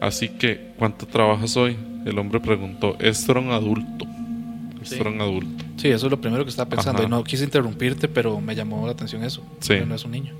Así 0.00 0.28
que, 0.28 0.72
¿cuánto 0.78 1.06
trabajas 1.06 1.56
hoy? 1.56 1.76
El 2.04 2.18
hombre 2.18 2.40
preguntó. 2.40 2.96
Era 2.98 3.40
un 3.40 3.50
adulto. 3.50 4.06
Esto 4.82 4.96
era 4.96 5.10
un 5.10 5.20
adulto. 5.20 5.63
Sí, 5.76 5.88
eso 5.88 6.06
es 6.06 6.10
lo 6.10 6.20
primero 6.20 6.44
que 6.44 6.50
estaba 6.50 6.68
pensando. 6.68 7.02
Y 7.02 7.08
no 7.08 7.22
quise 7.24 7.44
interrumpirte, 7.44 8.08
pero 8.08 8.40
me 8.40 8.54
llamó 8.54 8.86
la 8.86 8.92
atención 8.92 9.24
eso. 9.24 9.42
Sí. 9.60 9.74
no 9.86 9.94
es 9.94 10.04
un 10.04 10.12
niño. 10.12 10.34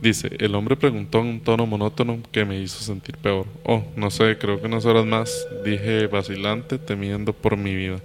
Dice, 0.00 0.30
el 0.40 0.54
hombre 0.56 0.76
preguntó 0.76 1.20
en 1.20 1.26
un 1.26 1.40
tono 1.40 1.64
monótono 1.64 2.18
que 2.32 2.44
me 2.44 2.60
hizo 2.60 2.82
sentir 2.82 3.16
peor. 3.18 3.46
Oh, 3.64 3.84
no 3.94 4.10
sé, 4.10 4.36
creo 4.36 4.60
que 4.60 4.66
unas 4.66 4.84
horas 4.84 5.06
más, 5.06 5.46
dije 5.64 6.08
vacilante, 6.08 6.78
temiendo 6.78 7.32
por 7.32 7.56
mi 7.56 7.74
vida. 7.74 7.98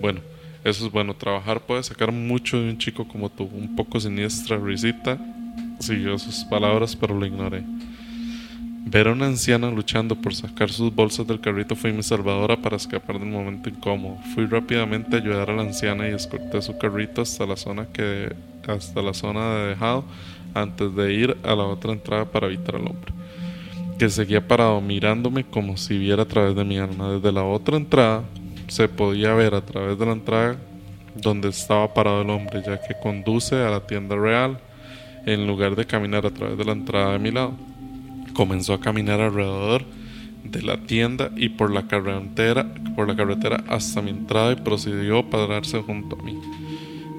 Bueno, 0.00 0.20
eso 0.64 0.86
es 0.86 0.92
bueno, 0.92 1.14
trabajar 1.14 1.60
puede 1.60 1.82
sacar 1.82 2.12
mucho 2.12 2.58
de 2.58 2.70
un 2.70 2.78
chico 2.78 3.08
como 3.08 3.28
tú. 3.28 3.50
Un 3.52 3.74
poco 3.74 3.98
siniestra 3.98 4.56
risita 4.56 5.18
siguió 5.82 6.18
sus 6.18 6.44
palabras, 6.44 6.96
pero 6.96 7.18
lo 7.18 7.26
ignoré. 7.26 7.64
Ver 8.84 9.08
a 9.08 9.12
una 9.12 9.26
anciana 9.26 9.70
luchando 9.70 10.16
por 10.16 10.34
sacar 10.34 10.70
sus 10.70 10.94
bolsas 10.94 11.26
del 11.26 11.40
carrito 11.40 11.76
fue 11.76 11.92
mi 11.92 12.02
salvadora 12.02 12.56
para 12.56 12.76
escapar 12.76 13.18
del 13.18 13.28
momento 13.28 13.68
incómodo. 13.68 14.18
Fui 14.34 14.44
rápidamente 14.44 15.16
a 15.16 15.20
ayudar 15.20 15.50
a 15.50 15.54
la 15.54 15.62
anciana 15.62 16.08
y 16.08 16.12
escorté 16.12 16.60
su 16.60 16.76
carrito 16.76 17.22
hasta 17.22 17.46
la 17.46 17.56
zona 17.56 17.86
que 17.86 18.34
hasta 18.66 19.00
la 19.00 19.14
zona 19.14 19.54
de 19.54 19.68
dejado 19.68 20.04
antes 20.52 20.94
de 20.94 21.14
ir 21.14 21.36
a 21.44 21.54
la 21.54 21.64
otra 21.64 21.92
entrada 21.92 22.24
para 22.24 22.48
evitar 22.48 22.76
al 22.76 22.88
hombre, 22.88 23.12
que 23.98 24.10
seguía 24.10 24.46
parado 24.46 24.80
mirándome 24.80 25.44
como 25.44 25.76
si 25.76 25.96
viera 25.96 26.24
a 26.24 26.28
través 26.28 26.54
de 26.56 26.64
mi 26.64 26.78
alma. 26.78 27.12
Desde 27.12 27.32
la 27.32 27.44
otra 27.44 27.76
entrada 27.76 28.24
se 28.66 28.88
podía 28.88 29.32
ver 29.34 29.54
a 29.54 29.64
través 29.64 29.98
de 29.98 30.06
la 30.06 30.12
entrada 30.12 30.56
donde 31.14 31.48
estaba 31.48 31.94
parado 31.94 32.22
el 32.22 32.30
hombre, 32.30 32.62
ya 32.66 32.80
que 32.80 32.94
conduce 33.00 33.54
a 33.56 33.70
la 33.70 33.86
tienda 33.86 34.16
real 34.16 34.58
en 35.24 35.46
lugar 35.46 35.76
de 35.76 35.86
caminar 35.86 36.26
a 36.26 36.30
través 36.30 36.58
de 36.58 36.64
la 36.64 36.72
entrada 36.72 37.12
de 37.12 37.18
mi 37.20 37.30
lado. 37.30 37.54
Comenzó 38.34 38.74
a 38.74 38.80
caminar 38.80 39.20
alrededor 39.20 39.84
de 40.44 40.62
la 40.62 40.78
tienda 40.78 41.30
y 41.36 41.50
por 41.50 41.70
la 41.72 41.86
carretera, 41.86 42.74
por 42.96 43.08
la 43.08 43.16
carretera 43.16 43.64
hasta 43.68 44.02
mi 44.02 44.10
entrada 44.10 44.52
y 44.52 44.56
procedió 44.56 45.18
a 45.18 45.30
pararse 45.30 45.80
junto 45.82 46.18
a 46.18 46.22
mí. 46.22 46.38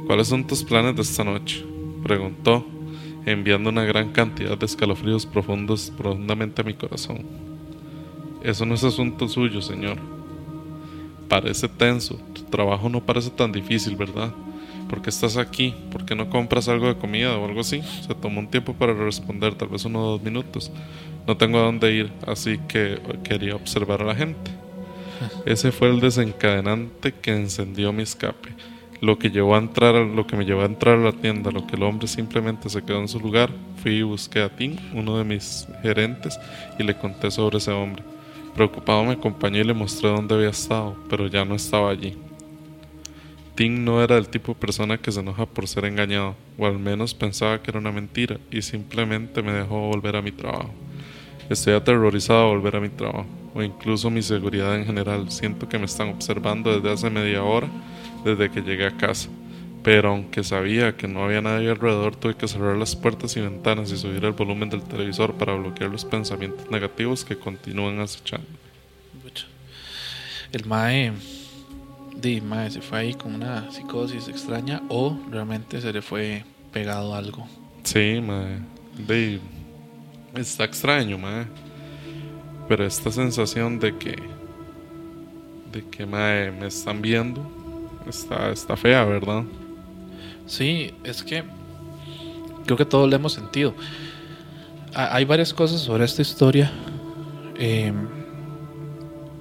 ¿Cuáles 0.06 0.28
son 0.28 0.46
tus 0.46 0.64
planes 0.64 0.96
de 0.96 1.02
esta 1.02 1.24
noche? 1.24 1.66
preguntó, 2.04 2.66
enviando 3.26 3.70
una 3.70 3.84
gran 3.86 4.12
cantidad 4.12 4.58
de 4.58 4.66
escalofríos 4.66 5.26
profundos 5.26 5.92
profundamente 5.98 6.62
a 6.62 6.66
mi 6.66 6.74
corazón. 6.74 7.26
Eso 8.44 8.66
no 8.66 8.76
es 8.76 8.84
asunto 8.84 9.30
suyo, 9.30 9.62
señor. 9.62 9.98
Parece 11.30 11.70
tenso, 11.70 12.20
tu 12.34 12.44
trabajo 12.44 12.90
no 12.90 13.02
parece 13.06 13.30
tan 13.30 13.52
difícil, 13.54 13.96
¿verdad? 13.96 14.34
¿Por 14.94 15.02
qué 15.02 15.10
estás 15.10 15.38
aquí? 15.38 15.74
¿Por 15.92 16.06
qué 16.06 16.14
no 16.14 16.30
compras 16.30 16.70
algo 16.70 16.86
de 16.86 16.96
comida 16.96 17.36
o 17.36 17.46
algo 17.46 17.62
así? 17.62 17.82
Se 18.06 18.14
tomó 18.14 18.40
un 18.40 18.48
tiempo 18.48 18.76
para 18.76 18.94
responder, 18.94 19.56
tal 19.56 19.70
vez 19.70 19.84
uno 19.86 20.06
o 20.06 20.12
dos 20.12 20.22
minutos. 20.22 20.72
No 21.26 21.36
tengo 21.36 21.58
a 21.58 21.64
dónde 21.64 21.92
ir, 21.92 22.12
así 22.28 22.60
que 22.68 23.02
quería 23.24 23.56
observar 23.56 24.04
a 24.04 24.06
la 24.06 24.14
gente. 24.14 24.52
Ese 25.48 25.72
fue 25.72 25.90
el 25.90 26.00
desencadenante 26.00 27.12
que 27.12 27.32
encendió 27.32 27.92
mi 27.92 28.04
escape 28.04 28.50
lo 29.02 29.18
que 29.18 29.32
llevó 29.32 29.56
a 29.56 29.58
entrar 29.58 29.96
lo 29.96 30.28
que 30.28 30.38
me 30.38 30.46
llevó 30.46 30.62
a 30.62 30.66
entrar 30.66 31.00
a 31.00 31.06
la 31.06 31.12
tienda, 31.12 31.50
lo 31.50 31.66
que 31.66 31.76
el 31.76 31.82
hombre 31.82 32.08
simplemente 32.08 32.70
se 32.70 32.84
quedó 32.84 33.00
en 33.00 33.08
su 33.08 33.20
lugar, 33.20 33.50
fui 33.82 33.94
y 33.94 34.04
busqué 34.04 34.44
a 34.44 34.50
Tim, 34.56 34.78
uno 34.94 35.18
de 35.18 35.24
mis 35.24 35.68
gerentes, 35.82 36.40
y 36.78 36.84
le 36.84 36.96
conté 36.96 37.32
sobre 37.32 37.58
ese 37.58 37.72
hombre. 37.72 38.04
Preocupado 38.56 39.04
me 39.04 39.14
acompañé 39.14 39.62
y 39.62 39.64
le 39.64 39.74
mostré 39.74 40.10
dónde 40.10 40.36
había 40.36 40.50
estado, 40.50 40.96
pero 41.10 41.26
ya 41.26 41.44
no 41.44 41.56
estaba 41.56 41.90
allí. 41.90 42.16
Tim 43.56 43.86
no 43.86 44.04
era 44.04 44.18
el 44.18 44.30
tipo 44.30 44.54
de 44.54 44.60
persona 44.60 44.98
que 44.98 45.12
se 45.12 45.20
enoja 45.20 45.46
por 45.46 45.68
ser 45.68 45.86
engañado, 45.86 46.36
o 46.58 46.66
al 46.66 46.80
menos 46.80 47.14
pensaba 47.14 47.62
que 47.62 47.70
era 47.70 47.80
una 47.80 47.92
mentira, 47.92 48.40
y 48.50 48.62
simplemente 48.62 49.44
me 49.44 49.52
dejó 49.52 49.90
volver 49.90 50.16
a 50.16 50.22
mi 50.22 50.32
trabajo. 50.32 50.74
Estoy 51.50 51.74
aterrorizado 51.74 52.42
de 52.42 52.56
volver 52.56 52.76
a 52.78 52.80
mi 52.80 52.90
trabajo, 52.90 53.28
o 53.54 53.62
incluso 53.62 54.10
mi 54.10 54.24
seguridad 54.24 54.76
en 54.76 54.86
general. 54.86 55.30
Siento 55.30 55.70
que 55.70 55.78
me 55.78 55.86
están 55.86 56.10
observando 56.10 56.74
desde 56.74 56.92
hace 56.92 57.10
media 57.10 57.44
hora 57.44 57.68
desde 58.24 58.50
que 58.50 58.62
llegué 58.62 58.88
a 58.88 58.98
casa. 58.98 59.30
Pero 59.84 60.10
aunque 60.10 60.44
sabía 60.44 60.96
que 60.96 61.08
no 61.08 61.26
había 61.26 61.42
nadie 61.42 61.70
alrededor, 61.70 62.16
tuve 62.16 62.36
que 62.36 62.48
cerrar 62.48 62.78
las 62.78 62.96
puertas 62.96 63.36
y 63.36 63.42
ventanas 63.42 63.92
y 63.92 63.98
subir 63.98 64.24
el 64.24 64.32
volumen 64.32 64.70
del 64.70 64.82
televisor 64.82 65.34
para 65.34 65.54
bloquear 65.54 65.92
los 65.92 66.06
pensamientos 66.06 66.72
negativos 66.72 67.26
que 67.26 67.38
continúan 67.38 68.00
acechando. 68.00 68.48
El 70.54 70.66
Mae, 70.66 71.12
di, 72.16 72.42
mae 72.42 72.70
se 72.72 72.82
fue 72.82 73.00
ahí 73.00 73.14
con 73.14 73.36
una 73.36 73.72
psicosis 73.72 74.28
extraña 74.28 74.82
o 74.90 75.18
realmente 75.30 75.82
se 75.82 75.92
le 75.92 76.02
fue 76.02 76.44
pegado 76.72 77.14
algo. 77.14 77.48
Sí, 77.84 78.20
Mae. 78.22 78.60
Di, 79.08 79.40
está 80.36 80.64
extraño, 80.64 81.18
Mae. 81.18 81.46
Pero 82.68 82.86
esta 82.86 83.12
sensación 83.12 83.80
de 83.80 83.98
que, 83.98 84.16
de 85.72 85.86
que 85.90 86.06
mae, 86.06 86.52
me 86.52 86.68
están 86.68 87.02
viendo 87.02 87.46
está, 88.08 88.52
está 88.52 88.78
fea, 88.78 89.04
¿verdad? 89.04 89.44
Sí, 90.46 90.94
es 91.04 91.24
que 91.24 91.44
creo 92.66 92.78
que 92.78 92.86
todos 92.86 93.10
lo 93.10 93.16
hemos 93.16 93.34
sentido. 93.34 93.74
Hay 94.96 95.26
varias 95.26 95.54
cosas 95.54 95.82
sobre 95.82 96.06
esta 96.06 96.22
historia 96.22 96.72
em, 97.58 98.08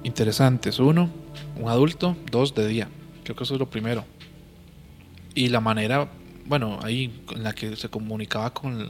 interesantes. 0.03 0.79
Uno, 0.79 1.09
un 1.55 1.69
adulto, 1.69 2.15
dos, 2.31 2.53
de 2.55 2.67
día. 2.67 2.89
Creo 3.23 3.35
que 3.35 3.43
eso 3.43 3.53
es 3.53 3.59
lo 3.59 3.69
primero. 3.69 4.05
Y 5.35 5.49
la 5.49 5.59
manera, 5.59 6.09
bueno, 6.45 6.79
ahí 6.83 7.11
en 7.31 7.43
la 7.43 7.53
que 7.53 7.75
se 7.75 7.89
comunicaba 7.89 8.53
con 8.53 8.79
el, 8.79 8.89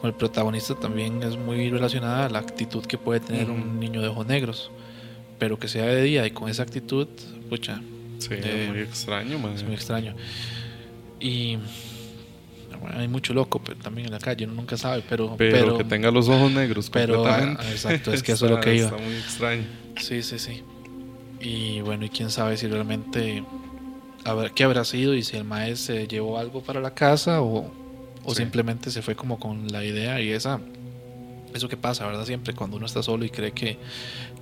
con 0.00 0.10
el 0.10 0.14
protagonista 0.14 0.74
también 0.74 1.22
es 1.22 1.36
muy 1.36 1.70
relacionada 1.70 2.26
a 2.26 2.28
la 2.28 2.38
actitud 2.38 2.84
que 2.84 2.98
puede 2.98 3.20
tener 3.20 3.50
un 3.50 3.78
niño 3.78 4.00
de 4.00 4.08
ojos 4.08 4.26
negros. 4.26 4.70
Pero 5.38 5.58
que 5.58 5.68
sea 5.68 5.86
de 5.86 6.02
día 6.02 6.26
y 6.26 6.32
con 6.32 6.50
esa 6.50 6.62
actitud, 6.62 7.08
pucha, 7.48 7.80
Sí, 8.20 8.34
es 8.34 8.68
muy 8.68 8.80
extraño, 8.80 9.38
man. 9.38 9.54
Es 9.54 9.62
muy 9.62 9.74
extraño. 9.74 10.14
Y 11.18 11.58
hay 12.94 13.08
mucho 13.08 13.34
loco 13.34 13.60
pero 13.62 13.78
también 13.78 14.06
en 14.06 14.12
la 14.12 14.18
calle, 14.18 14.44
uno 14.44 14.54
nunca 14.54 14.76
sabe, 14.76 15.02
pero... 15.08 15.34
Pero, 15.36 15.76
que 15.76 15.84
tenga 15.84 16.10
los 16.10 16.28
ojos 16.28 16.50
negros 16.52 16.88
pero, 16.90 17.26
ah, 17.26 17.58
exacto, 17.70 18.12
es 18.12 18.22
que 18.22 18.32
eso 18.32 18.46
es 18.46 18.52
lo 18.52 18.60
que 18.60 18.76
iba. 18.76 18.86
Está 18.86 18.98
muy 18.98 19.14
extraño. 19.14 19.64
Sí, 19.98 20.22
sí, 20.22 20.38
sí. 20.38 20.62
Y 21.40 21.80
bueno, 21.80 22.04
y 22.04 22.08
quién 22.10 22.30
sabe 22.30 22.56
si 22.56 22.66
realmente... 22.66 23.44
¿qué 24.54 24.64
habrá 24.64 24.84
sido? 24.84 25.14
Y 25.14 25.22
si 25.22 25.36
el 25.36 25.44
maestro 25.44 25.94
se 25.94 26.06
llevó 26.06 26.38
algo 26.38 26.62
para 26.62 26.80
la 26.80 26.92
casa 26.94 27.40
o, 27.40 27.72
o 28.22 28.34
simplemente 28.34 28.90
se 28.90 29.00
fue 29.00 29.16
como 29.16 29.38
con 29.40 29.68
la 29.68 29.84
idea 29.84 30.20
y 30.20 30.30
esa... 30.30 30.60
Eso 31.54 31.68
que 31.68 31.76
pasa, 31.76 32.06
¿verdad? 32.06 32.24
Siempre 32.26 32.54
cuando 32.54 32.76
uno 32.76 32.86
está 32.86 33.02
solo 33.02 33.24
y 33.24 33.30
cree 33.30 33.50
que, 33.52 33.76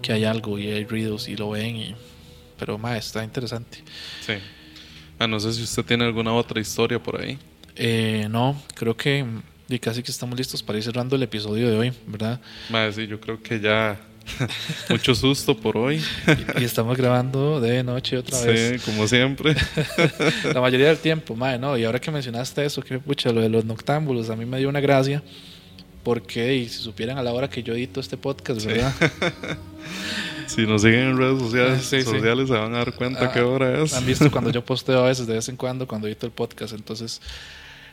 que 0.03 0.13
hay 0.13 0.25
algo 0.25 0.59
y 0.59 0.67
hay 0.69 0.85
ruidos 0.85 1.29
y 1.29 1.37
lo 1.37 1.51
ven 1.51 1.77
y 1.77 1.95
pero 2.59 2.77
más 2.77 2.99
está 2.99 3.25
interesante. 3.25 3.79
Sí. 4.21 4.35
Ah, 5.19 5.27
no 5.27 5.41
sé 5.41 5.53
si 5.53 5.63
usted 5.63 5.85
tiene 5.85 6.05
alguna 6.05 6.33
otra 6.33 6.61
historia 6.61 7.03
por 7.03 7.21
ahí. 7.21 7.39
Eh, 7.77 8.27
no, 8.29 8.61
creo 8.75 8.97
que 8.97 9.25
y 9.69 9.79
casi 9.79 10.03
que 10.03 10.11
estamos 10.11 10.37
listos 10.37 10.63
para 10.63 10.79
ir 10.79 10.85
cerrando 10.85 11.15
el 11.17 11.23
episodio 11.23 11.69
de 11.71 11.77
hoy, 11.77 11.93
¿verdad? 12.07 12.41
Más 12.71 12.95
sí, 12.95 13.07
yo 13.07 13.21
creo 13.21 13.43
que 13.43 13.61
ya 13.61 14.01
mucho 14.89 15.15
susto 15.15 15.57
por 15.57 15.77
hoy. 15.77 16.03
y, 16.59 16.65
estamos 16.65 16.97
grabando 16.97 17.61
de 17.61 17.83
noche 17.83 18.19
otra 18.19 18.41
vez. 18.41 18.81
Sí, 18.81 18.91
como 18.91 19.07
siempre. 19.07 19.55
La 20.55 20.61
mayoría 20.61 20.89
del 20.89 20.99
tiempo, 20.99 21.35
madre, 21.35 21.59
¿no? 21.59 21.77
Y 21.77 21.85
ahora 21.85 22.01
que 22.01 22.11
mencionaste 22.11 22.65
eso, 22.65 22.83
que 22.83 22.99
pucha, 22.99 23.33
lo 23.33 23.41
de 23.41 23.49
los 23.49 23.65
noctámbulos, 23.65 24.31
a 24.31 24.37
mí 24.37 24.45
me 24.45 24.59
dio 24.59 24.69
una 24.69 24.81
gracia. 24.81 25.23
Porque, 26.03 26.55
y 26.55 26.69
si 26.69 26.79
supieran 26.79 27.19
a 27.19 27.23
la 27.23 27.33
hora 27.33 27.51
que 27.51 27.63
yo 27.63 27.75
edito 27.75 28.01
este 28.01 28.17
podcast, 28.17 28.65
¿verdad? 28.65 28.95
Si 30.47 30.67
nos 30.67 30.81
siguen 30.81 31.01
en 31.01 31.19
redes 31.19 31.39
sociales, 31.41 31.85
sociales 31.85 32.49
se 32.49 32.55
van 32.55 32.75
a 32.75 32.79
dar 32.79 32.95
cuenta 32.95 33.27
ah, 33.27 33.33
qué 33.33 33.43
hora 33.43 33.83
es. 33.83 33.93
Han 33.93 34.07
visto 34.07 34.31
cuando 34.31 34.51
yo 34.51 34.65
posteo 34.65 35.05
a 35.05 35.09
veces, 35.09 35.27
de 35.27 35.35
vez 35.35 35.49
en 35.51 35.57
cuando, 35.57 35.87
cuando 35.87 36.07
edito 36.07 36.25
el 36.25 36.33
podcast. 36.33 36.73
Entonces, 36.73 37.21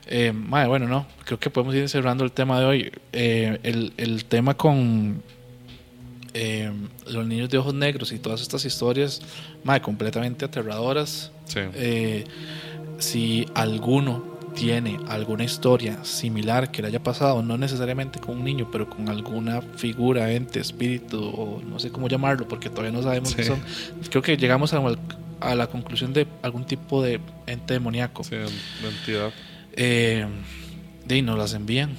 eh, 0.07 0.31
bueno, 0.33 0.87
no, 0.87 1.05
creo 1.25 1.37
que 1.37 1.49
podemos 1.49 1.75
ir 1.75 1.89
cerrando 1.89 2.23
el 2.23 2.31
tema 2.31 2.59
de 2.59 2.65
hoy. 2.65 2.91
Eh, 3.11 3.59
el, 3.63 3.93
el, 3.97 4.23
tema 4.25 4.55
con 4.55 5.21
eh, 6.37 6.69
los 7.07 7.25
niños 7.25 7.49
de 7.49 7.57
ojos 7.57 7.73
negros 7.73 8.11
y 8.11 8.19
todas 8.19 8.41
estas 8.41 8.65
historias, 8.65 9.21
madre, 9.63 9.81
completamente 9.81 10.43
aterradoras. 10.43 11.31
Sí. 11.45 11.61
Eh, 11.73 12.25
si 12.99 13.45
alguno 13.55 14.35
tiene 14.53 14.99
alguna 15.07 15.45
historia 15.45 16.03
similar 16.03 16.71
que 16.71 16.81
le 16.81 16.89
haya 16.89 17.01
pasado, 17.01 17.41
no 17.41 17.57
necesariamente 17.57 18.19
con 18.19 18.37
un 18.37 18.43
niño, 18.43 18.67
pero 18.69 18.89
con 18.89 19.07
alguna 19.07 19.61
figura, 19.61 20.29
ente, 20.29 20.59
espíritu, 20.59 21.23
o 21.23 21.61
no 21.61 21.79
sé 21.79 21.89
cómo 21.89 22.09
llamarlo, 22.09 22.49
porque 22.49 22.69
todavía 22.69 22.91
no 22.91 23.01
sabemos 23.01 23.33
qué 23.33 23.45
son, 23.45 23.61
creo 24.09 24.21
que 24.21 24.35
llegamos 24.35 24.73
a, 24.73 24.81
a, 25.39 25.55
la 25.55 25.67
conclusión 25.67 26.11
de 26.11 26.27
algún 26.41 26.65
tipo 26.65 27.01
de 27.01 27.21
ente 27.47 27.75
demoníaco. 27.75 28.25
Sí, 28.25 28.35
de 28.35 28.49
entidad. 28.89 29.31
Eh, 29.71 30.27
y 31.07 31.21
nos 31.21 31.37
las 31.37 31.53
envían 31.53 31.95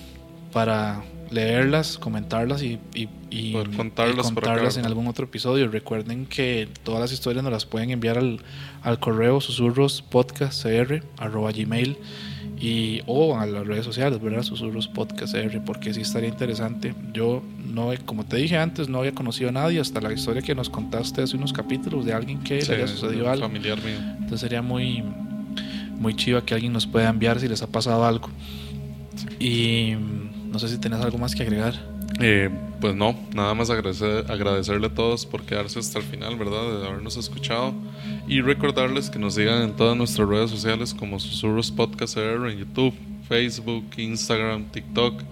para 0.53 1.03
leerlas, 1.31 1.99
comentarlas 1.99 2.63
y, 2.63 2.79
y, 2.95 3.53
contarlas, 3.77 4.77
en 4.77 4.87
algún 4.87 5.07
otro 5.07 5.27
episodio. 5.27 5.69
Recuerden 5.69 6.27
que 6.27 6.69
todas 6.83 7.01
las 7.01 7.13
historias 7.13 7.43
nos 7.43 7.53
las 7.53 7.67
pueden 7.67 7.91
enviar 7.91 8.19
al, 8.19 8.41
al 8.83 9.01
correo 9.01 9.41
susurros 9.41 10.03
podcast 10.03 10.67
arroba 11.19 11.53
gmail 11.53 11.97
y 12.59 13.03
o 13.07 13.39
a 13.39 13.47
las 13.47 13.67
redes 13.67 13.85
sociales, 13.85 14.21
¿verdad? 14.21 14.43
Susurros 14.43 14.89
Podcast 14.89 15.35
R, 15.35 15.61
porque 15.61 15.93
sí 15.93 16.01
estaría 16.01 16.29
interesante. 16.29 16.95
Yo 17.13 17.43
no, 17.67 17.91
como 18.07 18.25
te 18.25 18.37
dije 18.39 18.57
antes, 18.57 18.89
no 18.89 18.99
había 18.99 19.13
conocido 19.13 19.51
a 19.51 19.53
nadie 19.53 19.81
hasta 19.81 20.01
la 20.01 20.13
historia 20.13 20.41
que 20.43 20.55
nos 20.55 20.71
contaste 20.71 21.23
hace 21.23 21.37
unos 21.37 21.53
capítulos 21.53 22.07
de 22.07 22.15
alguien 22.15 22.41
que 22.43 22.63
le 22.63 22.75
haya 22.75 22.87
sucedido 22.87 23.31
algo. 23.31 23.47
Familiar 23.47 23.83
mío. 23.83 23.99
Entonces 23.99 24.41
sería 24.41 24.63
muy, 24.63 25.05
muy 25.99 26.15
chiva 26.15 26.45
que 26.45 26.55
alguien 26.55 26.73
nos 26.73 26.87
pueda 26.87 27.11
enviar 27.11 27.41
si 27.41 27.49
les 27.49 27.61
ha 27.63 27.67
pasado 27.67 28.07
algo. 28.07 28.31
Y 29.39 29.95
No 30.57 30.61
sé 30.61 30.69
si 30.71 30.79
tienes 30.79 31.03
algo 31.03 31.19
más 31.19 31.35
que 31.35 31.43
agregar. 31.43 31.75
Eh, 32.19 32.49
pues 32.81 32.95
no, 32.95 33.15
nada 33.35 33.53
más 33.53 33.69
agradecer, 33.69 34.25
agradecerle 34.33 34.87
a 34.87 34.95
todos 34.95 35.27
por 35.27 35.43
quedarse 35.43 35.79
hasta 35.79 35.99
el 35.99 36.05
final, 36.07 36.35
¿verdad? 36.37 36.81
De 36.81 36.87
habernos 36.87 37.19
escuchado. 37.19 37.75
Y 38.27 38.41
recordarles 38.41 39.11
que 39.11 39.19
nos 39.19 39.35
sigan 39.35 39.63
en 39.65 39.77
todas 39.77 39.99
nuestras 39.99 40.27
redes 40.27 40.51
sociales 40.51 40.95
como 40.95 41.21
Susurros 41.21 41.71
Podcast 41.71 42.17
en 42.17 42.57
YouTube, 42.57 42.95
Facebook, 43.29 43.85
Instagram, 43.99 44.65
TikTok 44.71 45.23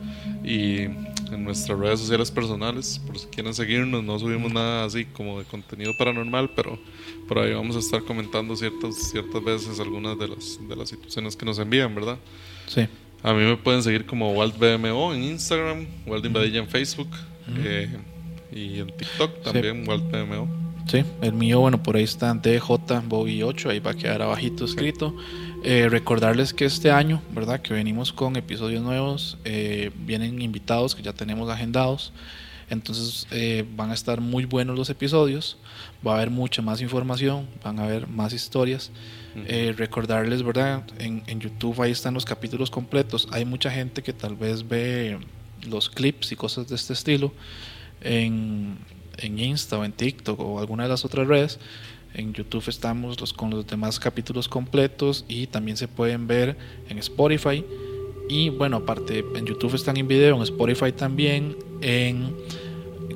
y 0.45 0.81
en 0.83 1.43
nuestras 1.43 1.79
redes 1.79 2.01
sociales 2.01 2.31
personales. 2.31 3.01
Por 3.07 3.18
si 3.18 3.29
quieren 3.29 3.55
seguirnos, 3.55 4.05
no 4.05 4.18
subimos 4.18 4.53
nada 4.53 4.85
así 4.85 5.07
como 5.07 5.39
de 5.39 5.47
contenido 5.47 5.93
paranormal, 5.97 6.51
pero 6.55 6.79
por 7.27 7.39
ahí 7.39 7.55
vamos 7.55 7.77
a 7.77 7.79
estar 7.79 8.05
comentando 8.05 8.55
ciertas, 8.57 8.95
ciertas 9.11 9.43
veces 9.43 9.81
algunas 9.81 10.18
de 10.18 10.29
las, 10.29 10.59
de 10.68 10.77
las 10.77 10.91
situaciones 10.91 11.35
que 11.35 11.47
nos 11.47 11.59
envían, 11.59 11.95
¿verdad? 11.95 12.18
Sí. 12.66 12.87
A 13.25 13.33
mí 13.33 13.43
me 13.43 13.57
pueden 13.57 13.83
seguir 13.83 14.05
como 14.05 14.33
WaltBMO 14.33 15.14
en 15.14 15.25
Instagram, 15.25 15.87
Walt 16.07 16.27
Invadilla 16.27 16.59
en 16.59 16.68
Facebook 16.68 17.09
eh, 17.57 17.89
y 18.53 18.81
en 18.81 18.89
TikTok 18.89 19.43
también, 19.43 19.89
WaltBMO. 19.89 20.47
Sí, 20.87 21.03
el 21.22 21.33
mío, 21.33 21.61
bueno, 21.61 21.83
por 21.83 21.97
ahí 21.97 22.03
está 22.03 22.35
DJ 22.35 22.61
Bobby 23.07 23.43
8, 23.43 23.70
ahí 23.70 23.79
va 23.79 23.93
a 23.93 23.95
quedar 23.95 24.20
abajito 24.20 24.66
escrito. 24.66 25.16
Eh, 25.64 25.89
recordarles 25.89 26.53
que 26.53 26.66
este 26.66 26.91
año, 26.91 27.22
¿verdad? 27.35 27.62
Que 27.62 27.72
venimos 27.72 28.12
con 28.12 28.37
episodios 28.37 28.83
nuevos, 28.83 29.39
eh, 29.47 29.91
vienen 30.01 30.43
invitados 30.43 30.95
que 30.95 31.03
ya 31.03 31.14
tenemos 31.14 31.49
agendados. 31.49 32.12
Entonces 32.68 33.27
van 33.75 33.91
a 33.91 33.95
estar 33.95 34.20
muy 34.20 34.45
buenos 34.45 34.77
los 34.77 34.91
episodios, 34.91 35.57
va 36.07 36.13
a 36.13 36.17
haber 36.17 36.31
mucha 36.31 36.63
más 36.63 36.81
información, 36.81 37.47
van 37.63 37.79
a 37.79 37.85
haber 37.85 38.07
más 38.07 38.33
historias. 38.33 38.91
Eh, 39.47 39.75
recordarles, 39.77 40.45
¿verdad? 40.45 40.85
En, 40.99 41.25
en, 41.27 41.41
YouTube 41.41 41.83
ahí 41.83 41.91
están 41.91 42.15
los 42.15 42.25
capítulos 42.25 42.71
completos. 42.71 43.27
Hay 43.33 43.45
mucha 43.45 43.69
gente 43.69 44.01
que 44.01 44.13
tal 44.13 44.37
vez 44.37 44.69
ve 44.69 45.19
los 45.69 45.91
clips 45.91 46.31
y 46.31 46.37
cosas 46.37 46.69
de 46.69 46.77
este 46.77 46.93
estilo 46.93 47.33
en, 48.01 48.77
en 49.19 49.39
Insta 49.39 49.79
o 49.79 49.85
en 49.85 49.93
TikTok 49.93 50.39
o 50.39 50.61
alguna 50.61 50.85
de 50.85 50.91
las 50.91 51.05
otras 51.05 51.27
redes. 51.27 51.59
En 52.15 52.33
YouTube 52.33 52.69
estamos 52.69 53.21
los, 53.21 53.33
con 53.33 53.51
los 53.51 53.67
demás 53.67 53.99
capítulos 53.99 54.49
completos 54.49 55.25
y 55.27 55.49
también 55.49 55.77
se 55.77 55.89
pueden 55.89 56.29
ver 56.29 56.57
en 56.89 56.99
Spotify. 56.99 57.65
Y 58.29 58.51
bueno, 58.51 58.79
aparte 58.79 59.25
en 59.35 59.45
YouTube 59.45 59.75
están 59.75 59.97
en 59.97 60.07
video, 60.07 60.37
en 60.37 60.43
Spotify 60.43 60.93
también, 60.93 61.57
en 61.81 62.35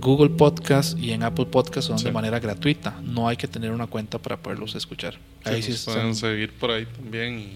Google 0.01 0.31
Podcast 0.31 0.99
y 0.99 1.13
en 1.13 1.23
Apple 1.23 1.47
Podcast 1.47 1.89
son 1.89 1.97
de 1.97 2.13
manera 2.13 2.39
gratuita. 2.39 3.01
No 3.03 3.29
hay 3.29 3.37
que 3.37 3.49
tener 3.49 3.71
una 3.71 3.87
cuenta 3.87 4.19
para 4.19 4.37
poderlos 4.37 4.75
escuchar. 4.75 5.19
Ahí 5.45 5.63
sí, 5.63 5.75
pueden 5.85 6.15
seguir 6.15 6.53
por 6.53 6.71
ahí 6.71 6.87
también 6.87 7.51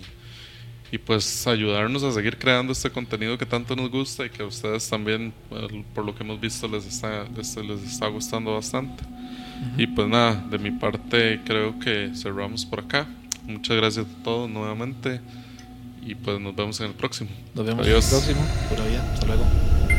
y, 0.91 0.99
pues 0.99 1.47
ayudarnos 1.47 2.03
a 2.03 2.13
seguir 2.13 2.39
creando 2.39 2.73
este 2.73 2.91
contenido 2.91 3.39
que 3.39 3.47
tanto 3.47 3.75
nos 3.75 3.91
gusta 3.91 4.27
y 4.27 4.31
que 4.31 4.43
a 4.43 4.47
ustedes 4.47 4.89
también, 4.89 5.33
por 5.95 6.05
lo 6.05 6.15
que 6.15 6.23
hemos 6.23 6.39
visto, 6.39 6.69
les 6.69 6.87
está, 6.87 7.25
les, 7.35 7.57
está 7.57 8.09
gustando 8.09 8.55
bastante. 8.55 9.03
Y 9.79 9.87
pues 9.87 10.09
nada, 10.09 10.35
de 10.51 10.59
mi 10.59 10.71
parte 10.73 11.41
creo 11.45 11.79
que 11.79 12.11
cerramos 12.15 12.67
por 12.67 12.81
acá. 12.81 13.07
Muchas 13.47 13.77
gracias 13.77 14.07
a 14.07 14.23
todos 14.23 14.51
nuevamente 14.51 15.21
y 16.05 16.15
pues 16.15 16.41
nos 16.41 16.55
vemos 16.55 16.81
en 16.81 16.87
el 16.87 16.95
próximo. 16.95 17.31
Nos 17.55 17.65
vemos 17.65 17.87
en 17.87 17.95
el 17.95 18.03
próximo. 18.03 18.43
Hasta 19.15 19.27
luego. 19.27 19.92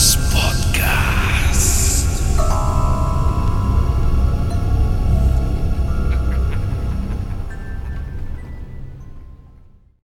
Podcast. 0.00 1.60